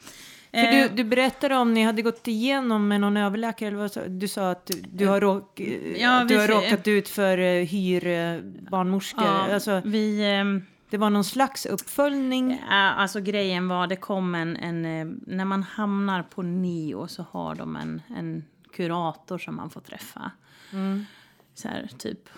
För 0.51 0.73
du, 0.73 0.85
eh. 0.85 0.93
du 0.95 1.05
berättade 1.05 1.57
om 1.57 1.75
ni 1.75 1.83
hade 1.83 2.03
gått 2.03 2.29
igenom 2.29 2.89
med 2.89 3.01
någon 3.01 3.17
överläkare, 3.17 3.69
eller 3.69 3.79
vad 3.79 4.11
du 4.11 4.29
sa 4.29 4.51
att 4.51 4.71
du 4.93 5.07
har, 5.07 5.21
råk, 5.21 5.61
ja, 5.97 6.25
du 6.29 6.39
har 6.39 6.49
råkat 6.49 6.89
ut 6.89 7.09
för 7.09 7.39
uh, 7.39 7.65
hyrbarnmorskor. 7.65 9.25
Ja, 9.25 9.55
alltså, 9.55 9.83
vi, 9.85 10.39
um, 10.41 10.67
det 10.91 10.97
var 10.97 11.11
någon 11.11 11.25
slags 11.25 11.67
uppföljning? 11.67 12.63
Alltså 12.71 13.21
grejen 13.21 13.69
var, 13.69 13.87
det 13.87 13.97
kom 13.97 14.35
en, 14.35 14.57
en 14.57 15.21
när 15.27 15.45
man 15.45 15.63
hamnar 15.63 16.23
på 16.23 16.43
NIO 16.43 17.09
så 17.09 17.27
har 17.31 17.55
de 17.55 17.77
en, 17.77 18.03
en 18.17 18.45
kurator 18.73 19.39
som 19.39 19.57
man 19.57 19.71
får 19.71 19.81
träffa. 19.81 20.31
Mm. 20.73 21.07
Så 21.55 21.69
här, 21.69 21.91
typ. 21.99 22.29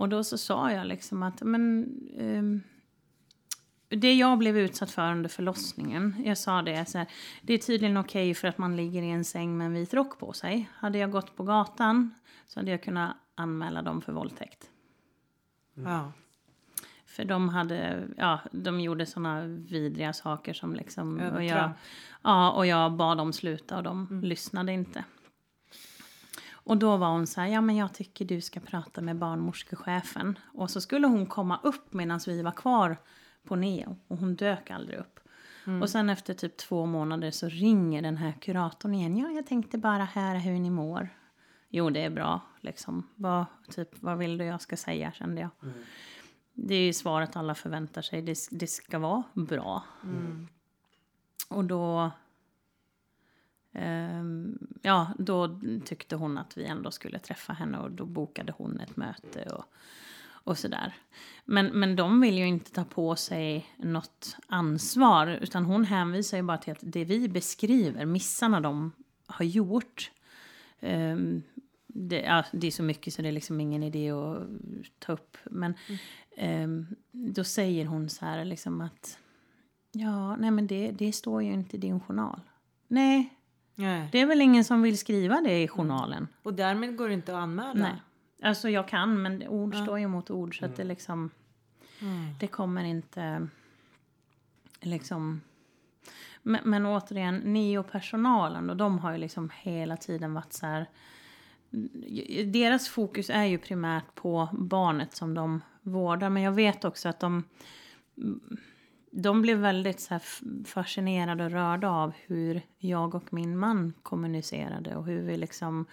Och 0.00 0.08
då 0.08 0.24
så 0.24 0.38
sa 0.38 0.72
jag 0.72 0.86
liksom 0.86 1.22
att, 1.22 1.42
men 1.42 1.88
um, 2.18 2.62
det 3.96 4.14
jag 4.14 4.38
blev 4.38 4.58
utsatt 4.58 4.90
för 4.90 5.12
under 5.12 5.28
förlossningen, 5.28 6.22
jag 6.24 6.38
sa 6.38 6.62
det 6.62 6.88
så 6.88 6.98
här, 6.98 7.06
det 7.42 7.54
är 7.54 7.58
tydligen 7.58 7.96
okej 7.96 8.30
okay 8.30 8.34
för 8.34 8.48
att 8.48 8.58
man 8.58 8.76
ligger 8.76 9.02
i 9.02 9.10
en 9.10 9.24
säng 9.24 9.58
med 9.58 9.64
en 9.64 9.72
vit 9.72 9.94
rock 9.94 10.18
på 10.18 10.32
sig. 10.32 10.70
Hade 10.74 10.98
jag 10.98 11.10
gått 11.10 11.36
på 11.36 11.42
gatan 11.42 12.14
så 12.46 12.60
hade 12.60 12.70
jag 12.70 12.82
kunnat 12.82 13.16
anmäla 13.34 13.82
dem 13.82 14.02
för 14.02 14.12
våldtäkt. 14.12 14.70
Mm. 15.76 15.92
Ja. 15.92 16.12
För 17.06 17.24
de 17.24 17.48
hade, 17.48 18.08
ja, 18.16 18.40
de 18.52 18.80
gjorde 18.80 19.06
sådana 19.06 19.42
vidriga 19.46 20.12
saker 20.12 20.54
som 20.54 20.74
liksom... 20.74 21.20
Och 21.20 21.44
jag, 21.44 21.70
ja, 22.22 22.50
och 22.50 22.66
jag 22.66 22.92
bad 22.92 23.18
dem 23.18 23.32
sluta 23.32 23.76
och 23.76 23.82
de 23.82 24.06
mm. 24.10 24.24
lyssnade 24.24 24.72
inte. 24.72 25.04
Och 26.52 26.76
då 26.76 26.96
var 26.96 27.08
hon 27.08 27.26
så 27.26 27.40
här, 27.40 27.48
ja 27.48 27.60
men 27.60 27.76
jag 27.76 27.94
tycker 27.94 28.24
du 28.24 28.40
ska 28.40 28.60
prata 28.60 29.00
med 29.00 29.16
barnmorskechefen. 29.16 30.38
Och 30.54 30.70
så 30.70 30.80
skulle 30.80 31.06
hon 31.06 31.26
komma 31.26 31.60
upp 31.62 31.92
medan 31.92 32.20
vi 32.26 32.42
var 32.42 32.52
kvar 32.52 32.96
på 33.44 33.56
Neo. 33.56 33.96
Och 34.08 34.18
hon 34.18 34.36
dök 34.36 34.70
aldrig 34.70 34.98
upp. 34.98 35.20
Och 35.82 35.90
sen 35.90 36.10
efter 36.10 36.34
typ 36.34 36.56
två 36.56 36.86
månader 36.86 37.30
så 37.30 37.48
ringer 37.48 38.02
den 38.02 38.16
här 38.16 38.32
kuratorn 38.32 38.94
igen. 38.94 39.16
Ja, 39.16 39.30
jag 39.30 39.46
tänkte 39.46 39.78
bara 39.78 40.04
höra 40.04 40.38
hur 40.38 40.58
ni 40.58 40.70
mår. 40.70 41.08
Jo, 41.68 41.90
det 41.90 42.04
är 42.04 42.10
bra. 42.10 42.40
Liksom. 42.60 43.06
Vad, 43.14 43.44
typ, 43.70 43.88
vad 44.02 44.18
vill 44.18 44.38
du 44.38 44.44
jag 44.44 44.60
ska 44.60 44.76
säga, 44.76 45.12
kände 45.12 45.40
jag. 45.40 45.50
Det 46.54 46.74
är 46.74 46.86
ju 46.86 46.92
svaret 46.92 47.36
alla 47.36 47.54
förväntar 47.54 48.02
sig. 48.02 48.22
Det, 48.22 48.38
det 48.50 48.66
ska 48.66 48.98
vara 48.98 49.22
bra. 49.34 49.82
Och 51.48 51.64
då... 51.64 52.10
ehm, 53.72 54.58
ja, 54.82 55.10
då 55.18 55.60
tyckte 55.84 56.16
hon 56.16 56.38
att 56.38 56.56
vi 56.58 56.64
ändå 56.64 56.90
skulle 56.90 57.18
träffa 57.18 57.52
henne 57.52 57.78
och 57.78 57.90
då 57.90 58.04
bokade 58.04 58.52
hon 58.56 58.80
ett 58.80 58.96
möte 58.96 59.42
och, 59.42 59.64
och 60.44 60.58
sådär. 60.58 60.94
Men, 61.44 61.66
men 61.66 61.96
de 61.96 62.20
vill 62.20 62.38
ju 62.38 62.46
inte 62.46 62.72
ta 62.72 62.84
på 62.84 63.16
sig 63.16 63.66
något 63.76 64.36
ansvar 64.46 65.26
utan 65.26 65.64
hon 65.64 65.84
hänvisar 65.84 66.36
ju 66.36 66.42
bara 66.42 66.58
till 66.58 66.72
att 66.72 66.78
det 66.82 67.04
vi 67.04 67.28
beskriver, 67.28 68.06
missarna 68.06 68.60
de 68.60 68.92
har 69.26 69.44
gjort, 69.44 70.10
ehm, 70.80 71.42
det, 71.86 72.20
ja, 72.20 72.44
det 72.52 72.66
är 72.66 72.70
så 72.70 72.82
mycket 72.82 73.14
så 73.14 73.22
det 73.22 73.28
är 73.28 73.32
liksom 73.32 73.60
ingen 73.60 73.82
idé 73.82 74.10
att 74.10 74.46
ta 74.98 75.12
upp. 75.12 75.36
Men 75.44 75.74
ehm, 76.36 76.86
då 77.12 77.44
säger 77.44 77.86
hon 77.86 78.08
så 78.08 78.24
här 78.24 78.44
liksom 78.44 78.80
att 78.80 79.18
ja, 79.92 80.36
nej 80.36 80.50
men 80.50 80.66
det, 80.66 80.90
det 80.90 81.12
står 81.12 81.42
ju 81.42 81.52
inte 81.52 81.76
i 81.76 81.80
din 81.80 82.00
journal. 82.00 82.40
Nej, 82.88 83.34
Nej. 83.74 84.08
det 84.12 84.20
är 84.20 84.26
väl 84.26 84.40
ingen 84.40 84.64
som 84.64 84.82
vill 84.82 84.98
skriva 84.98 85.40
det 85.40 85.62
i 85.62 85.68
journalen. 85.68 86.28
Och 86.42 86.54
därmed 86.54 86.96
går 86.96 87.08
det 87.08 87.14
inte 87.14 87.32
att 87.36 87.42
anmäla. 87.42 87.74
Nej. 87.74 88.02
Alltså 88.42 88.68
jag 88.68 88.88
kan, 88.88 89.22
men 89.22 89.48
ord 89.48 89.76
står 89.76 89.98
ju 89.98 90.08
mot 90.08 90.30
ord 90.30 90.58
så 90.58 90.64
att 90.64 90.76
det 90.76 90.84
liksom... 90.84 91.30
Det 92.40 92.46
kommer 92.46 92.84
inte... 92.84 93.48
Liksom... 94.80 95.40
Men, 96.42 96.60
men 96.64 96.86
återigen, 96.86 97.36
ni 97.36 97.78
och 97.78 97.90
personalen 97.90 98.70
och 98.70 98.76
de 98.76 98.98
har 98.98 99.12
ju 99.12 99.18
liksom 99.18 99.50
hela 99.54 99.96
tiden 99.96 100.34
varit 100.34 100.52
så 100.52 100.66
här... 100.66 100.86
Deras 102.44 102.88
fokus 102.88 103.30
är 103.30 103.44
ju 103.44 103.58
primärt 103.58 104.14
på 104.14 104.48
barnet 104.52 105.14
som 105.14 105.34
de 105.34 105.60
vårdar. 105.82 106.30
Men 106.30 106.42
jag 106.42 106.52
vet 106.52 106.84
också 106.84 107.08
att 107.08 107.20
de... 107.20 107.44
De 109.12 109.42
blev 109.42 109.58
väldigt 109.58 110.00
så 110.00 110.18
fascinerade 110.66 111.44
och 111.44 111.50
rörda 111.50 111.88
av 111.90 112.12
hur 112.26 112.62
jag 112.78 113.14
och 113.14 113.32
min 113.32 113.58
man 113.58 113.92
kommunicerade 114.02 114.96
och 114.96 115.04
hur 115.04 115.22
vi 115.22 115.36
liksom 115.36 115.86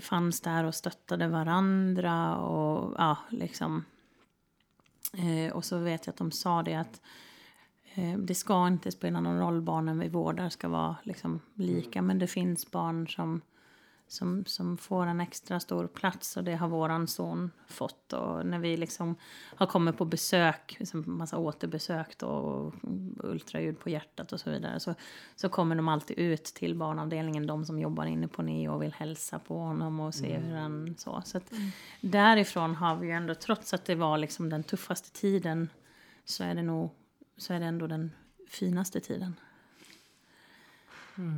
fanns 0.00 0.40
där 0.40 0.64
och 0.64 0.74
stöttade 0.74 1.28
varandra 1.28 2.36
och 2.36 2.94
ja, 2.98 3.16
liksom. 3.30 3.84
Eh, 5.12 5.52
och 5.52 5.64
så 5.64 5.78
vet 5.78 6.06
jag 6.06 6.12
att 6.12 6.18
de 6.18 6.30
sa 6.30 6.62
det 6.62 6.74
att 6.74 7.00
eh, 7.94 8.18
det 8.18 8.34
ska 8.34 8.66
inte 8.66 8.92
spela 8.92 9.20
någon 9.20 9.38
roll, 9.38 9.62
barnen 9.62 9.98
vi 9.98 10.08
vårdar 10.08 10.48
ska 10.48 10.68
vara 10.68 10.96
liksom 11.02 11.40
lika. 11.54 12.02
Men 12.02 12.18
det 12.18 12.26
finns 12.26 12.70
barn 12.70 13.08
som, 13.08 13.40
som, 14.12 14.44
som 14.44 14.76
får 14.76 15.06
en 15.06 15.20
extra 15.20 15.60
stor 15.60 15.86
plats 15.86 16.36
och 16.36 16.44
det 16.44 16.54
har 16.54 16.68
våran 16.68 17.06
son 17.06 17.50
fått. 17.66 18.12
Och 18.12 18.46
när 18.46 18.58
vi 18.58 18.76
liksom 18.76 19.16
har 19.56 19.66
kommit 19.66 19.98
på 19.98 20.04
besök, 20.04 20.76
liksom 20.78 21.04
massa 21.06 21.38
återbesök 21.38 22.18
då, 22.18 22.26
och 22.26 22.74
ultraljud 23.24 23.78
på 23.78 23.90
hjärtat 23.90 24.32
och 24.32 24.40
så 24.40 24.50
vidare. 24.50 24.80
Så, 24.80 24.94
så 25.36 25.48
kommer 25.48 25.76
de 25.76 25.88
alltid 25.88 26.18
ut 26.18 26.44
till 26.44 26.74
barnavdelningen, 26.74 27.46
de 27.46 27.64
som 27.64 27.78
jobbar 27.78 28.04
inne 28.04 28.28
på 28.28 28.42
Neo 28.42 28.72
och 28.72 28.82
vill 28.82 28.92
hälsa 28.92 29.38
på 29.38 29.58
honom 29.58 30.00
och 30.00 30.14
se 30.14 30.38
hur 30.38 30.56
han 30.56 30.94
så. 30.98 31.22
Så 31.24 31.36
att 31.38 31.52
därifrån 32.00 32.74
har 32.74 32.96
vi 32.96 33.06
ju 33.06 33.12
ändå, 33.12 33.34
trots 33.34 33.74
att 33.74 33.84
det 33.84 33.94
var 33.94 34.18
liksom 34.18 34.48
den 34.48 34.62
tuffaste 34.64 35.12
tiden, 35.12 35.68
så 36.24 36.44
är 36.44 36.54
det 36.54 36.62
nog, 36.62 36.90
så 37.36 37.54
är 37.54 37.60
det 37.60 37.66
ändå 37.66 37.86
den 37.86 38.10
finaste 38.48 39.00
tiden. 39.00 39.34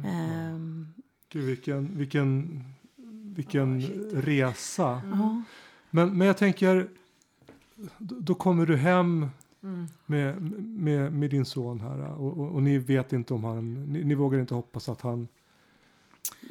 Ehm, 0.05 0.95
Gud, 1.35 1.45
vilken, 1.45 1.99
vilken, 1.99 2.61
vilken 3.35 3.81
resa. 4.13 5.03
ja. 5.13 5.43
Men, 5.91 6.19
men 6.19 6.27
jag 6.27 6.37
tänker, 6.39 6.89
då 7.99 8.35
kommer 8.35 8.67
du 8.67 8.77
hem 8.77 9.27
med, 10.07 10.43
med, 10.63 11.13
med 11.13 11.31
din 11.31 11.45
son 11.45 11.81
här 11.81 12.01
och, 12.13 12.39
och, 12.39 12.53
och 12.55 12.63
ni 12.63 12.79
vet 12.79 13.13
inte 13.13 13.35
om 13.35 13.45
han, 13.45 13.75
ni, 13.75 14.05
ni 14.05 14.15
vågar 14.15 14.41
inte 14.41 14.55
hoppas 14.55 14.89
att 14.89 15.01
han 15.01 15.29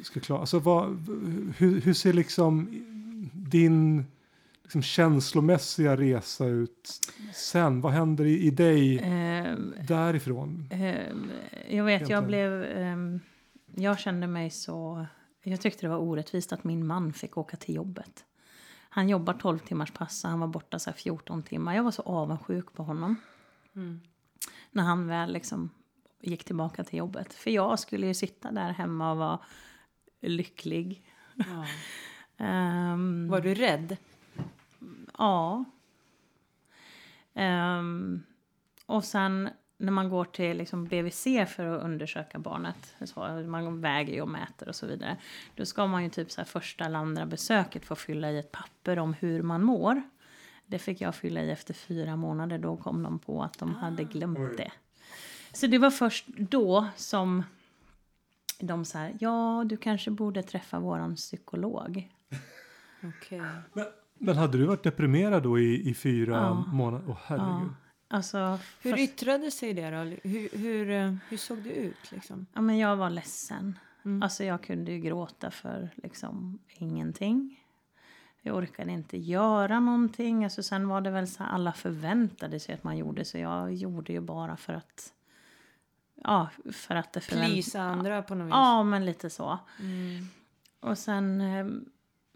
ska 0.02 0.20
klara, 0.20 0.40
alltså 0.40 0.58
vad, 0.58 1.08
hur, 1.56 1.80
hur 1.80 1.92
ser 1.94 2.12
liksom 2.12 2.68
din 3.32 4.04
liksom 4.62 4.82
känslomässiga 4.82 5.96
resa 5.96 6.46
ut 6.46 6.90
sen? 7.34 7.80
Vad 7.80 7.92
händer 7.92 8.24
i, 8.24 8.38
i 8.46 8.50
dig 8.50 8.98
Ehm, 9.02 9.74
därifrån? 9.88 10.68
Ehm, 10.70 11.30
jag 11.70 11.84
vet, 11.84 12.00
jag 12.08 12.10
Egentligen. 12.10 12.26
blev... 12.26 12.62
ehm, 12.64 13.20
jag 13.76 13.98
kände 13.98 14.26
mig 14.26 14.50
så... 14.50 15.06
Jag 15.42 15.60
tyckte 15.60 15.86
det 15.86 15.90
var 15.90 15.98
orättvist 15.98 16.52
att 16.52 16.64
min 16.64 16.86
man 16.86 17.12
fick 17.12 17.36
åka 17.36 17.56
till 17.56 17.74
jobbet. 17.74 18.24
Han 18.88 19.08
jobbar 19.08 19.34
12 19.34 19.58
timmars 19.58 19.90
pass 19.90 20.24
och 20.24 20.30
han 20.30 20.40
var 20.40 20.46
borta 20.46 20.78
så 20.78 20.90
här 20.90 20.96
14 20.96 21.42
timmar. 21.42 21.74
Jag 21.74 21.82
var 21.82 21.90
så 21.90 22.02
avundsjuk 22.02 22.72
på 22.72 22.82
honom. 22.82 23.16
När 24.70 24.82
han 24.82 25.06
väl 25.06 25.32
liksom 25.32 25.70
gick 26.20 26.44
tillbaka 26.44 26.84
till 26.84 26.98
jobbet. 26.98 27.34
För 27.34 27.50
jag 27.50 27.78
skulle 27.78 28.06
ju 28.06 28.14
sitta 28.14 28.52
där 28.52 28.70
hemma 28.70 29.10
och 29.10 29.16
vara 29.16 29.38
lycklig. 30.20 31.12
Ja. 31.34 31.66
Ehm, 32.36 33.28
Var 33.28 33.40
du 33.40 33.54
rädd? 33.54 33.96
Ja. 35.18 35.64
Ehm, 37.34 38.22
och 38.86 39.04
sen 39.04 39.48
när 39.76 39.92
man 39.92 40.08
går 40.08 40.24
till 40.24 40.56
liksom 40.56 40.84
BVC 40.84 41.24
för 41.48 41.66
att 41.66 41.82
undersöka 41.82 42.38
barnet, 42.38 42.94
så 43.04 43.20
man 43.46 43.80
väger 43.80 44.14
ju 44.14 44.20
och 44.20 44.28
mäter 44.28 44.68
och 44.68 44.74
så 44.74 44.86
vidare. 44.86 45.16
Då 45.54 45.64
ska 45.66 45.86
man 45.86 46.02
ju 46.04 46.10
typ 46.10 46.30
så 46.30 46.40
här 46.40 46.46
första 46.46 46.84
eller 46.84 46.98
andra 46.98 47.26
besöket 47.26 47.84
få 47.84 47.94
fylla 47.94 48.30
i 48.30 48.38
ett 48.38 48.52
papper 48.52 48.98
om 48.98 49.12
hur 49.14 49.42
man 49.42 49.62
mår. 49.64 50.02
Det 50.66 50.78
fick 50.78 51.00
jag 51.00 51.14
fylla 51.14 51.40
i 51.42 51.50
efter 51.50 51.74
fyra 51.74 52.16
månader. 52.16 52.58
Då 52.58 52.76
kom 52.76 53.02
de 53.02 53.18
på 53.18 53.42
att 53.42 53.58
de 53.58 53.74
hade 53.74 54.04
glömt 54.04 54.56
det. 54.56 54.72
Så 55.52 55.66
det 55.66 55.78
var 55.78 55.90
först 55.90 56.26
då 56.28 56.86
som 56.96 57.42
de 58.60 58.84
sa 58.84 59.08
ja 59.20 59.64
du 59.66 59.76
kanske 59.76 60.10
borde 60.10 60.42
träffa 60.42 60.78
våran 60.80 61.14
psykolog. 61.16 62.10
Okej. 63.02 63.42
Men, 63.72 63.84
men 64.18 64.36
hade 64.36 64.58
du 64.58 64.64
varit 64.66 64.82
deprimerad 64.82 65.42
då 65.42 65.58
i, 65.58 65.88
i 65.90 65.94
fyra 65.94 66.32
Ja. 66.34 66.54
månader? 66.54 67.04
Åh 67.08 67.16
herregud. 67.26 67.68
Ja, 67.70 67.74
alltså, 68.14 68.58
Hur 68.82 68.90
först- 68.90 69.02
yttrade 69.02 69.50
sig 69.50 69.74
det 69.74 69.90
då? 69.90 69.96
Hur, 70.28 70.58
hur, 70.58 70.90
eh, 70.90 71.14
hur 71.28 71.36
såg 71.36 71.58
det 71.58 71.72
ut 71.74 72.12
liksom? 72.12 72.46
Ja, 72.52 72.60
men 72.60 72.78
jag 72.78 72.96
var 72.96 73.10
ledsen. 73.10 73.78
Mm. 74.04 74.22
Alltså 74.22 74.44
jag 74.44 74.62
kunde 74.62 74.92
ju 74.92 74.98
gråta 74.98 75.50
för 75.50 75.90
liksom 75.94 76.58
ingenting. 76.68 77.60
Jag 78.42 78.56
orkade 78.56 78.92
inte 78.92 79.18
göra 79.18 79.80
någonting. 79.80 80.44
Alltså 80.44 80.62
sen 80.62 80.88
var 80.88 81.00
det 81.00 81.10
väl 81.10 81.28
så 81.28 81.42
här, 81.42 81.50
alla 81.50 81.72
förväntade 81.72 82.60
sig 82.60 82.74
att 82.74 82.84
man 82.84 82.96
gjorde 82.96 83.24
så 83.24 83.38
jag 83.38 83.74
gjorde 83.74 84.12
ju 84.12 84.20
bara 84.20 84.56
för 84.56 84.72
att... 84.72 85.12
Ja, 86.14 86.48
för 86.72 86.94
att 86.94 87.12
det 87.12 87.20
förvänt- 87.20 87.52
Plisa 87.52 87.82
andra 87.82 88.22
på 88.22 88.34
något 88.34 88.46
vis? 88.46 88.50
Ja, 88.52 88.82
men 88.82 89.04
lite 89.06 89.30
så. 89.30 89.58
Mm. 89.80 90.26
Och 90.80 90.98
sen... 90.98 91.40
eh, 91.40 91.58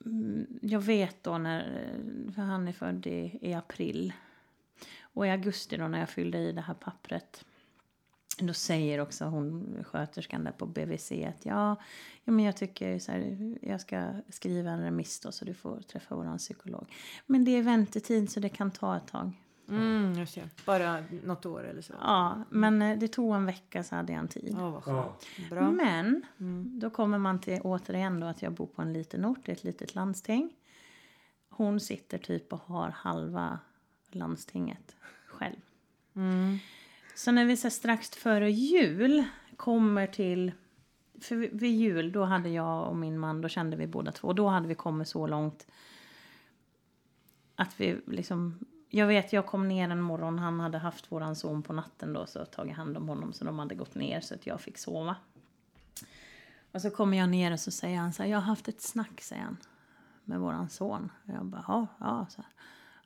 mm, 0.04 0.46
Jag 0.62 0.80
vet 0.80 1.22
då 1.24 1.38
när... 1.38 1.60
eh, 1.60 2.32
För 2.32 2.42
han 2.42 2.68
är 2.68 2.72
född 2.72 3.06
i, 3.06 3.38
i 3.42 3.54
april. 3.54 4.12
Och 5.18 5.26
i 5.26 5.30
augusti 5.30 5.76
då 5.76 5.88
när 5.88 5.98
jag 6.00 6.08
fyllde 6.08 6.38
i 6.38 6.52
det 6.52 6.60
här 6.60 6.74
pappret. 6.74 7.44
Då 8.38 8.52
säger 8.52 9.00
också 9.00 9.24
hon, 9.24 9.76
sköterskan 9.84 10.44
där 10.44 10.52
på 10.52 10.66
BVC 10.66 11.12
att 11.12 11.46
ja, 11.46 11.76
ja 12.24 12.32
men 12.32 12.44
jag 12.44 12.56
tycker 12.56 12.98
så 12.98 13.12
här, 13.12 13.56
jag 13.62 13.80
ska 13.80 14.12
skriva 14.28 14.70
en 14.70 14.80
remiss 14.82 15.20
då 15.20 15.32
så 15.32 15.44
du 15.44 15.54
får 15.54 15.80
träffa 15.80 16.14
våran 16.16 16.38
psykolog. 16.38 16.92
Men 17.26 17.44
det 17.44 17.50
är 17.50 17.62
väntetid 17.62 18.30
så 18.30 18.40
det 18.40 18.48
kan 18.48 18.70
ta 18.70 18.96
ett 18.96 19.06
tag. 19.06 19.32
Mm, 19.68 20.12
just 20.18 20.34
det. 20.34 20.48
Bara 20.66 21.04
något 21.24 21.46
år 21.46 21.64
eller 21.66 21.82
så? 21.82 21.94
Ja, 22.00 22.42
men 22.50 22.82
eh, 22.82 22.98
det 22.98 23.08
tog 23.08 23.34
en 23.34 23.46
vecka 23.46 23.84
så 23.84 23.96
hade 23.96 24.12
jag 24.12 24.20
en 24.20 24.28
tid. 24.28 24.54
Ja, 24.58 24.70
vad 24.70 24.82
Ja. 24.86 25.16
Bra. 25.50 25.70
Men 25.70 26.22
Mm. 26.40 26.78
då 26.80 26.90
kommer 26.90 27.18
man 27.18 27.40
till 27.40 27.60
återigen 27.62 28.20
då 28.20 28.26
att 28.26 28.42
jag 28.42 28.52
bor 28.52 28.66
på 28.66 28.82
en 28.82 28.92
liten 28.92 29.24
ort, 29.24 29.48
i 29.48 29.52
ett 29.52 29.64
litet 29.64 29.94
landsting. 29.94 30.50
Hon 31.50 31.80
sitter 31.80 32.18
typ 32.18 32.52
och 32.52 32.58
har 32.60 32.88
halva 32.88 33.58
landstinget 34.14 34.96
själv. 35.26 35.60
Mm. 36.16 36.58
Så 37.14 37.32
när 37.32 37.44
vi 37.44 37.56
så 37.56 37.70
strax 37.70 38.10
före 38.10 38.50
jul 38.50 39.24
kommer 39.56 40.06
till... 40.06 40.52
För 41.20 41.36
vid 41.36 41.76
jul, 41.76 42.12
då 42.12 42.24
hade 42.24 42.48
jag 42.48 42.88
och 42.88 42.96
min 42.96 43.18
man, 43.18 43.40
då 43.40 43.48
kände 43.48 43.76
vi 43.76 43.86
båda 43.86 44.12
två, 44.12 44.32
då 44.32 44.48
hade 44.48 44.68
vi 44.68 44.74
kommit 44.74 45.08
så 45.08 45.26
långt 45.26 45.66
att 47.56 47.80
vi 47.80 48.00
liksom... 48.06 48.58
Jag 48.90 49.06
vet, 49.06 49.32
jag 49.32 49.46
kom 49.46 49.68
ner 49.68 49.90
en 49.90 50.00
morgon, 50.00 50.38
han 50.38 50.60
hade 50.60 50.78
haft 50.78 51.12
våran 51.12 51.36
son 51.36 51.62
på 51.62 51.72
natten 51.72 52.12
då, 52.12 52.26
så 52.26 52.44
tagit 52.44 52.76
hand 52.76 52.96
om 52.96 53.08
honom, 53.08 53.32
så 53.32 53.44
de 53.44 53.58
hade 53.58 53.74
gått 53.74 53.94
ner 53.94 54.20
så 54.20 54.34
att 54.34 54.46
jag 54.46 54.60
fick 54.60 54.78
sova. 54.78 55.16
Och 56.72 56.78
Och 56.78 56.82
så 56.82 56.90
kommer 56.90 57.18
jag 57.18 57.28
ner 57.28 57.52
och 57.52 57.60
så 57.60 57.70
säger 57.70 57.98
han 57.98 58.12
så 58.12 58.22
här, 58.22 58.30
jag 58.30 58.38
har 58.38 58.42
haft 58.42 58.68
ett 58.68 58.80
snack, 58.80 59.20
säger 59.20 59.42
han, 59.42 59.56
med 60.24 60.40
våran 60.40 60.68
son. 60.68 61.12
Och 61.24 61.34
jag 61.34 61.44
bara, 61.44 61.64
ja, 61.68 61.86
ja, 62.00 62.26
så 62.30 62.42
här. 62.42 62.50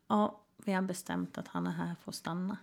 Ja, 0.09 0.41
vi 0.64 0.72
har 0.72 0.82
bestämt 0.82 1.38
att 1.38 1.48
han 1.48 1.66
är 1.66 1.70
här 1.70 1.94
för 2.02 2.10
att 2.10 2.14
stanna. 2.14 2.56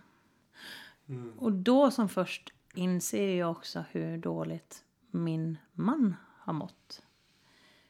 Och 1.38 1.52
då 1.52 1.90
som 1.90 2.08
först 2.08 2.52
inser 2.74 3.34
jag 3.38 3.50
också 3.50 3.84
hur 3.90 4.18
dåligt 4.18 4.84
min 5.10 5.58
man 5.72 6.16
har 6.38 6.52
mått. 6.52 7.02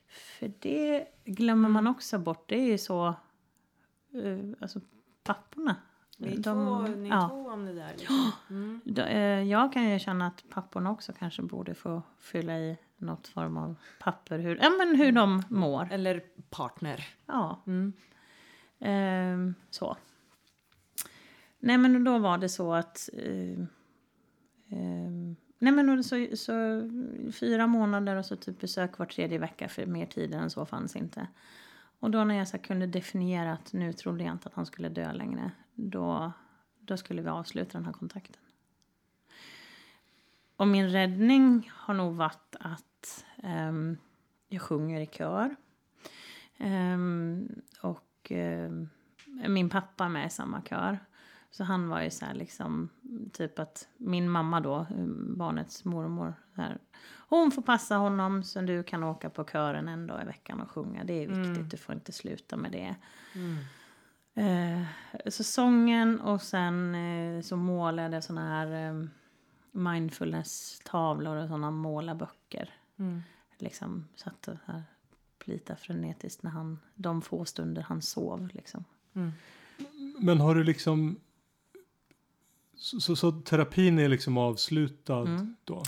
För 0.08 0.52
det 0.58 1.06
glömmer 1.24 1.68
man 1.68 1.86
också 1.86 2.18
bort. 2.18 2.44
Det 2.48 2.58
är 2.61 2.66
ju 2.66 2.78
så, 2.78 3.06
eh, 4.12 4.38
alltså 4.61 4.80
papporna. 5.22 5.76
Ni 6.18 6.28
är 6.28 6.36
de- 6.36 6.42
två, 6.42 6.78
ni 6.96 7.08
ja. 7.08 7.28
två 7.28 7.48
om 7.50 7.64
det 7.66 7.72
där. 7.72 7.92
Liksom. 7.98 8.32
Mm. 8.50 8.80
Eh, 8.96 9.42
Jag 9.50 9.72
kan 9.72 9.90
ju 9.90 9.98
känna 9.98 10.26
att 10.26 10.44
papporna 10.50 10.90
också 10.90 11.12
kanske 11.18 11.42
borde 11.42 11.74
få 11.74 12.02
fylla 12.18 12.58
i 12.58 12.76
något 12.96 13.28
form 13.28 13.56
av 13.56 13.74
papper. 14.00 14.38
Hur, 14.38 14.58
ja, 14.62 14.70
men 14.78 14.96
hur 14.96 15.12
de 15.12 15.42
mår. 15.48 15.88
Eller 15.92 16.22
partner. 16.50 17.08
Ja, 17.26 17.62
Mm. 17.66 17.92
Eh, 18.81 19.51
så. 19.70 19.97
Nej 21.59 21.78
men 21.78 22.05
då 22.05 22.18
var 22.18 22.39
det 22.39 22.49
så 22.49 22.74
att... 22.74 23.09
Eh, 23.12 23.61
eh, 24.68 25.11
nej 25.59 25.72
men 25.72 25.97
då 25.97 26.03
så, 26.03 26.26
så 26.35 26.55
fyra 27.33 27.66
månader 27.66 28.16
och 28.16 28.26
så 28.26 28.37
typ 28.37 28.61
besök 28.61 28.99
var 28.99 29.07
tredje 29.07 29.39
vecka 29.39 29.68
för 29.68 29.87
mer 29.87 30.07
tid 30.07 30.35
än 30.35 30.51
så 30.51 30.66
fanns 30.66 30.97
inte. 30.97 31.26
Och 32.01 32.11
då 32.11 32.24
när 32.24 32.35
jag 32.35 32.49
så 32.49 32.59
kunde 32.59 32.87
definiera 32.87 33.53
att 33.53 33.72
nu 33.72 33.93
trodde 33.93 34.24
jag 34.24 34.33
inte 34.33 34.49
att 34.49 34.55
han 34.55 34.66
skulle 34.66 34.89
dö 34.89 35.12
längre. 35.12 35.51
Då, 35.74 36.33
då 36.81 36.97
skulle 36.97 37.22
vi 37.22 37.28
avsluta 37.28 37.78
den 37.78 37.85
här 37.85 37.93
kontakten. 37.93 38.43
Och 40.57 40.68
min 40.68 40.91
räddning 40.91 41.70
har 41.74 41.95
nog 41.95 42.14
varit 42.14 42.57
att 42.61 43.24
ehm, 43.43 43.97
jag 44.49 44.62
sjunger 44.62 45.01
i 45.01 45.07
kör. 45.07 45.57
Ehm, 46.59 47.49
och 47.83 48.09
ehm, 48.28 48.88
min 49.48 49.70
pappa 49.70 50.08
med 50.08 50.26
i 50.26 50.30
samma 50.30 50.62
kör. 50.62 50.98
Så 51.50 51.64
han 51.64 51.88
var 51.88 52.02
ju 52.02 52.10
så 52.10 52.24
här 52.24 52.34
liksom, 52.34 52.88
typ 53.32 53.58
att 53.58 53.88
min 53.96 54.30
mamma 54.30 54.60
då, 54.60 54.86
um, 54.90 55.34
barnets 55.38 55.84
mormor, 55.84 56.34
här, 56.54 56.78
hon 57.28 57.50
får 57.50 57.62
passa 57.62 57.96
honom 57.96 58.42
så 58.42 58.60
du 58.60 58.82
kan 58.82 59.04
åka 59.04 59.30
på 59.30 59.44
kören 59.44 59.88
en 59.88 60.06
dag 60.06 60.22
i 60.22 60.26
veckan 60.26 60.60
och 60.60 60.70
sjunga. 60.70 61.04
Det 61.04 61.12
är 61.12 61.28
viktigt, 61.28 61.70
du 61.70 61.76
får 61.76 61.94
inte 61.94 62.12
sluta 62.12 62.56
med 62.56 62.72
det. 62.72 62.94
Eh, 64.34 64.82
så 65.30 65.44
sången 65.44 66.20
och 66.20 66.42
sen 66.42 66.94
eh, 66.94 67.42
så 67.42 67.56
målade 67.56 68.16
jag 68.16 68.24
såna 68.24 68.48
här 68.48 68.88
eh, 68.88 69.04
mindfulness-tavlor 69.72 71.36
och 71.36 71.48
såna 71.48 71.70
målarböcker. 71.70 72.74
Mm. 72.98 73.22
Liksom 73.58 74.08
satt 74.16 74.48
och 74.48 74.56
här 74.66 74.84
plita 75.45 75.76
frenetiskt 75.76 76.43
när 76.43 76.51
han, 76.51 76.78
de 76.95 77.22
få 77.22 77.45
stunder 77.45 77.82
han 77.82 78.03
sov 78.03 78.51
liksom. 78.53 78.84
Men 80.18 80.41
har 80.41 80.55
du 80.55 80.64
liksom... 80.64 81.16
Så, 82.76 83.01
så, 83.01 83.16
så 83.16 83.32
terapin 83.32 83.99
är 83.99 84.09
liksom 84.09 84.38
avslutad 84.38 85.20
Mm. 85.28 85.55
då? 85.64 85.82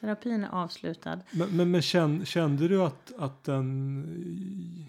Terapin 0.00 0.44
är 0.44 0.48
avslutad. 0.48 1.20
Men, 1.30 1.48
men, 1.56 1.70
men 1.70 1.82
kände 2.26 2.68
du 2.68 2.82
att, 2.82 3.12
att 3.18 3.44
den 3.44 4.02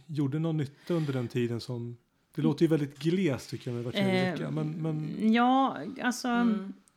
eh, 0.08 0.16
gjorde 0.16 0.40
någon 0.40 0.58
nytta 0.58 0.94
under 0.94 1.14
den 1.14 1.28
tiden 1.28 1.62
som... 1.62 1.98
Det 2.36 2.42
låter 2.42 2.62
ju 2.62 2.68
väldigt 2.70 3.00
glest 3.00 3.50
tycker 3.50 3.72
jag 3.72 3.76
med 3.76 3.84
var 3.84 3.92
tredje 3.92 4.26
Eh, 4.26 4.32
vecka. 4.32 4.52
Men, 4.52 4.72
men 4.72 5.34
Ja, 5.34 5.78
alltså... 6.02 6.28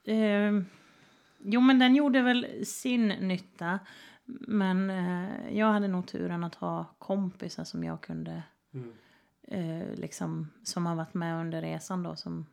Eh, 0.04 0.60
jo, 1.44 1.60
men 1.60 1.78
den 1.78 1.94
gjorde 1.94 2.22
väl 2.22 2.46
sin 2.66 3.08
nytta. 3.08 3.78
Men 4.40 4.90
eh, 4.90 5.58
jag 5.58 5.72
hade 5.72 5.88
nog 5.88 6.06
turen 6.06 6.44
att 6.44 6.54
ha 6.54 6.84
kompisar 6.98 7.64
som 7.64 7.84
jag 7.84 8.00
kunde... 8.00 8.42
Mm. 8.72 8.92
Eh, 9.42 9.94
liksom, 9.94 10.50
som 10.62 10.86
har 10.86 10.94
varit 10.94 11.14
med 11.14 11.40
under 11.40 11.62
resan 11.62 12.02
då. 12.02 12.16
Som, 12.16 12.46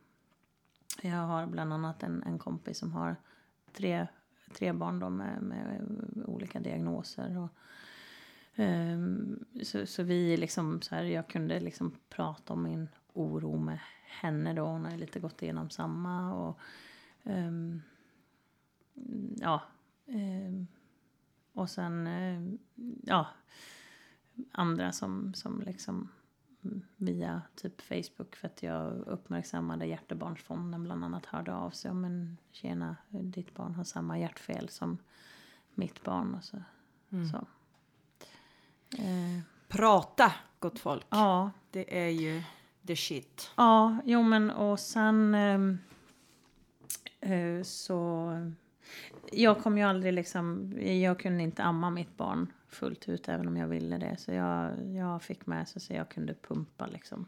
jag 1.02 1.16
har 1.16 1.46
bland 1.46 1.72
annat 1.72 2.02
en, 2.02 2.22
en 2.22 2.38
kompis 2.38 2.78
som 2.78 2.92
har 2.92 3.16
tre, 3.72 4.06
tre 4.54 4.72
barn 4.72 4.98
då 4.98 5.10
med, 5.10 5.42
med 5.42 5.82
olika 6.26 6.60
diagnoser. 6.60 7.38
Och, 7.38 7.50
ehm, 8.54 9.44
så, 9.62 9.86
så 9.86 10.02
vi 10.02 10.36
liksom 10.36 10.82
så 10.82 10.94
här, 10.94 11.02
jag 11.02 11.28
kunde 11.28 11.60
liksom 11.60 11.92
prata 12.08 12.52
om 12.52 12.62
min 12.62 12.88
oro 13.12 13.58
med 13.58 13.78
henne 14.20 14.52
då. 14.54 14.66
Hon 14.66 14.84
har 14.84 14.96
lite 14.96 15.20
gått 15.20 15.42
igenom 15.42 15.70
samma. 15.70 16.34
Och, 16.34 16.58
ehm, 17.24 17.82
ja. 19.40 19.62
Och 21.52 21.70
sen, 21.70 22.06
ehm, 22.06 22.58
ja. 23.02 23.26
Andra 24.52 24.92
som, 24.92 25.34
som 25.34 25.60
liksom 25.60 26.08
mm, 26.64 26.82
via 26.96 27.42
typ 27.54 27.80
Facebook 27.80 28.36
för 28.36 28.46
att 28.48 28.62
jag 28.62 28.92
uppmärksammade 28.92 29.86
Hjärtebarnsfonden 29.86 30.84
bland 30.84 31.04
annat 31.04 31.26
hörde 31.26 31.54
av 31.54 31.70
sig. 31.70 31.94
Men 31.94 32.36
tjena, 32.50 32.96
ditt 33.08 33.54
barn 33.54 33.74
har 33.74 33.84
samma 33.84 34.18
hjärtfel 34.18 34.68
som 34.68 34.98
mitt 35.74 36.04
barn. 36.04 36.34
Och 36.34 36.44
så. 36.44 36.62
så. 37.10 37.46
Eh, 39.02 39.40
Prata, 39.68 40.32
gott 40.58 40.78
folk. 40.78 41.06
ja, 41.10 41.50
Det 41.70 42.04
är 42.04 42.10
ju 42.10 42.42
the 42.86 42.96
shit. 42.96 43.50
Ja, 43.56 43.96
jo 44.04 44.22
men 44.22 44.50
och 44.50 44.80
sen 44.80 45.34
ehm, 45.34 45.78
eh, 47.20 47.62
så... 47.62 48.30
Jag 49.32 49.58
kom 49.58 49.78
ju 49.78 49.84
aldrig 49.84 50.12
liksom... 50.12 50.72
Jag 51.02 51.18
kunde 51.18 51.42
inte 51.42 51.62
amma 51.62 51.90
mitt 51.90 52.16
barn 52.16 52.52
fullt 52.68 53.08
ut 53.08 53.28
även 53.28 53.48
om 53.48 53.56
jag 53.56 53.68
ville 53.68 53.98
det. 53.98 54.16
Så 54.18 54.32
jag, 54.32 54.72
jag 54.96 55.22
fick 55.22 55.46
med 55.46 55.68
sig 55.68 55.82
så 55.82 55.92
jag 55.92 56.08
kunde 56.08 56.34
pumpa 56.34 56.86
liksom. 56.86 57.26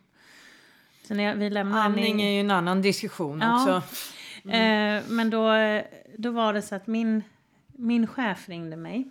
Så 1.08 1.14
när 1.14 1.24
jag, 1.24 1.34
vi 1.34 1.50
lämnade 1.50 1.82
Andning 1.82 2.22
är 2.22 2.30
ju 2.30 2.40
en 2.40 2.50
annan 2.50 2.82
diskussion 2.82 3.40
Ja. 3.40 3.62
också. 3.80 3.96
Eh, 4.48 5.02
men 5.08 5.30
då, 5.30 5.52
då 6.16 6.30
var 6.30 6.52
det 6.52 6.62
så 6.62 6.74
att 6.74 6.86
min, 6.86 7.22
min 7.66 8.06
chef 8.06 8.48
ringde 8.48 8.76
mig 8.76 9.10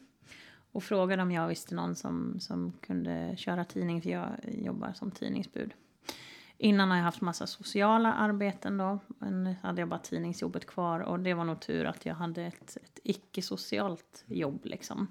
och 0.72 0.84
frågade 0.84 1.22
om 1.22 1.32
jag 1.32 1.48
visste 1.48 1.76
någon 1.76 1.96
som, 1.96 2.40
som 2.40 2.74
kunde 2.82 3.34
köra 3.38 3.66
tidning, 3.66 4.02
för 4.02 4.10
jag 4.10 4.30
jobbar 4.44 4.94
som 4.94 5.12
tidningsbud. 5.12 5.74
Innan 6.64 6.90
har 6.90 6.98
jag 6.98 7.04
haft 7.04 7.22
massa 7.22 7.48
sociala 7.48 8.14
arbeten 8.14 8.78
då, 8.78 9.00
men 9.08 9.56
hade 9.62 9.82
jag 9.82 9.90
bara 9.90 10.00
tidningsjobbet 10.00 10.66
kvar 10.66 11.00
och 11.00 11.20
det 11.20 11.34
var 11.34 11.44
nog 11.44 11.60
tur 11.60 11.86
att 11.86 12.06
jag 12.06 12.16
hade 12.16 12.44
ett, 12.44 12.78
ett 12.84 13.00
icke-socialt 13.04 14.24
jobb 14.28 14.60
liksom. 14.64 15.08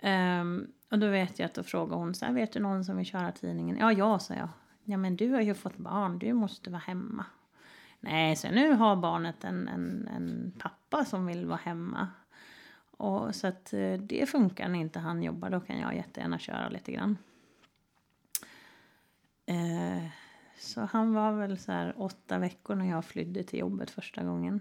Ehm, 0.00 0.66
och 0.90 0.98
då 0.98 1.08
vet 1.08 1.38
jag 1.38 1.46
att 1.46 1.54
då 1.54 1.62
frågade 1.62 1.96
hon 1.96 2.14
så 2.14 2.24
här, 2.24 2.32
vet 2.32 2.52
du 2.52 2.60
någon 2.60 2.84
som 2.84 2.96
vill 2.96 3.06
köra 3.06 3.32
tidningen? 3.32 3.76
Ja, 3.76 3.92
ja, 3.92 4.18
sa 4.18 4.34
jag. 4.34 4.48
Ja, 4.84 4.96
men 4.96 5.16
du 5.16 5.30
har 5.30 5.40
ju 5.40 5.54
fått 5.54 5.76
barn, 5.76 6.18
du 6.18 6.32
måste 6.32 6.70
vara 6.70 6.82
hemma. 6.86 7.24
Nej, 8.00 8.36
så 8.36 8.50
nu 8.50 8.72
har 8.72 8.96
barnet 8.96 9.44
en, 9.44 9.68
en, 9.68 10.08
en 10.16 10.52
pappa 10.58 11.04
som 11.04 11.26
vill 11.26 11.46
vara 11.46 11.60
hemma. 11.62 12.08
Och 12.96 13.34
så 13.34 13.46
att 13.46 13.72
eh, 13.72 13.92
det 13.92 14.28
funkar 14.28 14.68
när 14.68 14.78
inte 14.78 14.98
han 14.98 15.22
jobbar, 15.22 15.50
då 15.50 15.60
kan 15.60 15.78
jag 15.78 15.96
jättegärna 15.96 16.38
köra 16.38 16.68
lite 16.68 16.92
grann. 16.92 17.18
Eh, 19.46 20.10
så 20.60 20.80
han 20.80 21.14
var 21.14 21.32
väl 21.32 21.58
så 21.58 21.72
här 21.72 21.94
åtta 21.96 22.38
veckor 22.38 22.74
när 22.74 22.90
jag 22.90 23.04
flydde 23.04 23.42
till 23.42 23.58
jobbet 23.58 23.90
första 23.90 24.22
gången. 24.22 24.60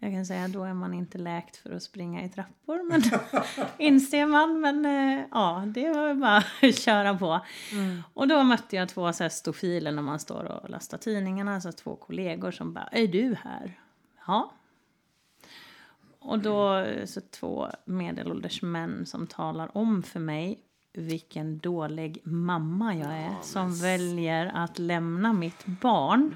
Jag 0.00 0.12
kan 0.12 0.26
säga 0.26 0.48
då 0.48 0.64
är 0.64 0.74
man 0.74 0.94
inte 0.94 1.18
läkt 1.18 1.56
för 1.56 1.70
att 1.70 1.82
springa 1.82 2.24
i 2.24 2.28
trappor, 2.28 2.88
men 2.88 3.02
inser 3.78 4.26
man. 4.26 4.60
Men 4.60 4.86
eh, 4.86 5.24
ja, 5.30 5.64
det 5.66 5.92
var 5.92 6.14
bara 6.14 6.36
att 6.68 6.78
köra 6.78 7.18
på. 7.18 7.40
Och 8.14 8.28
då 8.28 8.42
mötte 8.42 8.76
jag 8.76 8.88
två 8.88 9.12
så 9.12 9.22
här 9.22 9.28
stofiler 9.30 9.92
när 9.92 10.02
man 10.02 10.18
står 10.18 10.44
och 10.44 10.70
lastar 10.70 10.98
tidningarna, 10.98 11.54
alltså 11.54 11.72
två 11.72 11.96
kollegor 11.96 12.50
som 12.50 12.72
bara, 12.72 12.88
är 12.92 13.06
du 13.06 13.36
här? 13.42 13.80
Ja. 14.26 14.52
Och 16.18 16.38
då 16.38 16.86
så 17.04 17.20
två 17.20 17.68
medelålders 17.84 18.62
män 18.62 19.06
som 19.06 19.26
talar 19.26 19.76
om 19.76 20.02
för 20.02 20.20
mig 20.20 20.60
vilken 20.92 21.58
dålig 21.58 22.20
mamma 22.24 22.94
jag 22.94 23.12
är 23.12 23.34
som 23.42 23.80
väljer 23.80 24.52
att 24.54 24.78
lämna 24.78 25.32
mitt 25.32 25.66
barn. 25.66 26.34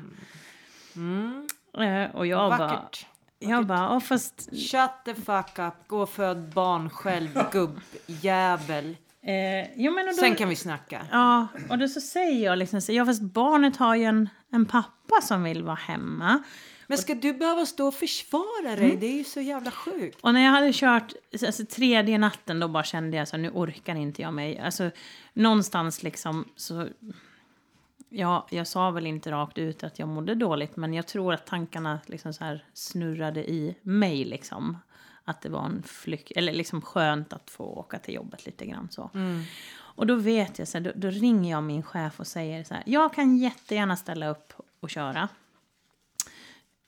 Eh, 1.78 2.16
och 2.16 2.26
jag 2.26 2.50
bara, 2.50 2.59
Vackert. 2.68 3.07
jag 3.38 3.66
bara, 3.66 3.78
"Ja, 3.78 4.00
fast 4.00 4.48
Shut 4.50 4.90
the 5.05 5.14
fuck 5.14 5.59
up, 5.59 5.74
gå 5.88 6.03
och 6.03 6.11
föd 6.11 6.50
barn 6.55 6.90
själv, 6.90 7.28
gubbjävel. 7.53 8.96
Eh, 9.22 9.70
jo, 9.76 9.92
men 9.92 10.07
då, 10.07 10.12
Sen 10.12 10.34
kan 10.34 10.48
vi 10.48 10.57
snacka. 10.57 11.07
Ja, 11.11 11.46
och 11.70 11.78
då 11.78 11.88
så 11.88 12.00
säger 12.00 12.44
jag 12.44 12.59
liksom 12.59 12.80
så, 12.80 12.92
ja 12.92 13.07
fast 13.07 13.22
barnet 13.22 13.76
har 13.76 13.94
ju 13.94 14.05
en, 14.05 14.28
en 14.53 14.66
pappa 14.66 15.20
som 15.22 15.42
vill 15.42 15.62
vara 15.62 15.74
hemma. 15.76 16.42
Men 16.87 16.99
ska 16.99 17.14
du 17.14 17.33
behöva 17.33 17.66
stå 17.66 17.87
och 17.87 17.95
försvara 17.95 18.76
dig? 18.76 18.97
Det 18.97 19.07
är 19.07 19.16
ju 19.16 19.24
så 19.24 19.41
jävla 19.41 19.70
sjukt. 19.70 20.18
Och 20.20 20.35
när 20.35 20.45
jag 20.45 20.51
hade 20.51 20.72
kört 20.72 21.12
alltså, 21.47 21.64
tredje 21.66 22.18
natten 22.18 22.61
då 22.61 22.68
bara 22.68 22.85
kände 22.85 23.16
jag 23.16 23.28
så 23.28 23.37
nu 23.37 23.51
orkar 23.51 23.95
inte 23.95 24.22
jag 24.22 24.35
mig. 24.35 24.59
Alltså 24.59 24.91
någonstans 25.33 26.03
liksom 26.03 26.49
så... 26.57 26.89
Ja, 28.09 28.47
jag 28.51 28.66
sa 28.66 28.91
väl 28.91 29.07
inte 29.07 29.30
rakt 29.30 29.59
ut 29.59 29.85
att 29.85 29.99
jag 29.99 30.09
mådde 30.09 30.35
dåligt 30.35 30.76
men 30.76 30.95
jag 30.95 31.07
tror 31.07 31.35
att 31.35 31.47
tankarna 31.47 32.01
liksom 32.07 32.33
så 32.33 32.45
här 32.45 32.64
snurrade 32.72 33.51
i 33.51 33.76
mig 33.83 34.24
liksom. 34.24 34.78
att 35.24 35.41
det 35.41 35.49
var 35.49 35.64
en 35.64 35.83
flykt, 35.83 36.33
eller 36.37 36.53
liksom 36.53 36.83
skönt 36.83 37.33
att 37.33 37.51
få 37.51 37.64
åka 37.64 37.99
till 37.99 38.14
jobbet 38.14 38.47
lite 38.47 38.66
grann 38.66 38.89
så. 38.91 39.11
Mm. 39.14 39.43
Och 39.95 40.07
då 40.07 40.14
vet 40.14 40.59
jag 40.59 40.68
så 40.68 40.78
här, 40.78 40.85
då, 40.85 40.93
då 40.95 41.11
ringer 41.11 41.51
jag 41.51 41.62
min 41.62 41.83
chef 41.83 42.20
och 42.20 42.26
säger 42.26 42.64
så 42.64 42.74
här, 42.74 42.83
jag 42.87 43.14
kan 43.14 43.37
jättegärna 43.37 43.97
ställa 43.97 44.28
upp 44.28 44.53
och 44.80 44.91
köra. 44.91 45.28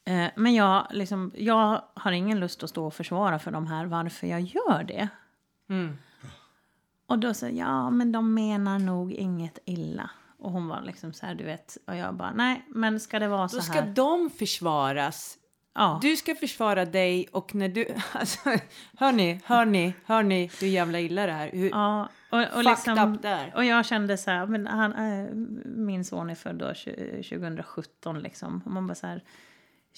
Eh, 0.05 0.27
men 0.37 0.55
jag, 0.55 0.87
liksom, 0.91 1.33
jag 1.35 1.83
har 1.95 2.13
ingen 2.13 2.41
lust 2.41 2.63
att 2.63 2.71
stå 2.71 2.87
och 2.87 2.95
försvara 2.95 3.39
för 3.39 3.51
de 3.51 3.67
här 3.67 3.87
varför 3.87 4.27
jag 4.27 4.41
gör 4.41 4.85
det. 4.85 5.09
Mm. 5.69 5.97
Och 7.07 7.19
då 7.19 7.35
sa 7.35 7.49
ja 7.49 7.91
men 7.91 8.13
de 8.13 8.35
menar 8.35 8.79
nog 8.79 9.13
inget 9.13 9.59
illa. 9.65 10.11
Och 10.39 10.51
hon 10.51 10.69
var 10.69 10.83
liksom 10.83 11.13
så 11.13 11.27
här, 11.27 11.35
du 11.35 11.45
vet, 11.45 11.77
och 11.87 11.97
jag 11.97 12.15
bara, 12.15 12.33
nej 12.33 12.65
men 12.69 13.01
ska 13.01 13.19
det 13.19 13.29
vara 13.29 13.49
så 13.49 13.57
Då 13.57 13.63
ska 13.63 13.81
här? 13.81 13.93
de 13.95 14.31
försvaras. 14.31 15.39
Ja. 15.75 15.99
Du 16.03 16.17
ska 16.17 16.35
försvara 16.35 16.85
dig 16.85 17.29
och 17.33 17.55
när 17.55 17.69
du... 17.69 17.87
Alltså, 18.13 18.39
hör 18.99 19.13
ni, 19.13 19.41
hör 19.45 19.65
ni, 19.65 19.95
hör 20.05 20.23
ni 20.23 20.51
hur 20.61 20.67
jävla 20.69 21.01
illa 21.01 21.27
det 21.27 21.33
här? 21.33 21.51
Hur 21.53 21.71
Ja, 21.71 22.09
och, 22.31 22.39
och, 22.41 22.47
fucked 22.47 22.65
liksom, 22.65 23.15
up 23.15 23.23
där? 23.23 23.53
och 23.57 23.65
jag 23.65 23.87
kände 23.87 24.17
så 24.17 24.31
här, 24.31 24.47
men 24.47 24.67
han, 24.67 24.93
äh, 24.93 25.35
min 25.65 26.05
son 26.05 26.31
är 26.31 26.35
född 26.35 26.57
då, 26.57 26.67
tju- 26.67 27.23
2017 27.23 28.19
liksom. 28.19 28.63
Och 28.65 28.71
man 28.73 28.87
bara 28.87 28.95
så 28.95 29.07
här, 29.07 29.23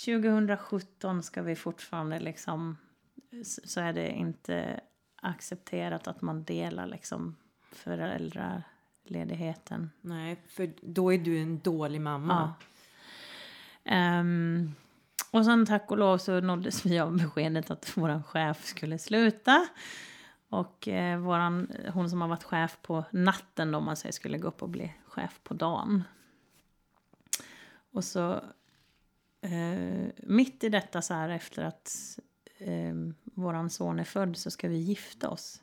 2017 0.04 1.22
ska 1.22 1.42
vi 1.42 1.56
fortfarande 1.56 2.20
liksom, 2.20 2.76
så 3.44 3.80
är 3.80 3.92
det 3.92 4.10
inte 4.10 4.80
accepterat 5.22 6.08
att 6.08 6.22
man 6.22 6.44
delar 6.44 6.86
liksom 6.86 7.36
föräldraledigheten. 7.72 9.90
Nej, 10.00 10.42
för 10.48 10.72
då 10.82 11.12
är 11.12 11.18
du 11.18 11.38
en 11.38 11.58
dålig 11.58 12.00
mamma. 12.00 12.34
Ja. 12.34 12.54
Ehm, 13.92 14.74
och 15.30 15.44
sen 15.44 15.66
tack 15.66 15.90
och 15.90 15.98
lov 15.98 16.18
så 16.18 16.40
nåddes 16.40 16.86
vi 16.86 16.98
av 16.98 17.16
beskedet 17.16 17.70
att 17.70 17.96
vår 17.96 18.22
chef 18.22 18.64
skulle 18.64 18.98
sluta. 18.98 19.68
Och 20.48 20.88
eh, 20.88 21.18
våran, 21.18 21.72
hon 21.92 22.10
som 22.10 22.20
har 22.20 22.28
varit 22.28 22.44
chef 22.44 22.78
på 22.82 23.04
natten 23.10 23.72
då, 23.72 23.78
om 23.78 23.84
man 23.84 23.96
säger, 23.96 24.12
skulle 24.12 24.38
gå 24.38 24.48
upp 24.48 24.62
och 24.62 24.68
bli 24.68 24.94
chef 25.06 25.40
på 25.42 25.54
dagen. 25.54 26.04
Och 27.92 28.04
så 28.04 28.42
eh, 29.52 30.10
mitt 30.16 30.64
i 30.64 30.68
detta 30.68 31.02
så 31.02 31.14
här 31.14 31.28
efter 31.28 31.64
att 31.64 32.18
eh, 32.58 32.94
våran 33.24 33.70
son 33.70 33.98
är 33.98 34.04
född 34.04 34.36
så 34.36 34.50
ska 34.50 34.68
vi 34.68 34.76
gifta 34.76 35.30
oss. 35.30 35.62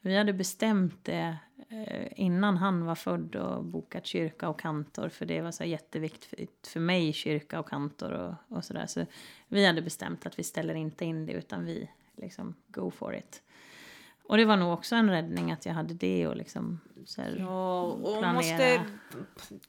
Vi 0.00 0.16
hade 0.16 0.32
bestämt 0.32 1.04
det 1.04 1.36
eh, 1.68 2.06
innan 2.16 2.56
han 2.56 2.84
var 2.84 2.94
född 2.94 3.36
och 3.36 3.64
bokat 3.64 4.06
kyrka 4.06 4.48
och 4.48 4.60
kantor 4.60 5.08
för 5.08 5.26
det 5.26 5.40
var 5.40 5.50
så 5.50 5.64
jätteviktigt 5.64 6.66
för 6.66 6.80
mig, 6.80 7.12
kyrka 7.12 7.60
och 7.60 7.68
kantor 7.68 8.12
och, 8.12 8.56
och 8.56 8.64
sådär. 8.64 8.86
Så 8.86 9.06
vi 9.48 9.66
hade 9.66 9.82
bestämt 9.82 10.26
att 10.26 10.38
vi 10.38 10.42
ställer 10.42 10.74
inte 10.74 11.04
in 11.04 11.26
det 11.26 11.32
utan 11.32 11.64
vi 11.64 11.90
liksom 12.16 12.54
go 12.68 12.90
for 12.90 13.14
it. 13.16 13.42
Och 14.28 14.36
det 14.36 14.44
var 14.44 14.56
nog 14.56 14.72
också 14.72 14.96
en 14.96 15.10
räddning 15.10 15.52
att 15.52 15.66
jag 15.66 15.74
hade 15.74 15.94
det 15.94 16.26
och 16.26 16.36
liksom 16.36 16.80
så 17.06 17.22
här, 17.22 17.36
Ja, 17.38 17.82
och 17.82 17.98
man 18.00 18.18
planera. 18.18 18.32
måste 18.32 18.80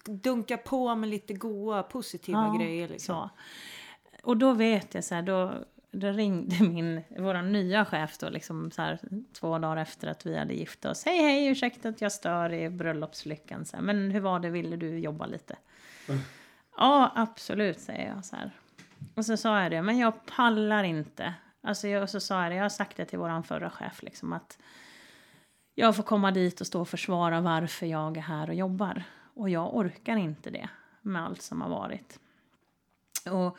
dunka 0.05 0.57
på 0.57 0.95
med 0.95 1.09
lite 1.09 1.33
goa, 1.33 1.83
positiva 1.83 2.39
Ja, 2.53 2.57
grejer. 2.59 2.87
Liksom. 2.87 3.15
Så. 3.15 3.29
Och 4.23 4.37
då 4.37 4.53
vet 4.53 4.93
jag 4.93 5.03
så 5.03 5.15
här, 5.15 5.21
då, 5.21 5.53
då 5.91 6.07
ringde 6.07 6.63
min, 6.63 7.01
vår 7.17 7.41
nya 7.41 7.85
chef 7.85 8.17
då, 8.17 8.29
liksom 8.29 8.71
så 8.71 8.81
här, 8.81 8.99
två 9.39 9.59
dagar 9.59 9.77
efter 9.77 10.07
att 10.07 10.25
vi 10.25 10.37
hade 10.37 10.53
gift 10.53 10.85
oss. 10.85 11.05
Hej, 11.05 11.17
hej, 11.23 11.47
ursäkta 11.47 11.89
att 11.89 12.01
jag 12.01 12.11
stör 12.11 12.53
i 12.53 12.69
bröllopslyckan. 12.69 13.65
Så 13.65 13.75
här, 13.77 13.83
Men 13.83 14.11
hur 14.11 14.19
var 14.21 14.39
det, 14.39 14.49
ville 14.49 14.75
du 14.75 14.99
jobba 14.99 15.25
lite? 15.25 15.55
Ja, 16.77 17.11
absolut, 17.15 17.79
säger 17.79 18.07
jag 18.15 18.25
så 18.25 18.35
här. 18.35 18.51
Och 19.15 19.25
så 19.25 19.37
sa 19.37 19.61
jag 19.61 19.71
det, 19.71 19.81
men 19.81 19.97
jag 19.97 20.25
pallar 20.25 20.83
inte. 20.83 21.33
Alltså 21.61 21.87
jag, 21.87 22.09
så 22.09 22.19
sa 22.19 22.43
jag 22.43 22.51
det, 22.51 22.55
jag 22.55 22.63
har 22.63 22.69
sagt 22.69 22.97
det 22.97 23.05
till 23.05 23.19
våran 23.19 23.43
förra 23.43 23.69
chef 23.69 24.03
liksom 24.03 24.33
att 24.33 24.57
jag 25.75 25.95
får 25.95 26.03
komma 26.03 26.31
dit 26.31 26.61
och 26.61 26.67
stå 26.67 26.81
och 26.81 26.89
försvara 26.89 27.41
varför 27.41 27.85
jag 27.85 28.17
är 28.17 28.21
här 28.21 28.49
och 28.49 28.55
jobbar. 28.55 29.03
Och 29.33 29.49
jag 29.49 29.75
orkar 29.75 30.15
inte 30.15 30.49
det 30.49 30.69
med 31.01 31.25
allt 31.25 31.41
som 31.41 31.61
har 31.61 31.69
varit. 31.69 32.19
Och 33.25 33.57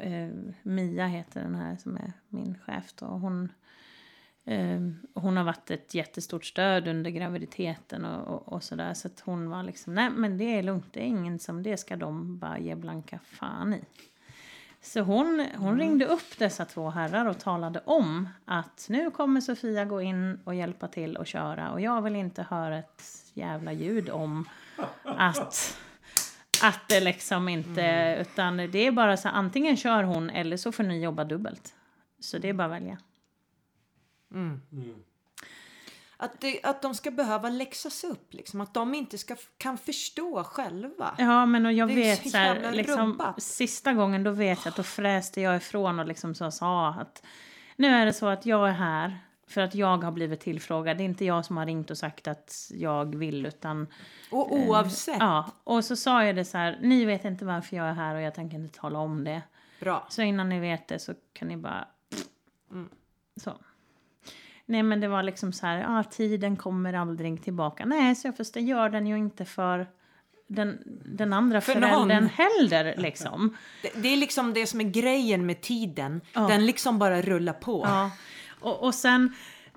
eh, 0.00 0.30
Mia 0.62 1.06
heter 1.06 1.42
den 1.42 1.54
här 1.54 1.76
som 1.76 1.96
är 1.96 2.12
min 2.28 2.58
chef 2.58 2.92
då. 2.94 3.06
Hon, 3.06 3.52
eh, 4.44 4.80
hon 5.14 5.36
har 5.36 5.44
varit 5.44 5.70
ett 5.70 5.94
jättestort 5.94 6.44
stöd 6.44 6.88
under 6.88 7.10
graviditeten 7.10 8.04
och, 8.04 8.34
och, 8.34 8.52
och 8.52 8.62
sådär. 8.62 8.94
Så 8.94 9.08
att 9.08 9.20
hon 9.20 9.50
var 9.50 9.62
liksom, 9.62 9.94
nej 9.94 10.10
men 10.10 10.38
det 10.38 10.58
är 10.58 10.62
lugnt, 10.62 10.92
det 10.92 11.00
är 11.00 11.06
ingen 11.06 11.38
som, 11.38 11.62
det 11.62 11.76
ska 11.76 11.96
de 11.96 12.38
bara 12.38 12.58
ge 12.58 12.74
blanka 12.74 13.18
fan 13.18 13.74
i. 13.74 13.84
Så 14.84 15.00
hon, 15.00 15.46
hon 15.56 15.78
ringde 15.78 16.06
upp 16.06 16.38
dessa 16.38 16.64
två 16.64 16.90
herrar 16.90 17.26
och 17.26 17.38
talade 17.38 17.82
om 17.84 18.28
att 18.44 18.86
nu 18.88 19.10
kommer 19.10 19.40
Sofia 19.40 19.84
gå 19.84 20.00
in 20.02 20.40
och 20.44 20.54
hjälpa 20.54 20.88
till 20.88 21.16
och 21.16 21.26
köra 21.26 21.72
och 21.72 21.80
jag 21.80 22.02
vill 22.02 22.16
inte 22.16 22.42
höra 22.42 22.78
ett 22.78 23.02
jävla 23.34 23.72
ljud 23.72 24.10
om 24.10 24.48
att, 25.04 25.78
att 26.62 26.88
det 26.88 27.00
liksom 27.00 27.48
inte, 27.48 28.16
utan 28.20 28.56
det 28.56 28.78
är 28.78 28.92
bara 28.92 29.16
så 29.16 29.28
här, 29.28 29.34
antingen 29.34 29.76
kör 29.76 30.02
hon 30.02 30.30
eller 30.30 30.56
så 30.56 30.72
får 30.72 30.84
ni 30.84 31.02
jobba 31.02 31.24
dubbelt. 31.24 31.74
Så 32.20 32.38
det 32.38 32.48
är 32.48 32.52
bara 32.52 32.64
att 32.64 32.82
välja. 32.82 32.98
Att, 36.22 36.40
det, 36.40 36.60
att 36.62 36.82
de 36.82 36.94
ska 36.94 37.10
behöva 37.10 37.48
läxas 37.48 38.04
upp, 38.04 38.34
liksom. 38.34 38.60
att 38.60 38.74
de 38.74 38.94
inte 38.94 39.18
ska, 39.18 39.36
kan 39.58 39.78
förstå 39.78 40.44
själva. 40.44 41.14
Ja, 41.18 41.46
men 41.46 41.66
och 41.66 41.72
jag 41.72 41.88
Det 41.88 41.94
vet 41.94 42.22
så 42.22 42.28
så 42.28 42.36
här, 42.36 42.72
liksom, 42.72 43.34
sista 43.38 43.92
gången 43.92 44.24
då 44.24 44.30
vet 44.30 44.58
jag 44.64 44.70
att 44.70 44.76
då 44.76 44.82
fräste 44.82 45.40
jag 45.40 45.56
ifrån 45.56 46.00
och 46.00 46.06
liksom 46.06 46.34
så 46.34 46.50
sa 46.50 46.88
att 46.88 47.22
nu 47.76 47.88
är 47.88 48.06
det 48.06 48.12
så 48.12 48.26
att 48.26 48.46
jag 48.46 48.68
är 48.68 48.72
här 48.72 49.18
för 49.46 49.60
att 49.60 49.74
jag 49.74 50.04
har 50.04 50.12
blivit 50.12 50.40
tillfrågad. 50.40 50.96
Det 50.96 51.02
är 51.02 51.04
inte 51.04 51.24
jag 51.24 51.44
som 51.44 51.56
har 51.56 51.66
ringt 51.66 51.90
och 51.90 51.98
sagt 51.98 52.28
att 52.28 52.70
jag 52.70 53.16
vill 53.16 53.46
utan 53.46 53.86
Och 54.30 54.52
oavsett, 54.52 55.16
ja. 55.20 55.50
Och 55.64 55.84
så 55.84 55.96
sa 55.96 56.24
jag 56.24 56.36
det 56.36 56.44
så 56.44 56.58
här, 56.58 56.78
ni 56.82 57.04
vet 57.04 57.24
inte 57.24 57.44
varför 57.44 57.76
jag 57.76 57.86
är 57.86 57.94
här 57.94 58.14
och 58.14 58.22
jag 58.22 58.34
tänker 58.34 58.56
inte 58.56 58.78
tala 58.78 58.98
om 58.98 59.24
det. 59.24 59.42
bra. 59.80 60.06
Så 60.10 60.22
innan 60.22 60.48
ni 60.48 60.60
vet 60.60 60.88
det 60.88 60.98
så 60.98 61.14
kan 61.32 61.48
ni 61.48 61.56
bara... 61.56 61.88
Mm. 62.70 62.88
Så. 63.36 63.58
Nej 64.72 64.82
men 64.82 65.00
det 65.00 65.08
var 65.08 65.22
liksom 65.22 65.52
så 65.52 65.66
här, 65.66 65.78
ja 65.78 66.04
tiden 66.04 66.56
kommer 66.56 66.92
aldrig 66.92 67.42
tillbaka. 67.42 67.84
Nej, 67.84 68.14
så 68.14 68.28
jag 68.28 68.36
förstår, 68.36 68.60
det 68.60 68.66
gör 68.66 68.88
den 68.88 69.06
ju 69.06 69.18
inte 69.18 69.44
för 69.44 69.86
den, 70.46 70.78
den 71.04 71.32
andra 71.32 71.60
För 71.60 71.72
föräldern 71.72 72.22
någon. 72.22 72.28
heller 72.28 72.94
liksom. 72.96 73.56
Det, 73.82 73.92
det 74.02 74.08
är 74.08 74.16
liksom 74.16 74.54
det 74.54 74.66
som 74.66 74.80
är 74.80 74.84
grejen 74.84 75.46
med 75.46 75.60
tiden. 75.60 76.20
Ja. 76.32 76.40
Den 76.40 76.66
liksom 76.66 76.98
bara 76.98 77.22
rullar 77.22 77.52
på. 77.52 77.84
Ja. 77.86 78.10
Och, 78.60 78.84
och 78.84 78.94
sen 78.94 79.34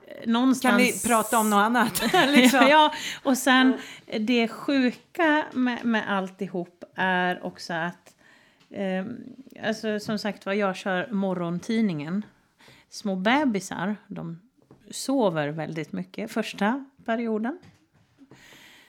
eh, 0.07 0.29
någonstans... 0.29 0.71
Kan 0.71 0.77
vi 0.77 0.99
prata 1.07 1.39
om 1.39 1.49
något 1.49 1.57
annat? 1.57 2.03
liksom. 2.27 2.67
ja, 2.69 2.93
och 3.23 3.37
sen 3.37 3.77
det 4.19 4.47
sjuka 4.47 5.45
med, 5.53 5.85
med 5.85 6.11
alltihop 6.11 6.83
är 6.95 7.45
också 7.45 7.73
att 7.73 8.15
eh, 8.69 9.05
alltså 9.67 9.99
som 9.99 10.19
sagt 10.19 10.45
vad 10.45 10.55
jag 10.55 10.75
kör 10.75 11.11
morgontidningen. 11.11 12.25
Små 12.89 13.15
bebisar, 13.15 13.95
de 14.07 14.39
sover 14.91 15.47
väldigt 15.49 15.91
mycket 15.91 16.31
första 16.31 16.85
perioden. 17.05 17.59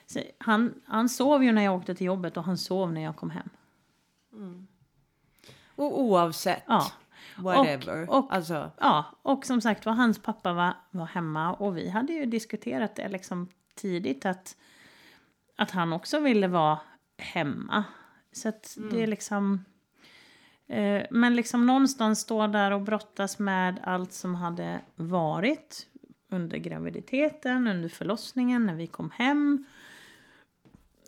Så 0.07 0.21
han, 0.39 0.75
han 0.87 1.09
sov 1.09 1.45
ju 1.45 1.53
när 1.53 1.63
jag 1.63 1.75
åkte 1.75 1.95
till 1.95 2.07
jobbet 2.07 2.37
och 2.37 2.45
han 2.45 2.59
sov 2.59 2.93
när 2.93 3.01
jag 3.01 3.17
kom 3.17 3.31
hem. 3.31 3.49
Och 5.77 6.01
oavsett, 6.01 6.63
Ja. 6.67 6.87
whatever. 7.37 8.11
Och- 8.11 8.19
och- 8.25 8.33
alltså, 8.35 8.71
Ja, 8.81 9.05
och 9.23 9.47
som 9.47 9.61
sagt 9.61 9.87
var, 9.87 9.93
hans 9.93 10.19
pappa 10.23 10.53
var, 10.53 10.75
var 10.91 11.07
hemma 11.07 11.53
och 11.55 11.77
vi 11.77 11.89
hade 11.89 12.13
ju 12.13 12.27
diskuterat 12.27 12.97
det 12.97 13.09
liksom 13.09 13.49
tidigt 13.75 14.27
att, 14.27 14.57
att 15.57 15.71
han 15.71 15.93
också 15.93 16.21
ville 16.21 16.49
vara 16.49 16.79
hemma. 17.19 17.85
Så 18.33 18.49
att 18.49 18.77
det 18.91 19.03
är 19.03 19.07
liksom... 19.07 19.65
Eh, 20.69 21.07
men 21.11 21.37
liksom 21.37 21.67
någonstans 21.67 22.21
stå 22.21 22.47
där 22.47 22.71
och 22.71 22.81
brottas 22.81 23.39
med 23.39 23.81
allt 23.85 24.13
som 24.13 24.35
hade 24.35 24.81
varit 24.95 25.87
under 26.29 26.59
graviditeten, 26.59 27.67
under 27.67 27.89
förlossningen, 27.89 28.67
när 28.67 28.75
vi 28.75 28.87
kom 28.87 29.11
hem. 29.11 29.65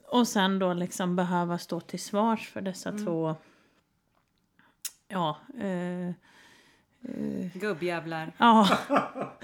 Och 0.04 0.28
sen 0.28 0.58
då 0.58 0.72
liksom 0.72 1.16
behöva 1.16 1.58
stå 1.58 1.80
till 1.80 2.00
svars 2.00 2.48
för 2.48 2.60
dessa 2.60 2.92
två... 2.92 3.36
Ja, 5.08 5.36
eh, 5.60 6.14
gubbjävlar. 7.54 8.32
Ja. 8.38 8.68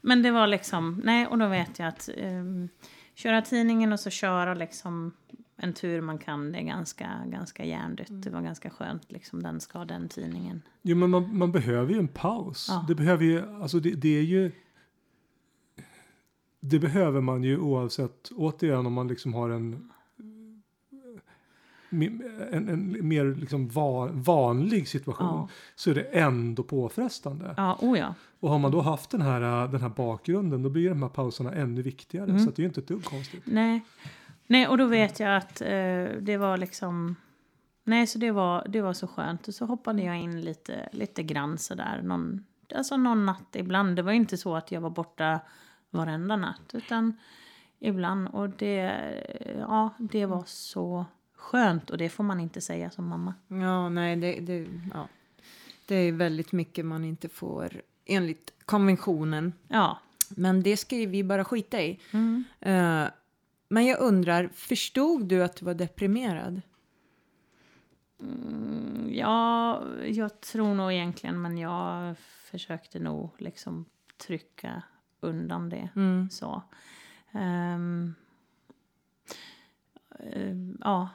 Men 0.00 0.22
det 0.22 0.30
var 0.30 0.46
liksom, 0.46 1.00
nej 1.04 1.26
och 1.26 1.38
då 1.38 1.46
vet 1.46 1.78
jag 1.78 1.88
att 1.88 2.08
um, 2.16 2.68
köra 3.14 3.42
tidningen 3.42 3.92
och 3.92 4.00
så 4.00 4.10
köra 4.10 4.54
liksom 4.54 5.12
en 5.62 5.72
tur 5.72 6.00
man 6.00 6.18
kan, 6.18 6.52
det 6.52 6.58
är 6.58 6.62
ganska, 6.62 7.10
ganska 7.26 7.64
hjärndött. 7.64 8.08
Det 8.10 8.30
var 8.30 8.40
ganska 8.40 8.70
skönt 8.70 9.12
liksom, 9.12 9.42
den 9.42 9.60
ska 9.60 9.84
den 9.84 10.08
tidningen. 10.08 10.62
Jo, 10.82 10.96
men 10.96 11.10
man, 11.10 11.38
man 11.38 11.52
behöver 11.52 11.92
ju 11.92 11.98
en 11.98 12.08
paus. 12.08 12.66
Ja. 12.70 12.84
Det 12.88 12.94
behöver 12.94 13.24
ju, 13.24 13.62
alltså 13.62 13.80
det, 13.80 13.90
det 13.90 14.18
är 14.18 14.22
ju... 14.22 14.52
Det 16.60 16.78
behöver 16.78 17.20
man 17.20 17.42
ju 17.42 17.58
oavsett, 17.58 18.30
återigen 18.36 18.86
om 18.86 18.92
man 18.92 19.08
liksom 19.08 19.34
har 19.34 19.50
en... 19.50 19.90
en, 21.90 22.68
en 22.68 23.08
mer 23.08 23.34
liksom 23.34 23.68
va, 23.68 24.08
vanlig 24.12 24.88
situation 24.88 25.26
Ja. 25.26 25.48
så 25.76 25.90
är 25.90 25.94
det 25.94 26.02
ändå 26.02 26.62
påfrestande. 26.62 27.54
Ja, 27.56 27.78
oh 27.80 27.98
ja. 27.98 28.14
Och 28.40 28.50
har 28.50 28.58
man 28.58 28.70
då 28.70 28.80
haft 28.80 29.10
den 29.10 29.20
här, 29.20 29.68
den 29.68 29.80
här 29.80 29.88
bakgrunden 29.88 30.62
då 30.62 30.70
blir 30.70 30.88
de 30.88 31.02
här 31.02 31.08
pauserna 31.10 31.52
ännu 31.52 31.82
viktigare. 31.82 32.30
Mm. 32.30 32.38
Så 32.38 32.48
att 32.48 32.56
det 32.56 32.60
är 32.60 32.64
ju 32.64 32.68
inte 32.68 32.80
ett 32.80 32.88
dugg 32.88 33.04
konstigt. 33.04 33.42
Nej. 33.44 33.80
Nej, 34.50 34.68
och 34.68 34.78
då 34.78 34.86
vet 34.86 35.20
jag 35.20 35.36
att 35.36 35.60
eh, 35.60 36.04
det 36.20 36.36
var 36.36 36.56
liksom... 36.56 37.16
Nej, 37.84 38.06
så 38.06 38.18
det 38.18 38.30
var, 38.30 38.66
det 38.68 38.80
var 38.80 38.92
så 38.92 39.06
skönt. 39.06 39.48
Och 39.48 39.54
så 39.54 39.64
hoppade 39.64 40.02
jag 40.02 40.18
in 40.18 40.40
lite, 40.40 40.88
lite 40.92 41.22
grann 41.22 41.58
sådär. 41.58 42.00
Någon, 42.02 42.44
alltså 42.74 42.96
någon 42.96 43.26
natt 43.26 43.56
ibland. 43.56 43.96
Det 43.96 44.02
var 44.02 44.12
inte 44.12 44.36
så 44.36 44.56
att 44.56 44.72
jag 44.72 44.80
var 44.80 44.90
borta 44.90 45.40
varenda 45.90 46.36
natt. 46.36 46.70
Utan 46.72 47.16
ibland. 47.78 48.28
Och 48.28 48.48
det, 48.48 49.00
ja, 49.58 49.90
det 49.98 50.26
var 50.26 50.42
så 50.46 51.06
skönt. 51.36 51.90
Och 51.90 51.98
det 51.98 52.08
får 52.08 52.24
man 52.24 52.40
inte 52.40 52.60
säga 52.60 52.90
som 52.90 53.08
mamma. 53.08 53.34
Ja, 53.48 53.88
nej, 53.88 54.16
det, 54.16 54.40
det, 54.40 54.66
ja. 54.94 55.08
det 55.86 55.94
är 55.94 56.12
väldigt 56.12 56.52
mycket 56.52 56.84
man 56.86 57.04
inte 57.04 57.28
får 57.28 57.82
enligt 58.04 58.52
konventionen. 58.64 59.52
Ja. 59.68 59.98
Men 60.28 60.62
det 60.62 60.76
ska 60.76 60.96
ju 60.96 61.06
vi 61.06 61.24
bara 61.24 61.44
skita 61.44 61.82
i. 61.82 62.00
Mm. 62.12 62.44
Eh, 62.60 63.10
men 63.70 63.86
jag 63.86 64.00
undrar, 64.00 64.48
förstod 64.48 65.28
du 65.28 65.44
att 65.44 65.56
du 65.56 65.64
var 65.64 65.74
deprimerad? 65.74 66.62
Mm, 68.20 69.08
ja, 69.12 69.82
jag 70.04 70.40
tror 70.40 70.74
nog 70.74 70.92
egentligen, 70.92 71.42
men 71.42 71.58
jag 71.58 72.16
försökte 72.18 72.98
nog 72.98 73.30
liksom 73.38 73.84
trycka 74.26 74.82
undan 75.20 75.68
det. 75.68 75.88
Mm. 75.96 76.30
Så. 76.30 76.62
Ehm, 77.32 78.14
ehm, 80.18 80.78
ja, 80.80 81.08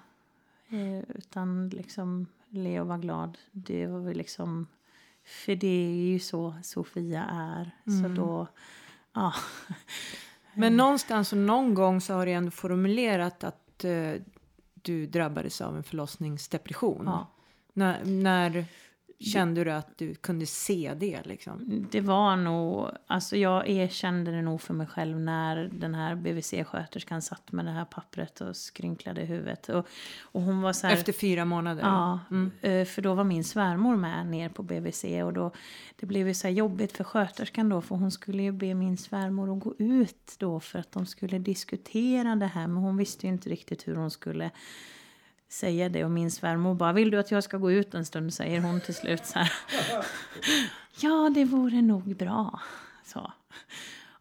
Eh, 0.69 1.03
utan 1.15 1.69
liksom 1.69 2.27
le 2.49 2.79
och 2.79 2.87
vara 2.87 2.97
glad. 2.97 3.37
Det 3.51 3.87
var 3.87 3.99
väl 3.99 4.17
liksom, 4.17 4.67
för 5.23 5.55
det 5.55 5.67
är 5.67 6.05
ju 6.05 6.19
så 6.19 6.55
Sofia 6.63 7.23
är. 7.23 7.71
Så 8.01 8.07
då, 8.07 8.47
ja. 9.13 9.33
Men 10.55 10.77
någonstans 10.77 11.31
och 11.31 11.37
någon 11.37 11.73
gång 11.73 12.01
så 12.01 12.13
har 12.13 12.25
du 12.25 12.31
ändå 12.31 12.51
formulerat 12.51 13.43
att 13.43 13.83
eh, 13.83 14.13
du 14.73 15.05
drabbades 15.05 15.61
av 15.61 15.77
en 15.77 15.83
förlossningsdepression. 15.83 17.03
ja. 17.05 17.27
När, 17.73 18.05
när 18.05 18.65
kände 19.19 19.63
du 19.63 19.71
att 19.71 19.97
du 19.97 20.15
kunde 20.15 20.45
se 20.45 20.93
det 20.97 21.21
liksom? 21.25 21.87
Det 21.91 22.01
var 22.01 22.35
nog, 22.35 22.87
alltså 23.07 23.37
jag 23.37 23.69
erkände 23.69 24.31
det 24.31 24.41
nog 24.41 24.61
för 24.61 24.73
mig 24.73 24.87
själv 24.87 25.19
när 25.19 25.69
den 25.73 25.95
här 25.95 26.15
BVC-sköterskan 26.15 27.21
satt 27.21 27.51
med 27.51 27.65
det 27.65 27.71
här 27.71 27.85
pappret 27.85 28.41
och 28.41 28.55
skrynklade 28.55 29.21
huvudet. 29.21 29.69
Och, 29.69 29.87
och 30.21 30.41
hon 30.41 30.61
var 30.61 30.73
så 30.73 30.87
här, 30.87 30.93
Efter 30.93 31.13
fyra 31.13 31.45
månader? 31.45 31.81
Ja, 31.81 32.19
Mm. 32.31 32.51
eh, 32.61 32.85
för 32.85 33.01
då 33.01 33.13
var 33.13 33.23
min 33.23 33.43
svärmor 33.43 33.95
med 33.95 34.25
ner 34.27 34.49
på 34.49 34.63
BVC 34.63 35.03
och 35.23 35.33
då, 35.33 35.51
det 35.99 36.05
blev 36.05 36.27
ju 36.27 36.33
så 36.33 36.47
här 36.47 36.53
jobbigt 36.55 36.91
för 36.97 37.03
sköterskan 37.03 37.69
då 37.69 37.81
för 37.81 37.95
hon 37.95 38.11
skulle 38.11 38.43
ju 38.43 38.51
be 38.51 38.73
min 38.73 38.97
svärmor 38.97 39.53
att 39.57 39.63
gå 39.63 39.75
ut 39.77 40.35
då 40.37 40.59
för 40.59 40.79
att 40.79 40.91
de 40.91 41.05
skulle 41.05 41.39
diskutera 41.39 42.35
det 42.35 42.45
här 42.47 42.67
men 42.67 42.83
hon 42.83 42.97
visste 42.97 43.27
ju 43.27 43.33
inte 43.33 43.49
riktigt 43.49 43.87
hur 43.87 43.95
hon 43.95 44.11
skulle 44.11 44.51
säga 45.55 45.89
det 45.89 46.05
och 46.05 46.11
min 46.11 46.31
svärmor 46.31 46.75
bara 46.75 46.93
vill 46.93 47.11
du 47.11 47.19
att 47.19 47.31
jag 47.31 47.43
ska 47.43 47.57
gå 47.57 47.71
ut 47.71 47.93
en 47.93 48.05
stund 48.05 48.33
säger 48.33 48.61
hon 48.61 48.81
till 48.81 48.95
slut 48.95 49.25
så 49.25 49.39
här. 49.39 49.53
ja 51.01 51.31
det 51.35 51.45
vore 51.45 51.81
nog 51.81 52.15
bra. 52.15 52.59
Så. 53.03 53.31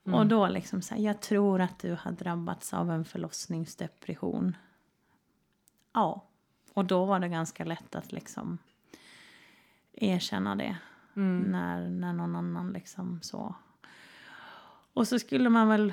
Och 0.03 0.27
då 0.27 0.49
liksom 0.49 0.83
så 0.83 0.95
här, 0.95 1.03
jag 1.03 1.21
tror 1.21 1.61
att 1.61 1.79
du 1.79 1.97
har 2.01 2.13
drabbats 2.13 2.75
av 2.75 2.91
en 2.91 3.05
förlossningsdepression. 3.05 4.57
Ja. 5.93 6.25
Och 6.75 6.85
då 6.85 7.05
var 7.05 7.21
det 7.21 7.29
ganska 7.29 7.65
lätt 7.65 7.95
att 7.95 8.13
liksom 8.13 8.59
erkänna 9.93 10.55
det. 10.55 10.77
När, 11.15 11.89
när 11.89 12.13
någon 12.13 12.37
annan 12.37 12.73
liksom 12.73 13.23
så. 13.23 13.55
Och 14.95 15.09
så 15.09 15.19
skulle 15.19 15.49
man 15.49 15.69
väl 15.69 15.93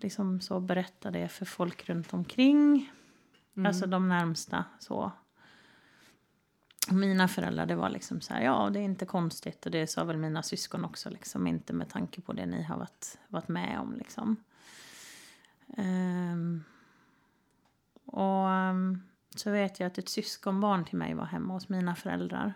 liksom 0.00 0.40
så 0.40 0.60
berätta 0.60 1.10
det 1.10 1.28
för 1.28 1.44
folk 1.44 1.88
runt 1.88 2.12
omkring. 2.12 2.92
Alltså 3.64 3.86
de 3.86 4.08
närmsta 4.08 4.64
så. 4.78 5.12
Och 6.88 6.94
Mina 6.94 7.28
föräldrar, 7.28 7.66
det 7.66 7.74
var 7.74 7.88
liksom 7.88 8.20
så 8.20 8.34
här, 8.34 8.42
ja 8.42 8.70
det 8.70 8.78
är 8.78 8.82
inte 8.82 9.06
konstigt. 9.06 9.66
Och 9.66 9.72
det 9.72 9.86
sa 9.86 10.04
väl 10.04 10.16
mina 10.16 10.42
syskon 10.42 10.84
också, 10.84 11.10
liksom 11.10 11.46
inte 11.46 11.72
med 11.72 11.88
tanke 11.88 12.20
på 12.20 12.32
det 12.32 12.46
ni 12.46 12.62
har 12.62 12.76
varit, 12.76 13.18
varit 13.28 13.48
med 13.48 13.80
om 13.80 13.94
liksom. 13.94 14.36
Ehm, 15.76 16.64
och 18.04 18.50
ehm, 18.50 19.02
så 19.36 19.50
vet 19.50 19.80
jag 19.80 19.86
att 19.86 19.98
ett 19.98 20.08
syskonbarn 20.08 20.84
till 20.84 20.98
mig 20.98 21.14
var 21.14 21.24
hemma 21.24 21.54
hos 21.54 21.68
mina 21.68 21.94
föräldrar. 21.94 22.54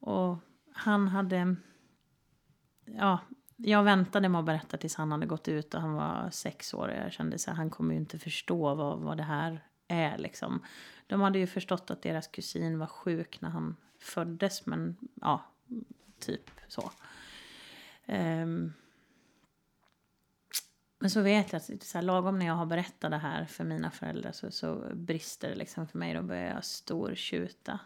Och 0.00 0.38
han 0.72 1.08
hade... 1.08 1.56
Ja, 2.84 3.18
jag 3.56 3.82
väntade 3.82 4.28
med 4.28 4.38
att 4.38 4.44
berätta 4.44 4.76
tills 4.76 4.94
han 4.94 5.12
hade 5.12 5.26
gått 5.26 5.48
ut 5.48 5.74
och 5.74 5.80
han 5.80 5.94
var 5.94 6.30
sex 6.30 6.74
år. 6.74 6.90
Jag 6.90 7.12
kände 7.12 7.38
så 7.38 7.50
här, 7.50 7.56
han 7.56 7.70
kommer 7.70 7.94
ju 7.94 8.00
inte 8.00 8.18
förstå 8.18 8.74
vad, 8.74 8.98
vad 8.98 9.16
det 9.16 9.22
här 9.22 9.60
är 9.88 10.18
liksom. 10.18 10.64
De 11.06 11.20
hade 11.20 11.38
ju 11.38 11.46
förstått 11.46 11.90
att 11.90 12.02
deras 12.02 12.26
kusin 12.26 12.78
var 12.78 12.86
sjuk 12.86 13.40
när 13.40 13.50
han 13.50 13.76
föddes, 13.98 14.66
men 14.66 14.96
ja, 15.14 15.44
typ 16.18 16.50
så. 16.68 16.90
Ehm, 18.06 18.72
men 20.98 21.10
så 21.10 21.20
vet 21.20 21.52
jag 21.52 21.58
att 21.58 21.82
så 21.82 21.98
här, 21.98 22.02
lagom 22.02 22.38
när 22.38 22.46
jag 22.46 22.54
har 22.54 22.66
berättat 22.66 23.10
det 23.10 23.16
här 23.16 23.44
för 23.44 23.64
mina 23.64 23.90
föräldrar 23.90 24.32
så, 24.32 24.50
så 24.50 24.90
brister 24.94 25.48
det 25.48 25.54
liksom 25.54 25.86
för 25.86 25.98
mig. 25.98 26.14
Då 26.14 26.22
börjar 26.22 26.54
jag 26.54 26.64
stortjuta. 26.64 27.78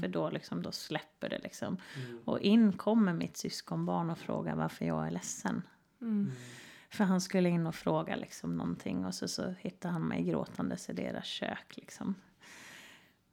För 0.00 0.08
då, 0.08 0.30
liksom, 0.30 0.62
då 0.62 0.72
släpper 0.72 1.28
det 1.28 1.38
liksom. 1.38 1.76
Och 2.24 2.40
in 2.40 2.72
kommer 2.72 3.12
mitt 3.12 3.36
syskonbarn 3.36 4.10
och 4.10 4.18
frågar 4.18 4.56
varför 4.56 4.84
jag 4.84 5.06
är 5.06 5.10
ledsen. 5.10 5.62
För 6.94 7.04
han 7.04 7.20
skulle 7.20 7.48
in 7.48 7.66
och 7.66 7.74
fråga 7.74 8.16
liksom 8.16 8.56
någonting 8.56 9.04
och 9.04 9.14
så, 9.14 9.28
så 9.28 9.54
hittade 9.58 9.92
han 9.92 10.02
mig 10.02 10.22
gråtandes 10.22 10.90
i 10.90 10.92
deras 10.92 11.24
kök 11.24 11.76
liksom. 11.76 12.14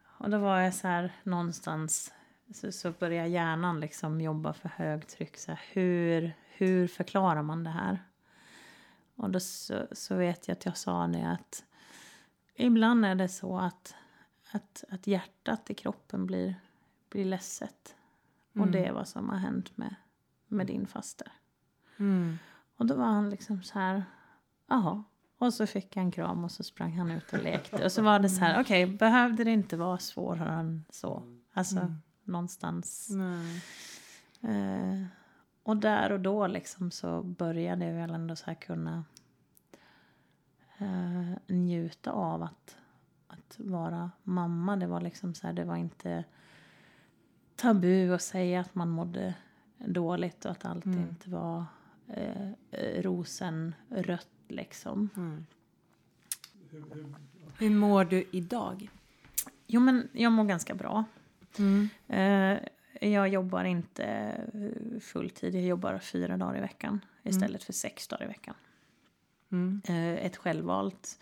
Och 0.03 0.29
då 0.29 0.37
var 0.37 0.59
jag 0.59 0.73
så 0.73 0.87
här 0.87 1.13
någonstans 1.23 2.13
så, 2.53 2.71
så 2.71 2.91
börjar 2.91 3.25
hjärnan 3.25 3.79
liksom 3.79 4.21
jobba 4.21 4.53
för 4.53 4.69
högtryck. 4.69 5.37
Så 5.37 5.51
här, 5.51 5.61
hur, 5.71 6.33
hur 6.47 6.87
förklarar 6.87 7.41
man 7.41 7.63
det 7.63 7.69
här? 7.69 8.03
Och 9.15 9.29
då 9.29 9.39
så, 9.39 9.87
så 9.91 10.15
vet 10.15 10.47
jag 10.47 10.55
att 10.55 10.65
jag 10.65 10.77
sa 10.77 11.07
det 11.07 11.31
att 11.31 11.63
ibland 12.55 13.05
är 13.05 13.15
det 13.15 13.29
så 13.29 13.57
att, 13.57 13.95
att, 14.51 14.83
att 14.89 15.07
hjärtat 15.07 15.69
i 15.69 15.73
kroppen 15.73 16.25
blir, 16.25 16.55
blir 17.09 17.25
ledset. 17.25 17.95
Och 18.53 18.67
det 18.67 18.85
är 18.85 18.91
vad 18.91 19.07
som 19.07 19.29
har 19.29 19.37
hänt 19.37 19.77
med, 19.77 19.95
med 20.47 20.67
din 20.67 20.87
faster. 20.87 21.31
Mm. 21.97 22.37
Och 22.81 22.87
då 22.87 22.95
var 22.95 23.05
han 23.05 23.29
liksom 23.29 23.63
så 23.63 23.79
här, 23.79 24.03
jaha. 24.67 25.03
Och 25.37 25.53
så 25.53 25.67
fick 25.67 25.97
en 25.97 26.11
kram 26.11 26.43
och 26.43 26.51
så 26.51 26.63
sprang 26.63 26.97
han 26.97 27.11
ut 27.11 27.33
och 27.33 27.43
lekte. 27.43 27.85
Och 27.85 27.91
så 27.91 28.01
var 28.01 28.19
det 28.19 28.29
så 28.29 28.39
här, 28.39 28.61
okej, 28.61 28.85
behövde 28.85 29.43
det 29.43 29.51
inte 29.51 29.77
vara 29.77 29.97
svårare 29.97 30.59
än 30.59 30.85
så? 30.89 31.23
Alltså, 31.53 31.95
någonstans. 32.23 33.09
Nej. 33.09 33.61
Eh, 34.41 35.03
och 35.63 35.77
där 35.77 36.11
och 36.11 36.19
då 36.19 36.47
liksom 36.47 36.91
så 36.91 37.23
började 37.23 37.85
jag 37.85 37.93
väl 37.93 38.09
ändå 38.09 38.35
så 38.35 38.45
här 38.45 38.53
kunna 38.53 39.03
eh, 40.77 41.37
njuta 41.47 42.11
av 42.11 42.43
att, 42.43 42.77
att 43.27 43.55
vara 43.57 44.11
mamma. 44.23 44.75
Det 44.75 44.87
var 44.87 45.01
liksom 45.01 45.33
så 45.33 45.47
här, 45.47 45.53
det 45.53 45.63
var 45.63 45.75
inte 45.75 46.23
tabu 47.55 48.13
att 48.13 48.21
säga 48.21 48.59
att 48.59 48.75
man 48.75 48.89
mådde 48.89 49.33
dåligt 49.77 50.45
och 50.45 50.51
att 50.51 50.65
allt 50.65 50.85
inte 50.85 51.29
var 51.29 51.65
eh, 52.13 52.51
eh, 52.71 53.01
rosenrött 53.01 54.29
liksom. 54.47 55.09
Hur 57.57 57.69
mår 57.69 58.05
du 58.05 58.25
idag? 58.31 58.89
Jo 59.67 59.81
men 59.81 60.09
jag 60.13 60.31
mår 60.31 60.43
ganska 60.43 60.75
bra. 60.75 61.03
Mm. 61.59 61.89
Eh, 62.07 62.59
jag 63.09 63.29
jobbar 63.29 63.63
inte 63.63 64.05
eh, 64.53 64.99
fulltid, 64.99 65.55
jag 65.55 65.63
jobbar 65.63 65.99
fyra 65.99 66.37
dagar 66.37 66.57
i 66.57 66.61
veckan 66.61 66.99
istället 67.23 67.63
för 67.63 67.73
sex 67.73 68.07
dagar 68.07 68.23
i 68.23 68.27
veckan. 68.27 68.55
Mm. 69.51 69.81
Eh, 69.87 70.25
ett 70.25 70.37
självvalt 70.37 71.19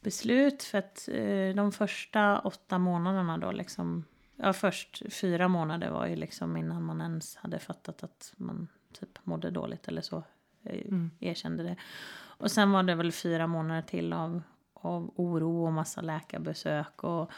beslut 0.00 0.62
för 0.62 0.78
att 0.78 1.08
eh, 1.12 1.54
de 1.54 1.72
första 1.72 2.38
åtta 2.38 2.78
månaderna 2.78 3.38
då 3.38 3.52
liksom, 3.52 4.04
ja 4.36 4.52
först 4.52 5.02
fyra 5.12 5.48
månader 5.48 5.90
var 5.90 6.06
ju 6.06 6.16
liksom 6.16 6.56
innan 6.56 6.82
man 6.82 7.00
ens 7.00 7.36
hade 7.36 7.58
fattat 7.58 8.04
att 8.04 8.32
man 8.36 8.68
typ 8.92 9.26
mådde 9.26 9.50
dåligt 9.50 9.88
eller 9.88 10.02
så, 10.02 10.22
eh, 10.64 10.96
erkände 11.20 11.62
det. 11.62 11.76
Och 12.12 12.50
sen 12.50 12.72
var 12.72 12.82
det 12.82 12.94
väl 12.94 13.12
fyra 13.12 13.46
månader 13.46 13.82
till 13.82 14.12
av, 14.12 14.42
av 14.72 15.12
oro 15.16 15.66
och 15.66 15.72
massa 15.72 16.00
läkarbesök 16.00 17.04
och 17.04 17.30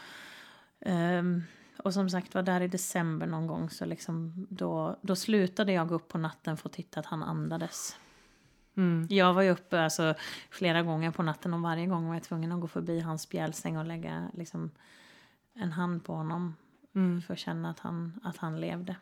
ehm, 0.79 1.43
och 1.77 1.93
som 1.93 2.09
sagt 2.09 2.35
var 2.35 2.43
där 2.43 2.61
i 2.61 2.67
december 2.67 3.27
någon 3.27 3.47
gång 3.47 3.69
så 3.69 3.85
liksom 3.85 4.47
då, 4.49 4.99
då 5.01 5.15
slutade 5.15 5.71
jag 5.71 5.87
gå 5.87 5.95
upp 5.95 6.07
på 6.07 6.17
natten 6.17 6.57
för 6.57 6.69
att 6.69 6.73
titta 6.73 6.99
att 6.99 7.05
han 7.05 7.23
andades. 7.23 7.97
Mm. 8.77 9.07
Jag 9.09 9.33
var 9.33 9.41
ju 9.41 9.49
uppe 9.49 9.81
alltså, 9.81 10.15
flera 10.49 10.81
gånger 10.83 11.11
på 11.11 11.23
natten 11.23 11.53
och 11.53 11.61
varje 11.61 11.87
gång 11.87 12.07
var 12.07 12.13
jag 12.13 12.23
tvungen 12.23 12.51
att 12.51 12.61
gå 12.61 12.67
förbi 12.67 12.99
hans 12.99 13.21
spjälsäng 13.21 13.77
och 13.77 13.85
lägga 13.85 14.31
liksom, 14.33 14.71
en 15.53 15.71
hand 15.71 16.05
på 16.05 16.13
honom 16.13 16.55
Mm. 16.95 17.21
för 17.21 17.33
att 17.33 17.39
känna 17.39 17.69
att 17.69 17.79
han, 17.79 18.19
att 18.23 18.37
han 18.37 18.61
levde. 18.61 18.95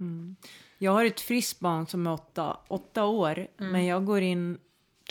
Mm. 0.00 0.36
Jag 0.78 0.92
har 0.92 1.04
ett 1.04 1.20
friskt 1.20 1.60
barn 1.60 1.86
som 1.86 2.06
är 2.06 2.12
åtta, 2.12 2.56
åtta 2.68 3.04
år, 3.04 3.38
Mm. 3.58 3.72
men 3.72 3.86
jag 3.86 4.04
går 4.04 4.20
in 4.20 4.58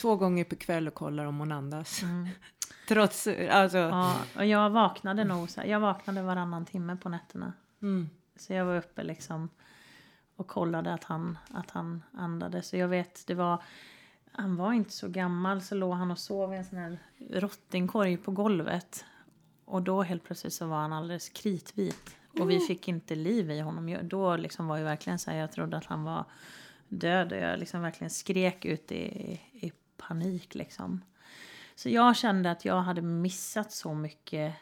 två 0.01 0.15
gånger 0.15 0.43
per 0.43 0.55
kväll 0.55 0.88
och 0.88 0.93
kollar 0.93 1.25
om 1.25 1.39
hon 1.39 1.51
andas. 1.51 2.03
Mm. 2.03 2.27
Trots, 2.88 3.27
alltså, 3.51 3.77
Ja, 3.77 4.15
och 4.35 4.45
jag 4.45 4.69
vaknade 4.69 5.23
nog 5.23 5.49
så 5.49 5.61
här, 5.61 5.67
jag 5.67 5.79
vaknade 5.79 6.21
varannan 6.21 6.65
timme 6.65 6.95
på 6.95 7.09
nätterna. 7.09 7.53
mm. 7.81 8.09
Så 8.35 8.53
jag 8.53 8.65
var 8.65 8.77
uppe 8.77 9.03
liksom 9.03 9.49
och 10.35 10.47
kollade 10.47 10.93
att 10.93 11.03
han, 11.03 11.38
att 11.51 11.71
han 11.71 12.03
andades. 12.13 12.67
Så 12.67 12.77
jag 12.77 12.88
vet, 12.88 13.27
det 13.27 13.33
var, 13.33 13.63
han 14.31 14.55
var 14.55 14.73
inte 14.73 14.91
så 14.91 15.07
gammal 15.07 15.61
så 15.61 15.75
låg 15.75 15.93
han 15.93 16.11
och 16.11 16.19
sov 16.19 16.53
i 16.53 16.57
en 16.57 16.65
sån 16.65 16.77
här 16.77 16.99
rottingkorg 17.31 18.17
på 18.17 18.31
golvet. 18.31 19.05
Och 19.65 19.81
då 19.81 20.01
helt 20.03 20.23
plötsligt 20.23 20.53
så 20.53 20.67
var 20.67 20.77
han 20.77 20.93
alldeles 20.93 21.29
kritvit. 21.29 22.15
Och 22.41 22.49
vi 22.49 22.59
fick 22.59 22.88
inte 22.88 23.15
liv 23.15 23.51
i 23.51 23.59
honom. 23.59 23.89
Jag- 23.89 24.05
Då 24.05 24.35
liksom 24.35 24.67
var 24.67 24.77
ju 24.77 24.83
verkligen 24.83 25.19
så 25.19 25.31
här, 25.31 25.38
jag 25.38 25.51
trodde 25.51 25.77
att 25.77 25.85
han 25.85 26.03
var 26.03 26.25
död. 26.88 27.31
Och 27.31 27.38
jag 27.39 27.59
liksom 27.59 27.81
verkligen 27.81 28.09
skrek 28.11 28.65
ut 28.65 28.91
i, 28.91 29.05
i 29.53 29.71
panik 29.97 30.55
liksom. 30.55 31.01
Så 31.75 31.89
jag 31.89 32.15
kände 32.15 32.51
att 32.51 32.65
jag 32.65 32.81
hade 32.81 33.01
missat 33.01 33.71
så 33.71 33.93
mycket. 33.93 34.53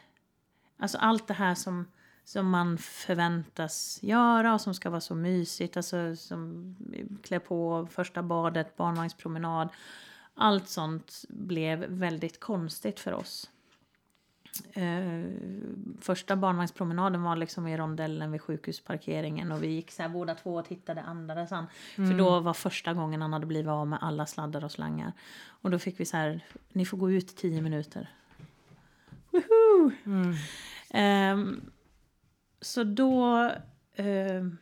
Alltså 0.78 0.98
allt 0.98 1.26
det 1.28 1.34
här 1.34 1.54
som, 1.54 1.86
som 2.24 2.50
man 2.50 2.78
förväntas 2.78 3.98
göra 4.02 4.54
och 4.54 4.60
som 4.60 4.74
ska 4.74 4.90
vara 4.90 5.00
så 5.00 5.14
mysigt. 5.14 5.76
Alltså 5.76 6.16
som 6.16 6.76
klä 7.22 7.40
på 7.40 7.88
första 7.90 8.22
badet, 8.22 8.76
barnvagnspromenad. 8.76 9.68
Allt 10.34 10.68
sånt 10.68 11.24
blev 11.28 11.78
väldigt 11.78 12.40
konstigt 12.40 13.00
för 13.00 13.12
oss. 13.12 13.50
Eh, 14.72 15.24
första 16.00 16.36
barnvagnspromenaden 16.36 17.22
var 17.22 17.36
liksom 17.36 17.66
i 17.66 17.76
rondellen 17.76 18.32
vid 18.32 18.42
sjukhusparkeringen 18.42 19.52
och 19.52 19.62
vi 19.62 19.66
gick 19.66 19.90
så 19.90 20.02
här 20.02 20.08
båda 20.08 20.34
två 20.34 20.54
och 20.54 20.64
tittade 20.64 21.02
andades 21.02 21.50
han. 21.50 21.66
För 21.96 22.18
då 22.18 22.40
var 22.40 22.54
första 22.54 22.94
gången 22.94 23.22
han 23.22 23.32
hade 23.32 23.46
blivit 23.46 23.70
av 23.70 23.86
med 23.86 23.98
alla 24.02 24.26
sladdar 24.26 24.64
och 24.64 24.72
slangar. 24.72 25.12
Och 25.46 25.70
då 25.70 25.78
fick 25.78 26.00
vi 26.00 26.04
så 26.04 26.16
här, 26.16 26.44
ni 26.72 26.86
får 26.86 26.98
gå 26.98 27.10
ut 27.10 27.36
tio 27.36 27.62
minuter. 27.62 28.08
Woohoo! 29.30 29.92
Mm. 30.04 30.34
Ehm, 30.90 31.70
så 32.60 32.84
då, 32.84 33.50
ehm, 33.94 34.58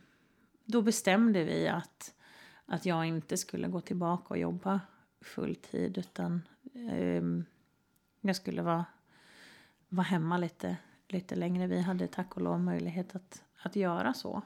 då 0.65 0.81
bestämde 0.81 1.43
vi 1.43 1.67
att, 1.67 2.13
att 2.65 2.85
jag 2.85 3.05
inte 3.05 3.37
skulle 3.37 3.67
gå 3.67 3.81
tillbaka 3.81 4.25
och 4.29 4.37
jobba 4.37 4.81
fulltid 5.21 5.97
utan 5.97 6.41
ehm, 6.73 7.45
jag 8.21 8.35
skulle 8.35 8.61
vara, 8.61 8.85
vara 9.89 10.03
hemma 10.03 10.37
lite, 10.37 10.77
lite 11.07 11.35
längre. 11.35 11.67
Vi 11.67 11.81
hade 11.81 12.07
tack 12.07 12.35
och 12.35 12.41
lov 12.41 12.59
möjlighet 12.59 13.15
att, 13.15 13.43
att 13.61 13.75
göra 13.75 14.13
så. 14.13 14.41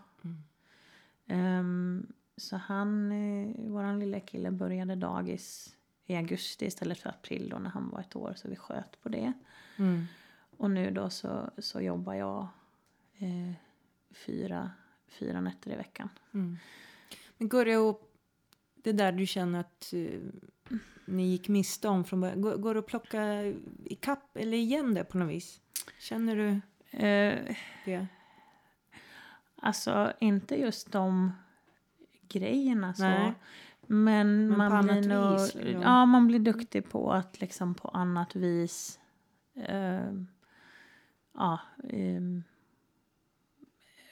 Ehm, 1.30 2.08
så 2.38 2.58
han, 2.58 3.12
eh, 3.12 3.72
våran 3.72 4.00
lilla 4.00 4.20
kille 4.20 4.52
började 4.52 4.96
dagis 4.96 5.76
i 6.06 6.16
augusti 6.16 6.66
istället 6.66 7.00
för 7.00 7.10
april 7.10 7.50
då 7.50 7.60
när 7.60 7.70
han 7.70 7.90
var 7.90 8.00
ett 8.00 8.16
år 8.16 8.34
så 8.36 8.48
vi 8.48 8.56
sköt 8.56 9.02
på 9.02 9.10
det. 9.10 9.34
Mm. 9.78 10.06
Och 10.58 10.72
nu 10.72 10.92
då 10.92 11.10
så, 11.10 11.52
så 11.58 11.82
jobbar 11.82 12.14
jag 12.14 12.48
eh, 13.18 13.54
fyra, 14.12 14.72
fyra 15.08 15.42
nätter 15.42 15.72
i 15.72 15.76
veckan. 15.76 16.10
Mm. 16.34 16.58
Men 17.38 17.50
går 17.50 17.66
det 17.66 17.72
ihop 17.72 18.09
det 18.84 18.92
där 18.92 19.12
du 19.12 19.26
känner 19.26 19.60
att 19.60 19.94
eh, 19.94 20.20
ni 21.06 21.28
gick 21.28 21.48
miste 21.50 21.88
om 21.88 22.04
från 22.04 22.22
början? 22.22 22.42
Går, 22.42 22.56
går 22.58 22.74
det 22.74 22.80
att 22.80 22.88
plocka 22.88 23.44
ikapp 23.86 24.38
eller 24.38 24.58
igen 24.58 24.94
det 24.94 25.04
på 25.04 25.18
något 25.18 25.30
vis? 25.30 25.62
Känner 26.00 26.36
du 26.36 26.60
Eh, 26.92 27.56
det? 27.86 28.08
alltså 29.56 30.14
inte 30.20 30.56
just 30.56 30.92
de 30.92 31.32
grejerna 32.30 32.94
så. 32.94 33.04
Nej. 33.04 33.34
Men, 33.88 34.48
Men 34.48 34.58
man 34.58 34.86
blir 34.88 35.08
nog, 35.10 35.34
vis, 35.40 35.56
liksom. 35.56 35.82
ja, 35.82 36.06
man 36.06 36.28
blir 36.28 36.40
duktig 36.40 36.90
på 36.90 37.12
att 37.14 37.42
liksom 37.42 37.76
på 37.76 37.88
annat 37.88 38.36
vis 38.36 39.00
eh, 39.56 40.14
ja, 41.34 41.60
ehm, 41.90 42.44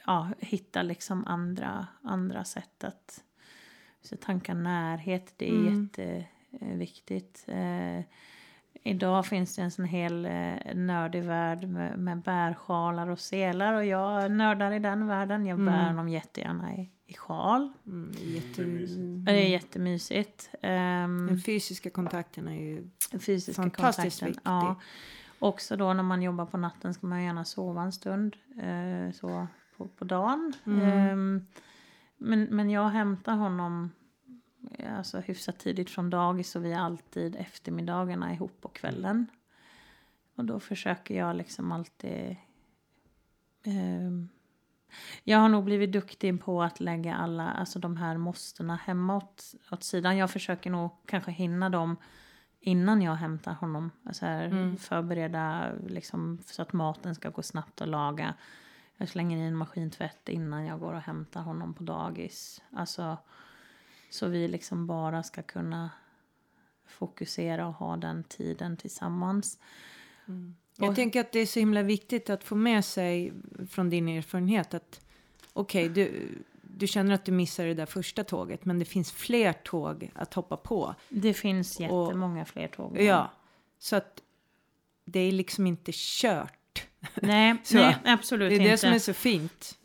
ja, 0.05 0.29
hitta 0.39 0.81
liksom 0.81 1.25
andra, 1.27 1.87
andra 2.03 2.43
sätt 2.43 2.83
att 2.83 3.23
så 4.01 4.15
tanka 4.15 4.53
närhet. 4.53 5.33
Det 5.37 5.49
är 5.49 5.53
Mm. 5.53 5.89
jätteviktigt. 6.51 7.43
Eh, 7.47 7.99
idag 8.83 9.25
finns 9.25 9.55
det 9.55 9.61
en 9.61 9.71
sån 9.71 9.85
hel 9.85 10.25
eh, 10.25 10.75
nördig 10.75 11.23
värld 11.23 11.67
med, 11.67 11.99
med 11.99 12.21
bärsjalar 12.21 13.07
och 13.09 13.19
selar 13.19 13.73
och 13.73 13.85
jag 13.85 14.31
nördar 14.31 14.71
i 14.71 14.79
den 14.79 15.07
världen. 15.07 15.45
Jag 15.45 15.59
Mm. 15.59 15.73
bär 15.73 15.93
dem 15.93 16.09
jättegärna 16.09 16.75
i, 16.75 16.89
i 17.05 17.13
sjal. 17.13 17.73
Mm, 17.85 18.11
Det 19.25 19.31
är 19.31 19.49
jättemysigt. 19.49 20.49
Um, 20.53 21.27
Den 21.27 21.39
fysiska 21.45 21.89
kontakten 21.89 22.47
är 22.47 22.55
ju... 22.61 22.89
fysiska 23.19 23.61
fantastiskt 23.61 24.19
kontakten. 24.19 24.27
viktig. 24.31 24.41
Ja. 24.51 24.75
Också 25.39 25.75
då 25.75 25.93
när 25.93 26.03
man 26.03 26.21
jobbar 26.21 26.45
på 26.45 26.57
natten 26.57 26.93
ska 26.93 27.07
man 27.07 27.23
gärna 27.23 27.45
sova 27.45 27.81
en 27.81 27.91
stund 27.91 28.35
eh, 28.61 29.11
så 29.13 29.47
på, 29.77 29.87
på 29.87 30.05
dagen. 30.05 30.53
Mm. 30.65 30.81
Ehm, 30.81 31.45
men, 32.17 32.43
men 32.43 32.69
jag 32.69 32.89
hämtar 32.89 33.35
honom 33.35 33.91
eh, 34.71 34.97
alltså, 34.97 35.19
hyfsat 35.19 35.59
tidigt 35.59 35.89
från 35.89 36.09
dagis 36.09 36.55
och 36.55 36.65
vi 36.65 36.73
är 36.73 36.79
alltid 36.79 37.35
eftermiddagarna 37.35 38.33
ihop 38.33 38.61
på 38.61 38.67
kvällen. 38.67 39.27
Och 40.35 40.45
då 40.45 40.59
försöker 40.59 41.17
jag 41.17 41.35
liksom 41.35 41.71
alltid... 41.71 42.35
ehm, 43.63 44.29
jag 45.23 45.37
har 45.37 45.49
nog 45.49 45.63
blivit 45.63 45.91
duktig 45.91 46.43
på 46.43 46.63
att 46.63 46.79
lägga 46.79 47.15
alla 47.15 47.51
alltså 47.51 47.79
de 47.79 47.97
här 47.97 48.17
måstena 48.17 48.75
hemma 48.75 49.17
åt, 49.17 49.43
åt 49.71 49.83
sidan. 49.83 50.17
Jag 50.17 50.31
försöker 50.31 50.69
nog 50.69 50.91
kanske 51.05 51.31
hinna 51.31 51.69
dem 51.69 51.97
innan 52.59 53.01
jag 53.01 53.15
hämtar 53.15 53.53
honom. 53.53 53.91
Alltså 54.03 54.25
här, 54.25 54.45
Mm. 54.45 54.77
Förbereda 54.77 55.71
liksom, 55.87 56.39
så 56.45 56.61
att 56.61 56.73
maten 56.73 57.15
ska 57.15 57.29
gå 57.29 57.43
snabbt 57.43 57.81
att 57.81 57.87
laga. 57.87 58.33
Jag 58.97 59.09
slänger 59.09 59.37
i 59.37 59.41
en 59.41 59.55
maskintvätt 59.55 60.29
innan 60.29 60.65
jag 60.65 60.79
går 60.79 60.93
och 60.93 61.01
hämtar 61.01 61.41
honom 61.41 61.73
på 61.73 61.83
dagis. 61.83 62.61
Alltså, 62.71 63.17
så 64.09 64.27
vi 64.27 64.47
liksom 64.47 64.87
bara 64.87 65.23
ska 65.23 65.43
kunna 65.43 65.89
fokusera 66.85 67.67
och 67.67 67.73
ha 67.73 67.97
den 67.97 68.23
tiden 68.23 68.77
tillsammans. 68.77 69.59
Jag 70.75 70.89
Och- 70.89 70.95
tänker 70.95 71.19
att 71.21 71.31
det 71.31 71.39
är 71.39 71.45
så 71.45 71.59
himla 71.59 71.81
viktigt 71.81 72.29
att 72.29 72.43
få 72.43 72.55
med 72.55 72.85
sig 72.85 73.33
från 73.69 73.89
din 73.89 74.07
erfarenhet 74.07 74.73
att 74.73 75.01
okej, 75.53 75.89
du, 75.89 76.29
du 76.61 76.87
känner 76.87 77.13
att 77.13 77.25
du 77.25 77.31
missar 77.31 77.65
det 77.65 77.73
där 77.73 77.85
första 77.85 78.23
tåget, 78.23 78.65
men 78.65 78.79
det 78.79 78.85
finns 78.85 79.11
fler 79.11 79.53
tåg 79.53 80.11
att 80.15 80.33
hoppa 80.33 80.57
på. 80.57 80.95
Det 81.09 81.33
finns 81.33 81.79
jättemånga 81.79 82.45
fler 82.45 82.67
tåg. 82.67 82.97
Ja, 83.01 83.31
så 83.79 83.95
att 83.95 84.21
det 85.05 85.19
är 85.19 85.31
liksom 85.31 85.67
inte 85.67 85.91
kört. 85.95 86.53
Nej, 87.15 87.55
nej 87.73 87.97
absolut 88.05 88.49
Det 88.49 88.55
är 88.55 88.59
inte. 88.59 88.71
det 88.71 88.77
som 88.77 88.93
är 88.93 88.99
så 88.99 89.13
fint. 89.13 89.77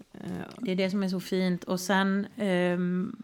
Det 0.58 0.72
är 0.72 0.76
det 0.76 0.90
som 0.90 1.02
är 1.02 1.08
så 1.08 1.20
fint. 1.20 1.64
Och 1.64 1.80
sen 1.80 2.26
ehm, 2.36 3.22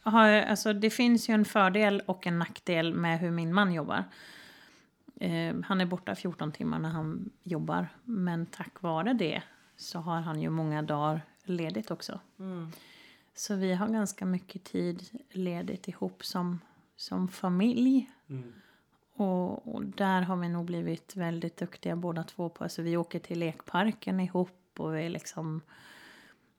har 0.00 0.26
jag, 0.26 0.44
alltså 0.44 0.72
det 0.72 0.90
finns 0.90 1.28
ju 1.28 1.34
en 1.34 1.44
fördel 1.44 2.02
och 2.06 2.26
en 2.26 2.38
nackdel 2.38 2.94
med 2.94 3.20
hur 3.20 3.30
min 3.30 3.54
man 3.54 3.72
jobbar. 3.72 4.04
Ehm, 5.20 5.62
han 5.62 5.80
är 5.80 5.86
borta 5.86 6.14
14 6.14 6.52
timmar 6.52 6.78
när 6.78 6.88
han 6.88 7.30
jobbar. 7.42 7.88
Men 8.04 8.46
tack 8.46 8.82
vare 8.82 9.12
det 9.12 9.42
så 9.76 9.98
har 9.98 10.20
han 10.20 10.40
ju 10.40 10.50
många 10.50 10.82
dagar 10.82 11.20
ledigt 11.44 11.90
också. 11.90 12.20
Mm. 12.38 12.72
Så 13.34 13.54
vi 13.54 13.74
har 13.74 13.88
ganska 13.88 14.26
mycket 14.26 14.64
tid 14.64 15.08
ledigt 15.30 15.88
ihop 15.88 16.24
som, 16.24 16.60
som 16.96 17.28
familj. 17.28 18.10
Och, 19.16 19.74
och 19.74 19.84
där 19.84 20.22
har 20.22 20.36
vi 20.36 20.48
nog 20.48 20.64
blivit 20.64 21.16
väldigt 21.16 21.56
duktiga 21.56 21.96
båda 21.96 22.22
två 22.22 22.48
på. 22.48 22.64
Alltså 22.64 22.82
vi 22.82 22.96
åker 22.96 23.18
till 23.18 23.38
lekparken 23.38 24.20
ihop 24.20 24.80
och 24.80 24.94
vi 24.94 25.08
liksom... 25.08 25.60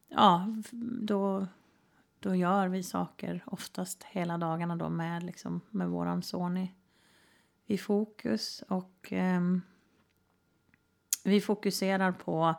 Ja, 0.09 0.47
då, 1.01 1.47
då 2.19 2.35
gör 2.35 2.67
vi 2.67 2.83
saker 2.83 3.43
oftast 3.45 4.03
hela 4.03 4.37
dagarna 4.37 4.75
då 4.75 4.89
med, 4.89 5.23
liksom, 5.23 5.61
med 5.69 5.89
våran 5.89 6.23
son 6.23 6.57
i, 6.57 6.73
i 7.65 7.77
fokus. 7.77 8.63
Och 8.67 9.07
ehm, 9.09 9.61
vi 11.23 11.41
fokuserar 11.41 12.11
på... 12.11 12.55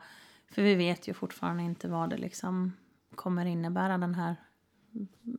För 0.51 0.63
vi 0.63 0.75
vet 0.75 1.09
ju 1.09 1.15
fortfarande 1.15 1.63
inte 1.63 1.89
vad 1.89 2.11
det 2.11 2.17
liksom 2.17 2.73
kommer 3.15 3.47
innebära 3.47 3.99
den 3.99 4.15
här 4.15 4.37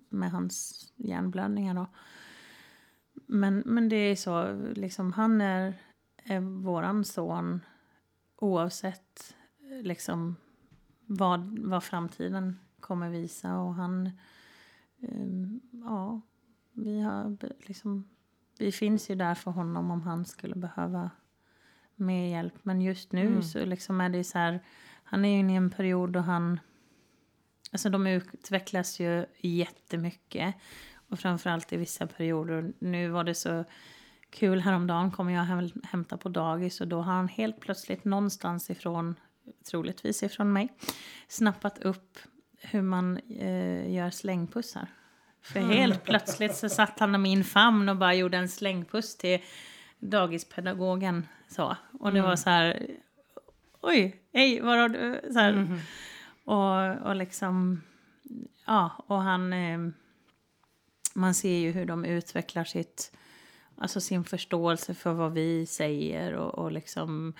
med 0.10 0.32
hans 0.32 0.86
hjärnblödningar 0.96 1.74
då. 1.74 1.88
Men, 3.26 3.64
men 3.66 3.90
det 3.90 3.96
är 3.96 4.16
så, 4.16 4.54
liksom 4.76 5.14
han 5.14 5.42
är, 5.42 5.74
är 6.24 6.40
våran 6.40 7.06
son 7.06 7.62
oavsett 8.36 9.36
liksom 9.84 10.36
vad, 11.06 11.60
vad 11.60 11.84
framtiden 11.84 12.60
kommer 12.80 13.10
visa 13.10 13.58
och 13.58 13.76
han, 13.76 14.10
ehm, 15.02 15.60
ja, 15.72 16.22
vi, 16.74 17.02
har, 17.02 17.38
liksom, 17.68 18.10
vi 18.58 18.72
finns 18.72 19.10
ju 19.10 19.16
där 19.16 19.36
för 19.36 19.52
honom 19.52 19.92
om 19.92 20.02
han 20.02 20.26
skulle 20.26 20.56
behöva 20.56 21.10
mer 21.96 22.32
hjälp. 22.32 22.54
Men 22.64 22.82
just 22.82 23.12
nu 23.12 23.28
Mm. 23.28 23.44
så 23.44 23.66
liksom 23.66 24.02
är 24.02 24.10
det 24.10 24.24
så 24.24 24.38
här, 24.38 24.60
han 25.04 25.26
är 25.26 25.30
ju 25.30 25.40
inne 25.40 25.54
i 25.54 25.56
en 25.56 25.70
period 25.70 26.10
då 26.10 26.20
han, 26.20 26.60
alltså 27.72 27.90
de 27.90 28.08
utvecklas 28.08 29.00
ju 29.00 29.26
jättemycket. 29.38 30.56
Och 31.10 31.20
framförallt 31.20 31.74
i 31.74 31.78
vissa 31.78 32.08
perioder. 32.08 32.74
Nu 32.80 33.10
var 33.10 33.24
det 33.24 33.36
så 33.36 33.66
kul 34.30 34.62
häromdagen 34.62 35.12
kom 35.12 35.30
jag 35.30 35.72
hämta 35.84 36.18
på 36.18 36.30
dagis 36.30 36.82
och 36.82 36.88
då 36.88 37.02
har 37.02 37.14
han 37.14 37.28
helt 37.28 37.60
plötsligt 37.60 38.06
någonstans 38.06 38.70
ifrån, 38.70 39.16
troligtvis 39.72 40.24
ifrån 40.24 40.54
mig, 40.54 40.70
snappat 41.28 41.80
upp 41.80 42.18
hur 42.62 42.82
man 42.82 43.18
eh, 43.18 43.94
gör 43.94 44.10
slängpussar. 44.10 44.88
För 45.42 45.60
helt 45.60 46.04
plötsligt 46.04 46.56
så 46.56 46.70
satt 46.70 47.00
han 47.00 47.16
i 47.16 47.18
min 47.18 47.44
famn 47.44 47.90
och 47.90 47.98
bara 47.98 48.14
gjorde 48.14 48.38
en 48.38 48.50
slängpuss 48.50 49.18
till 49.18 49.40
dagispedagogen. 50.00 51.28
Så. 51.48 51.76
Och 52.00 52.14
det 52.14 52.22
var 52.22 52.36
så 52.36 52.50
här, 52.50 52.88
oj, 53.82 54.22
hej, 54.34 54.62
vad 54.62 54.78
har 54.78 54.90
du? 54.90 55.22
Så 55.34 55.40
här. 55.40 55.80
Och, 56.46 57.08
och 57.08 57.16
liksom, 57.16 57.82
ja, 58.66 59.06
och 59.08 59.22
han, 59.22 59.54
eh, 59.54 59.80
man 61.14 61.34
ser 61.34 61.58
ju 61.58 61.72
hur 61.72 61.86
de 61.86 62.06
utvecklar 62.06 62.64
sitt, 62.64 63.12
alltså 63.78 64.02
sin 64.02 64.24
förståelse 64.24 64.94
för 64.94 65.14
vad 65.14 65.34
vi 65.34 65.66
säger 65.66 66.34
och, 66.34 66.60
och 66.60 66.72
liksom, 66.72 67.34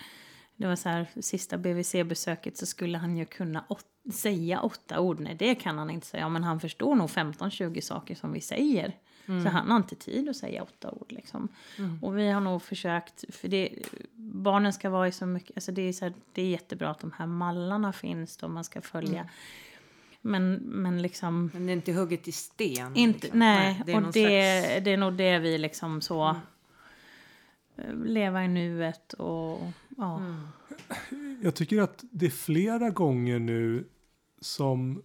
det 0.56 0.66
var 0.66 0.76
så 0.76 0.88
här, 0.88 1.06
sista 1.20 1.58
BVC-besöket 1.58 2.56
så 2.56 2.66
skulle 2.66 2.98
han 2.98 3.16
ju 3.16 3.24
kunna 3.24 3.64
åt, 3.68 3.86
säga 4.12 4.60
åtta 4.60 5.00
ord. 5.00 5.20
Nej, 5.20 5.34
det 5.34 5.54
kan 5.54 5.78
han 5.78 5.90
inte 5.90 6.06
säga, 6.06 6.28
men 6.28 6.44
han 6.44 6.60
förstår 6.60 6.94
nog 6.94 7.08
15-20 7.08 7.80
saker 7.80 8.14
som 8.14 8.32
vi 8.32 8.40
säger. 8.40 8.96
Så 9.44 9.48
han 9.48 9.70
har 9.70 9.76
inte 9.76 9.96
tid 9.96 10.28
att 10.28 10.36
säga 10.36 10.62
åtta 10.62 10.90
ord 10.90 11.12
liksom. 11.12 11.48
Och 12.02 12.18
vi 12.18 12.30
har 12.30 12.40
nog 12.40 12.62
försökt, 12.62 13.24
för 13.34 13.48
det, 13.48 13.68
barnen 14.14 14.72
ska 14.72 14.90
vara 14.90 15.08
i 15.08 15.12
så 15.12 15.26
mycket, 15.26 15.56
alltså 15.56 15.72
det 15.72 15.82
är, 15.82 15.92
så 15.92 16.04
här, 16.04 16.14
det 16.32 16.42
är 16.42 16.46
jättebra 16.46 16.90
att 16.90 17.00
de 17.00 17.12
här 17.18 17.26
mallarna 17.26 17.92
finns 17.92 18.36
då 18.36 18.48
man 18.48 18.64
ska 18.64 18.80
följa. 18.80 19.28
Men, 20.22 20.54
men 20.54 21.02
liksom, 21.02 21.50
Men 21.54 21.66
det 21.66 21.72
är 21.72 21.74
inte 21.74 21.92
hugget 21.92 22.28
i 22.28 22.32
sten. 22.32 22.96
inte, 22.96 23.20
liksom. 23.20 23.38
nej, 23.38 23.82
det 23.86 23.92
är 23.92 23.96
och 23.96 24.02
det, 24.02 24.10
slags- 24.12 24.84
det 24.84 24.90
är 24.92 24.96
nog 24.96 25.12
det 25.14 25.38
vi 25.38 25.58
liksom 25.58 26.00
så... 26.00 26.28
eh, 27.76 27.94
Leva 28.04 28.44
i 28.44 28.48
nuet 28.48 29.12
och... 29.12 29.60
Ja. 29.96 30.16
Mm. 30.18 30.46
Jag 31.42 31.54
tycker 31.54 31.80
att 31.82 32.04
det 32.10 32.26
är 32.26 32.30
flera 32.30 32.90
gånger 32.90 33.38
nu 33.38 33.84
som 34.40 35.02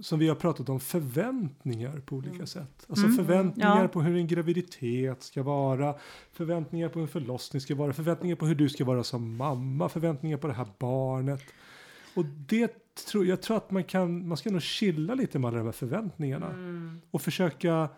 som 0.00 0.18
vi 0.18 0.28
har 0.28 0.34
pratat 0.34 0.68
om 0.68 0.80
förväntningar 0.80 2.00
på 2.06 2.16
olika 2.16 2.46
sätt. 2.46 2.86
Alltså 2.88 3.04
Mm. 3.06 3.16
förväntningar 3.16 3.82
Ja. 3.82 3.88
på 3.88 4.02
hur 4.02 4.16
en 4.16 4.26
graviditet 4.26 5.22
ska 5.22 5.42
vara, 5.42 5.94
förväntningar 6.32 6.88
på 6.88 6.98
hur 6.98 7.02
en 7.06 7.12
förlossning 7.12 7.60
ska 7.60 7.74
vara, 7.74 7.92
förväntningar 7.92 8.36
på 8.36 8.46
hur 8.46 8.54
du 8.54 8.68
ska 8.68 8.84
vara 8.84 9.04
som 9.04 9.36
mamma, 9.36 9.88
förväntningar 9.88 10.36
på 10.36 10.46
det 10.46 10.52
här 10.52 10.68
barnet. 10.78 11.42
Och 12.14 12.24
det 12.24 12.85
tror 13.06 13.26
jag 13.26 13.42
tror 13.42 13.56
att 13.56 13.70
man 13.70 13.84
kan, 13.84 14.28
man 14.28 14.36
ska 14.36 14.50
nog 14.50 14.62
chilla 14.62 15.14
lite 15.14 15.38
med 15.38 15.48
alla 15.48 15.58
de 15.58 15.64
här 15.64 15.72
förväntningarna 15.72 16.46
Mm. 16.46 17.00
och 17.10 17.22
försöka 17.22 17.88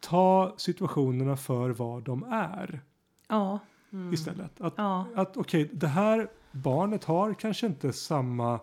ta 0.00 0.54
situationerna 0.56 1.36
för 1.36 1.70
vad 1.70 2.02
de 2.02 2.22
är 2.24 2.80
Ja. 3.28 3.58
Mm. 3.92 4.12
istället. 4.14 4.60
Att 4.60 4.74
ja. 4.76 5.06
att 5.14 5.36
okej, 5.36 5.70
det 5.72 5.86
här 5.86 6.28
barnet 6.52 7.04
har 7.04 7.34
kanske 7.34 7.66
inte 7.66 7.92
samma 7.92 8.60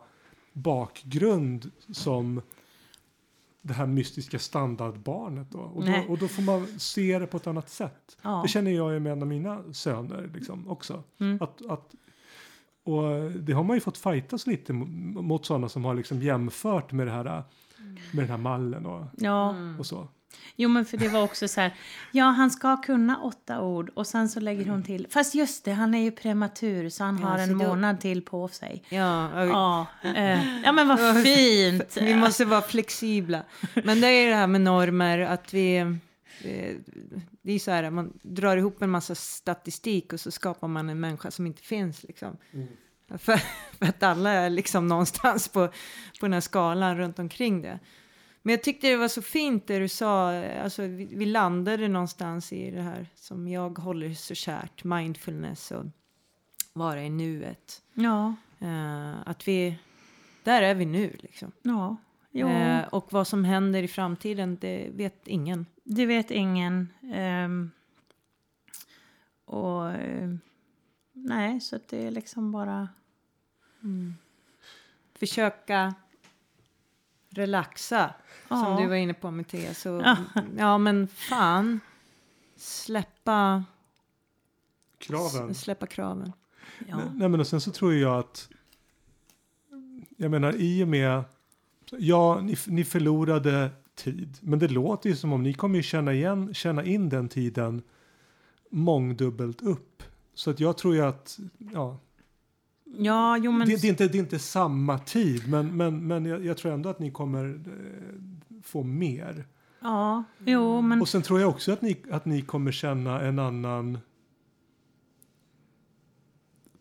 bakgrund 0.54 1.72
som 1.92 2.42
det 3.62 3.74
här 3.74 3.86
mystiska 3.88 4.40
standardbarnet 4.40 5.52
då. 5.52 5.60
Och, 5.60 5.86
då. 5.86 6.04
Och 6.10 6.18
då 6.18 6.28
får 6.28 6.42
man 6.42 6.68
se 6.80 7.20
det 7.20 7.28
på 7.28 7.38
ett 7.38 7.48
annat 7.48 7.70
sätt. 7.70 8.18
ja. 8.22 8.40
Det 8.44 8.48
känner 8.50 8.72
jag 8.72 8.94
ju 8.94 9.00
med 9.00 9.12
en 9.12 9.22
av 9.22 9.28
mina 9.28 9.74
söner 9.74 10.30
liksom 10.34 10.70
också. 10.70 11.04
Mm. 11.20 11.38
Att, 11.42 11.66
att, 11.66 11.96
och 12.94 13.32
det 13.32 13.54
har 13.54 13.64
man 13.64 13.78
ju 13.78 13.82
fått 13.82 13.98
fightas 13.98 14.48
lite 14.48 14.74
mo- 14.74 15.22
mot 15.22 15.46
sådana 15.46 15.70
som 15.70 15.86
har 15.86 15.96
liksom 15.96 16.22
jämfört 16.22 16.92
med 16.92 17.08
det 17.08 17.12
här 17.14 17.24
med 18.12 18.24
den 18.24 18.30
här 18.30 18.38
mallen 18.38 18.86
och, 18.86 19.06
ja. 19.18 19.50
Mm. 19.50 19.80
och 19.80 19.86
så. 19.86 20.08
Jo, 20.56 20.70
men 20.70 20.86
för 20.86 20.98
det 20.98 21.08
var 21.10 21.24
också 21.24 21.48
så 21.48 21.62
här... 21.62 21.74
Ja, 22.12 22.26
han 22.26 22.52
ska 22.52 22.78
kunna 22.78 23.18
åtta 23.18 23.62
ord. 23.62 23.90
Och 23.96 24.08
sen 24.08 24.30
så 24.30 24.40
lägger 24.40 24.66
hon 24.66 24.84
till... 24.84 25.08
Fast 25.10 25.36
just 25.36 25.66
det, 25.66 25.72
han 25.74 25.94
är 25.94 26.04
ju 26.04 26.12
prematur 26.12 26.90
så 26.90 27.04
han 27.04 27.20
Ja, 27.22 27.28
har 27.28 27.38
så 27.38 27.44
en 27.44 27.58
då- 27.58 27.68
månad 27.68 28.00
till 28.00 28.22
på 28.22 28.48
sig. 28.48 28.84
Ja, 28.90 29.46
Ja, 29.46 29.86
eh, 30.16 30.62
ja 30.64 30.72
men 30.72 30.88
vad 30.88 31.24
fint! 31.24 31.98
Vi 32.02 32.16
måste 32.16 32.46
vara 32.46 32.62
flexibla. 32.62 33.44
Men 33.84 34.02
det 34.02 34.08
är 34.08 34.30
det 34.30 34.36
här 34.36 34.48
med 34.48 34.62
normer, 34.62 35.20
att 35.20 35.54
vi... 35.54 35.98
eh, 36.46 36.76
Det 37.42 37.52
är 37.52 37.60
så 37.60 37.72
här, 37.72 37.90
man 37.90 38.20
drar 38.22 38.58
ihop 38.58 38.82
en 38.82 38.90
massa 38.90 39.16
statistik 39.16 40.14
och 40.14 40.20
så 40.20 40.32
skapar 40.32 40.68
man 40.68 40.90
en 40.90 41.00
människa 41.00 41.32
som 41.32 41.46
inte 41.46 41.62
finns. 41.62 42.04
Liksom. 42.04 42.38
För, 43.18 43.38
för 43.78 43.86
att 43.86 44.04
alla 44.04 44.32
är 44.32 44.50
liksom 44.50 44.88
någonstans 44.88 45.48
på, 45.48 45.68
på 46.20 46.26
den 46.26 46.34
här 46.34 46.42
skalan 46.42 46.98
runt 46.98 47.20
omkring 47.20 47.62
det. 47.62 47.80
Men 48.42 48.52
jag 48.52 48.64
tyckte 48.64 48.88
det 48.88 48.98
var 48.98 49.08
så 49.08 49.22
fint 49.22 49.68
det 49.68 49.80
du 49.80 49.88
sa, 49.88 50.44
alltså 50.46 50.82
vi, 50.82 51.06
vi 51.06 51.26
landade 51.26 51.88
någonstans 51.88 52.54
i 52.54 52.72
det 52.72 52.82
här 52.82 53.08
som 53.16 53.48
jag 53.48 53.78
håller 53.78 54.14
så 54.14 54.36
kärt, 54.36 54.84
mindfulness 54.84 55.72
och 55.72 55.86
vara 56.74 57.04
i 57.04 57.10
nuet. 57.10 57.82
Ja, 57.94 58.36
Eh, 58.60 59.14
att 59.26 59.48
vi, 59.48 59.76
där 60.44 60.62
är 60.62 60.76
vi 60.76 60.86
nu 60.86 61.16
liksom. 61.20 61.52
ja. 61.62 61.98
Jo, 62.32 62.48
Eh, 62.48 62.88
och 62.88 63.14
vad 63.14 63.28
som 63.28 63.44
händer 63.46 63.84
i 63.84 63.88
framtiden, 63.88 64.58
det 64.62 64.90
vet 64.94 65.28
ingen. 65.28 65.66
det 65.84 66.06
vet 66.06 66.32
ingen. 66.32 66.94
Ehm, 67.14 67.72
och... 69.46 69.84
nej, 71.14 71.62
så 71.62 71.80
det 71.90 72.08
är 72.08 72.12
liksom 72.12 72.52
bara... 72.52 72.90
Försöka 75.14 75.94
relaxa, 77.30 78.14
som 78.48 78.58
Ja. 78.58 78.78
du 78.82 78.88
var 78.88 78.96
inne 78.96 79.14
på 79.14 79.32
Mattias. 79.32 79.80
Så, 79.82 79.90
Ja. 80.06 80.18
ja, 80.58 80.78
men 80.78 81.08
fan, 81.08 81.80
släppa, 82.56 83.64
Kraven. 84.98 85.56
släppa 85.56 85.88
kraven. 85.88 86.34
Ja. 86.88 86.98
Nej, 86.98 87.06
nej 87.16 87.30
men 87.30 87.40
och 87.40 87.48
sen 87.48 87.62
så 87.62 87.72
tror 87.72 87.94
jag 87.94 88.20
att 88.20 88.50
jag 90.18 90.32
menar 90.32 90.54
i 90.58 90.84
och 90.84 90.88
med 90.88 91.24
ja 91.98 92.42
ni, 92.42 92.56
ni 92.68 92.84
förlorade 92.84 93.70
tid. 93.96 94.38
Men 94.42 94.60
det 94.60 94.68
låter 94.68 95.10
ju 95.10 95.16
som 95.16 95.34
om 95.34 95.44
ni 95.44 95.54
kommer 95.54 95.76
ju 95.76 95.84
känna 95.84 96.14
igen 96.14 96.54
känna 96.54 96.84
in 96.84 97.10
den 97.10 97.30
tiden 97.30 97.82
mångdubbelt 98.70 99.62
upp. 99.62 100.04
Så 100.34 100.50
att 100.50 100.60
jag 100.60 100.78
tror 100.78 100.96
ju 100.96 101.02
att 101.02 101.40
ja. 101.74 102.00
Ja, 102.98 103.38
jo 103.38 103.52
men... 103.52 103.68
det, 103.68 103.82
det, 103.82 103.88
är 103.88 103.90
inte, 103.90 104.08
det 104.08 104.18
är 104.18 104.20
inte 104.20 104.40
samma 104.40 105.00
tid 105.00 105.50
men, 105.50 105.78
men, 105.78 106.08
men 106.08 106.26
jag, 106.26 106.46
jag 106.46 106.58
tror 106.58 106.74
ändå 106.74 106.90
att 106.90 107.00
ni 107.00 107.12
kommer 107.12 107.62
eh, 107.68 108.62
få 108.64 108.84
mer. 108.84 109.46
Ja, 109.80 110.24
jo 110.46 110.82
men... 110.82 111.02
och 111.02 111.10
sen 111.10 111.22
tror 111.22 111.40
jag 111.40 111.50
också 111.50 111.72
att 111.72 111.82
ni, 111.82 112.02
att 112.12 112.26
ni 112.26 112.42
kommer 112.42 112.72
känna 112.72 113.22
en 113.22 113.40
annan 113.40 113.98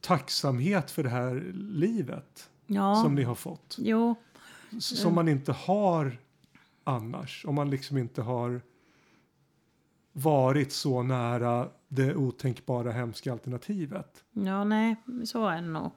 tacksamhet 0.01 0.91
för 0.91 1.03
det 1.03 1.09
här 1.09 1.53
livet 1.55 2.51
Ja, 2.67 2.95
som 2.95 3.15
ni 3.15 3.23
har 3.23 3.35
fått. 3.35 3.77
jo. 3.79 4.15
Som 4.81 5.15
man 5.15 5.29
inte 5.29 5.53
har 5.53 6.19
annars. 6.85 7.45
Om 7.45 7.55
man 7.55 7.71
liksom 7.71 7.99
inte 7.99 8.23
har 8.23 8.61
varit 10.13 10.73
så 10.73 11.03
nära 11.03 11.69
det 11.89 12.15
otänkbara 12.15 12.93
hemska 12.93 13.33
alternativet. 13.33 14.25
Ja, 14.33 14.65
nej, 14.65 14.97
så 15.25 15.47
är 15.47 15.63
det 15.63 15.69
nog. 15.69 15.91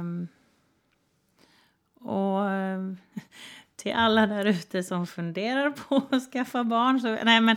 Um, 0.00 0.28
och 1.94 2.50
eh, 2.50 2.94
till 3.82 3.92
alla 3.92 4.26
där 4.26 4.44
ute 4.44 4.82
som 4.82 5.06
funderar 5.06 5.70
på 5.70 6.02
att 6.16 6.32
skaffa 6.32 6.64
barn 6.64 7.00
så... 7.00 7.18
Nej, 7.24 7.40
men 7.40 7.56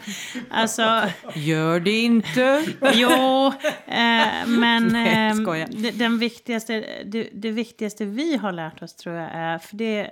alltså... 0.49 1.03
Gör 1.35 1.79
det 1.79 2.03
inte! 2.03 2.65
Jo, 2.93 3.47
eh, 3.87 4.47
men 4.47 4.87
Nej, 4.91 5.67
det, 5.69 5.91
den 5.91 6.19
viktigaste, 6.19 7.03
det, 7.05 7.29
det 7.33 7.51
viktigaste 7.51 8.05
vi 8.05 8.37
har 8.37 8.51
lärt 8.51 8.81
oss 8.81 8.95
tror 8.95 9.15
jag 9.15 9.29
är, 9.33 9.57
för 9.57 9.75
det... 9.75 10.11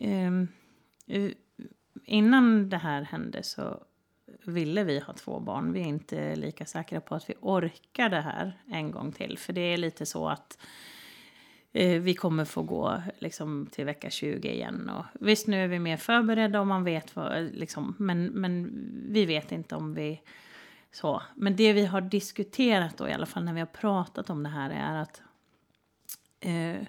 eh, 0.00 1.30
innan 2.04 2.68
det 2.68 2.78
här 2.78 3.02
hände 3.02 3.42
så 3.42 3.82
ville 4.44 4.84
vi 4.84 4.98
ha 4.98 5.12
två 5.12 5.40
barn. 5.40 5.72
Vi 5.72 5.80
är 5.80 5.86
inte 5.86 6.36
lika 6.36 6.66
säkra 6.66 7.00
på 7.00 7.14
att 7.14 7.30
vi 7.30 7.34
orkar 7.40 8.08
det 8.08 8.20
här 8.20 8.60
en 8.66 8.90
gång 8.90 9.12
till. 9.12 9.38
För 9.38 9.52
det 9.52 9.60
är 9.60 9.76
lite 9.76 10.06
så 10.06 10.28
att 10.28 10.58
eh, 10.60 10.66
vi 11.76 12.14
kommer 12.14 12.44
få 12.44 12.62
gå 12.62 13.02
liksom, 13.18 13.68
till 13.70 13.84
vecka 13.84 14.10
20 14.10 14.52
igen. 14.52 14.90
Och, 14.90 15.04
visst, 15.20 15.46
nu 15.46 15.64
är 15.64 15.68
vi 15.68 15.78
mer 15.78 15.96
förberedda 15.96 16.60
och 16.60 16.66
man 16.66 16.84
vet 16.84 17.16
vad, 17.16 17.42
liksom, 17.42 17.94
men, 17.98 18.26
men 18.26 18.70
vi 19.10 19.26
vet 19.26 19.52
inte 19.52 19.76
om 19.76 19.94
vi... 19.94 20.22
Så. 20.92 21.22
Men 21.34 21.56
det 21.56 21.72
vi 21.72 21.86
har 21.86 22.00
diskuterat 22.00 22.98
då, 22.98 23.08
i 23.08 23.12
alla 23.12 23.26
fall 23.26 23.44
när 23.44 23.52
vi 23.52 23.60
har 23.60 23.66
pratat 23.66 24.30
om 24.30 24.42
det 24.42 24.48
här, 24.48 24.70
är 24.70 25.02
att 25.02 25.22
eh, 26.40 26.86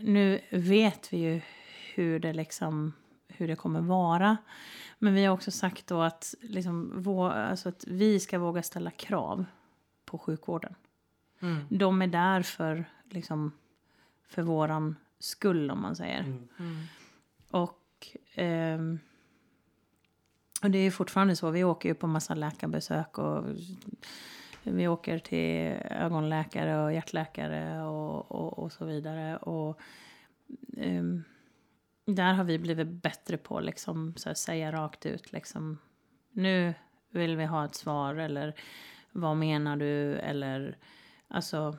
nu 0.00 0.40
vet 0.50 1.12
vi 1.12 1.16
ju 1.16 1.40
hur 1.94 2.18
det 2.18 2.32
liksom 2.32 2.92
hur 3.28 3.48
det 3.48 3.56
kommer 3.56 3.80
vara. 3.80 4.36
Men 4.98 5.14
vi 5.14 5.24
har 5.24 5.34
också 5.34 5.50
sagt 5.50 5.86
då 5.86 6.00
att, 6.00 6.34
liksom, 6.40 6.92
vå, 7.02 7.24
alltså 7.24 7.68
att 7.68 7.84
vi 7.86 8.20
ska 8.20 8.38
våga 8.38 8.62
ställa 8.62 8.90
krav 8.90 9.44
på 10.04 10.18
sjukvården. 10.18 10.74
Mm. 11.40 11.66
De 11.68 12.02
är 12.02 12.06
där 12.06 12.42
för, 12.42 12.84
liksom, 13.10 13.52
för 14.28 14.42
våran 14.42 14.96
skull 15.18 15.70
om 15.70 15.82
man 15.82 15.96
säger. 15.96 16.20
Mm. 16.20 16.48
Och, 17.50 18.08
ehm, 18.34 18.98
och 20.62 20.70
det 20.70 20.78
är 20.78 20.82
ju 20.82 20.90
fortfarande 20.90 21.36
så. 21.36 21.50
Vi 21.50 21.64
åker 21.64 21.88
ju 21.88 21.94
på 21.94 22.06
massa 22.06 22.34
läkarbesök 22.34 23.18
och 23.18 23.44
vi 24.62 24.88
åker 24.88 25.18
till 25.18 25.76
ögonläkare 25.90 26.84
och 26.84 26.92
hjärtläkare 26.92 27.82
och, 27.82 28.32
och, 28.32 28.58
och 28.58 28.72
så 28.72 28.84
vidare. 28.84 29.36
Och 29.36 29.80
ehm, 30.76 31.24
där 32.04 32.32
har 32.32 32.44
vi 32.44 32.58
blivit 32.58 32.88
bättre 32.88 33.36
på 33.36 33.60
liksom 33.60 34.14
så 34.16 34.28
här, 34.28 34.34
säga 34.34 34.72
rakt 34.72 35.06
ut 35.06 35.32
liksom 35.32 35.78
nu 36.30 36.74
vill 37.10 37.36
vi 37.36 37.44
ha 37.44 37.64
ett 37.64 37.74
svar 37.74 38.14
eller 38.14 38.54
vad 39.12 39.36
menar 39.36 39.76
du 39.76 40.16
eller 40.16 40.78
alltså 41.28 41.78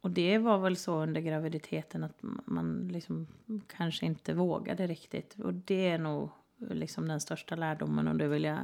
och 0.00 0.10
det 0.10 0.38
var 0.38 0.58
väl 0.58 0.76
så 0.76 1.02
under 1.02 1.20
graviditeten 1.20 2.04
att 2.04 2.18
man 2.46 2.88
liksom 2.88 3.26
kanske 3.66 4.06
inte 4.06 4.34
vågade 4.34 4.86
riktigt. 4.86 5.34
Och 5.38 5.54
det 5.54 5.88
är 5.88 5.98
nog 5.98 6.30
liksom 6.58 7.08
den 7.08 7.20
största 7.20 7.56
lärdomen 7.56 8.08
och 8.08 8.16
det 8.16 8.28
vill 8.28 8.44
jag 8.44 8.58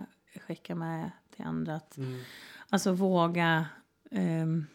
skicka 0.46 0.74
med 0.74 1.10
till 1.30 1.44
andra. 1.44 1.74
Att, 1.74 1.98
Alltså 2.68 2.92
våga, 2.92 3.66
ehm, 4.10 4.66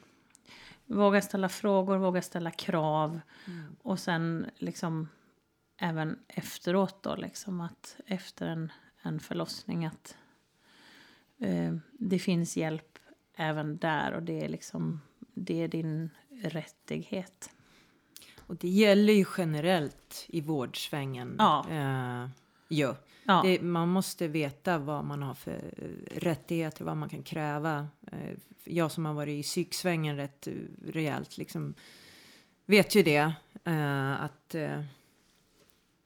våga 0.85 1.21
ställa 1.21 1.49
frågor, 1.49 1.97
våga 1.97 2.21
ställa 2.21 2.51
krav. 2.51 3.19
Och 3.81 3.99
sen 3.99 4.45
liksom 4.57 5.07
även 5.77 6.19
efteråt 6.27 7.03
då 7.03 7.15
liksom 7.15 7.61
att 7.61 7.97
efter 8.05 8.47
en, 8.47 8.71
en 9.01 9.19
förlossning 9.19 9.85
att 9.85 10.17
eh, 11.37 11.75
det 11.91 12.19
finns 12.19 12.57
hjälp 12.57 12.99
även 13.35 13.77
där 13.77 14.13
och 14.13 14.23
det 14.23 14.45
är 14.45 14.49
liksom 14.49 15.01
det 15.33 15.63
är 15.63 15.67
din 15.67 16.09
rättighet. 16.43 17.49
Och 18.37 18.55
det 18.55 18.67
gäller 18.69 19.13
ju 19.13 19.25
generellt 19.37 20.25
i 20.27 20.41
vårdsvängen. 20.41 21.35
Ja. 21.39 21.65
Eh, 21.69 22.29
ja. 22.67 22.95
Ja, 23.29 23.41
Det, 23.45 23.61
man 23.61 23.89
måste 23.89 24.27
veta 24.27 24.77
vad 24.77 25.05
man 25.05 25.21
har 25.23 25.33
för 25.33 25.51
eh, 25.77 26.19
rättigheter, 26.19 26.85
vad 26.85 26.97
man 26.97 27.09
kan 27.09 27.23
kräva. 27.23 27.87
Eh, 28.11 28.37
jag 28.63 28.91
som 28.91 29.05
har 29.05 29.13
varit 29.13 29.39
i 29.39 29.43
psyksvängen 29.43 30.15
rätt 30.15 30.47
eh, 30.47 30.53
rejält 30.87 31.37
liksom 31.37 31.73
vet 32.65 32.95
ju 32.95 33.03
det. 33.03 33.33
eh, 33.63 34.21
att 34.21 34.55
eh, 34.55 34.83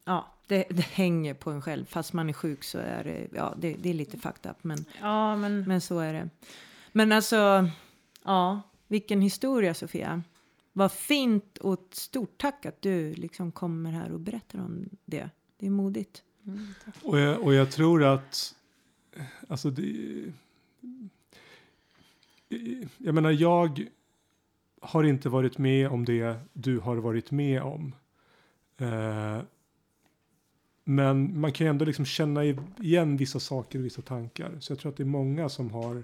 ja, 0.06 0.34
det, 0.48 0.66
det 0.70 0.82
hänger 0.86 1.34
på 1.34 1.52
en 1.52 1.62
själv. 1.62 1.86
Fast 1.86 2.14
man 2.14 2.30
är 2.30 2.34
sjuk 2.34 2.64
så 2.64 2.78
är 2.78 3.04
det, 3.04 3.28
ja, 3.34 3.54
det, 3.58 3.74
det 3.74 3.90
är 3.90 3.94
lite 3.94 4.18
fucked 4.18 4.52
up. 4.52 4.64
Men, 4.64 4.86
ja 5.02 5.36
men 5.36 5.64
men 5.68 5.82
så 5.82 6.00
är 6.00 6.14
det. 6.14 6.30
Men 6.92 7.12
alltså, 7.12 7.70
ja, 8.24 8.62
vilken 8.92 9.22
historia 9.22 9.74
Sofia. 9.74 10.24
Vad 10.74 10.92
fint 10.92 11.58
och 11.58 11.74
ett 11.74 11.94
stort 11.94 12.38
tack 12.38 12.66
att 12.66 12.82
du 12.82 13.14
liksom 13.14 13.52
kommer 13.52 13.92
här 13.92 14.12
och 14.12 14.20
berättar 14.20 14.60
om 14.60 14.90
det. 15.06 15.30
Det 15.58 15.66
är 15.66 15.70
modigt. 15.70 16.24
Och 17.04 17.20
jag, 17.20 17.42
och 17.42 17.54
jag 17.54 17.72
tror 17.72 18.04
att, 18.04 18.56
alltså 19.48 19.70
det, 19.70 20.24
jag 22.98 23.16
menar 23.16 23.32
jag 23.32 23.88
har 24.82 25.04
inte 25.04 25.30
varit 25.30 25.58
med 25.58 25.88
om 25.88 26.06
det 26.06 26.40
du 26.54 26.80
har 26.80 26.96
varit 26.96 27.32
med 27.32 27.62
om. 27.62 27.96
Eh, 28.78 29.42
men 30.84 31.40
man 31.40 31.52
kan 31.52 31.66
ju 31.66 31.70
ändå 31.70 31.86
liksom 31.86 32.06
känna 32.06 32.44
igen 32.78 33.18
vissa 33.18 33.40
saker 33.40 33.80
och 33.80 33.86
vissa 33.86 34.02
tankar. 34.02 34.58
Så 34.60 34.72
jag 34.72 34.80
tror 34.80 34.92
att 34.92 34.98
det 34.98 35.04
är 35.04 35.06
många 35.06 35.50
som 35.50 35.72
har 35.72 36.04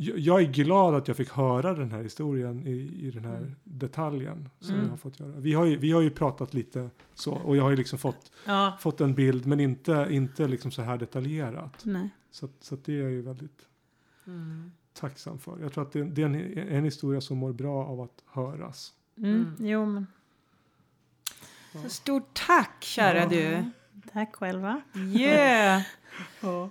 jag 0.00 0.40
är 0.42 0.46
glad 0.46 0.94
att 0.94 1.08
jag 1.08 1.16
fick 1.16 1.30
höra 1.30 1.74
den 1.74 1.92
här 1.92 2.02
historien 2.02 2.66
i, 2.66 3.06
i 3.06 3.10
den 3.10 3.24
här 3.24 3.54
detaljen 3.64 4.48
som 4.60 4.70
Mm. 4.74 4.84
jag 4.84 4.90
har 4.90 4.96
fått 4.96 5.20
göra. 5.20 5.30
Vi 5.36 5.52
har, 5.54 5.64
ju, 5.64 5.76
vi 5.76 5.92
har 5.92 6.00
ju 6.00 6.10
pratat 6.10 6.54
lite 6.54 6.90
så 7.14 7.32
och 7.34 7.56
jag 7.56 7.62
har 7.62 7.70
ju 7.70 7.76
liksom 7.76 7.98
fått, 7.98 8.32
ja, 8.46 8.76
fått 8.80 9.00
en 9.00 9.14
bild 9.14 9.46
men 9.46 9.60
inte, 9.60 10.06
inte 10.10 10.48
liksom 10.48 10.70
så 10.70 10.82
här 10.82 10.98
detaljerat. 10.98 11.80
nej. 11.84 12.08
Så, 12.30 12.48
så 12.60 12.76
det 12.84 12.92
är 12.92 13.02
jag 13.02 13.10
ju 13.10 13.22
väldigt 13.22 13.66
tacksam 14.92 15.38
för. 15.38 15.58
Jag 15.60 15.72
tror 15.72 15.84
att 15.84 15.92
det, 15.92 16.04
det 16.04 16.22
är 16.22 16.26
en, 16.26 16.58
en 16.68 16.84
historia 16.84 17.20
som 17.20 17.38
mår 17.38 17.52
bra 17.52 17.84
av 17.86 18.00
att 18.00 18.22
höras. 18.26 18.92
Mm. 19.18 19.30
Mm. 19.34 19.54
Jo 19.58 19.86
men 19.86 20.06
Så 21.82 21.88
stort 21.88 22.40
tack 22.46 22.76
kära 22.84 23.18
Ja. 23.18 23.28
du. 23.28 23.70
tack 24.12 24.34
själva. 24.36 24.80
Yeah! 25.16 25.82
Ja, 26.40 26.70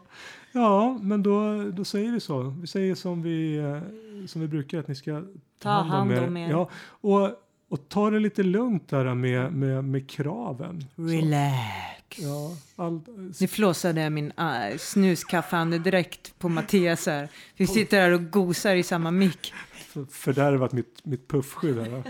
ja 0.52 0.98
men 1.02 1.24
då, 1.24 1.64
då 1.72 1.86
säger 1.86 2.12
vi 2.12 2.20
så. 2.20 2.44
Vi 2.62 2.68
säger 2.68 2.96
som 2.96 3.22
vi, 3.22 3.58
eh, 3.58 3.80
som 4.28 4.42
vi 4.42 4.48
brukar 4.48 4.80
att 4.80 4.88
ni 4.88 4.96
ska 4.96 5.24
Ta 5.62 5.70
hand 5.70 6.12
om 6.18 6.38
er. 6.38 6.50
Ja, 6.50 6.70
och, 6.86 7.30
och 7.70 7.90
ta 7.90 8.10
det 8.10 8.20
lite 8.20 8.44
lugnt 8.44 8.90
där 8.90 9.14
med, 9.16 9.54
med, 9.54 9.84
med 9.84 10.10
kraven. 10.10 10.86
Relax. 10.96 12.20
ja, 12.20 12.52
all, 12.76 13.02
Nu 13.40 13.48
flåsade 13.48 14.02
jag 14.02 14.12
min 14.12 14.32
uh, 14.40 14.78
snuskaffande 14.78 15.80
direkt 15.80 16.40
på 16.40 16.50
Mattias 16.50 17.06
här. 17.06 17.30
Vi 17.56 17.68
sitter 17.68 18.02
här 18.02 18.12
och 18.12 18.32
gosar 18.32 18.76
i 18.76 18.84
samma 18.84 19.12
mick. 19.12 19.54
för- 19.74 20.06
fördärvat 20.06 20.72
mitt, 20.72 21.06
mitt 21.06 21.28
puffskydd 21.28 21.78
här. 21.80 22.04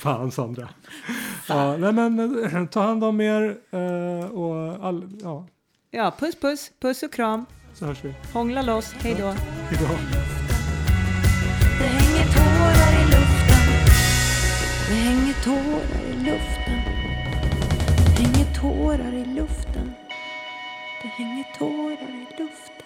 Fan 0.00 0.30
Sandra. 0.30 0.68
Ja, 1.48 1.76
nej 1.76 1.92
men 1.92 2.44
eh, 2.44 2.66
ta 2.66 2.80
hand 2.82 3.04
om 3.04 3.20
er 3.20 3.56
eh, 3.70 4.26
och 4.26 4.86
all, 4.86 5.08
ja, 5.22 5.46
Ja, 5.90 6.10
puss 6.18 6.34
puss, 6.34 6.70
puss 6.80 7.02
och 7.02 7.12
kram. 7.12 7.46
så 7.74 7.86
hörs 7.86 8.04
vi. 8.04 8.14
Hångla 8.32 8.62
loss, 8.62 8.92
hej 8.92 9.14
då. 9.14 9.26
Hejdå. 9.26 9.94
Det 11.78 11.84
hänger 11.84 12.24
tårar 12.34 12.92
i 13.00 13.04
luften. 13.04 13.62
Det 14.88 14.94
hänger 14.94 15.34
tårar 15.44 16.02
i 16.10 16.14
luften. 16.30 16.80
Det 18.16 18.22
hänger 18.22 18.54
tårar 18.54 19.12
i 19.12 19.24
luften. 19.24 19.94
Det 21.02 21.08
hänger 21.08 21.44
tårar 21.58 22.10
i 22.10 22.42
luften. 22.42 22.77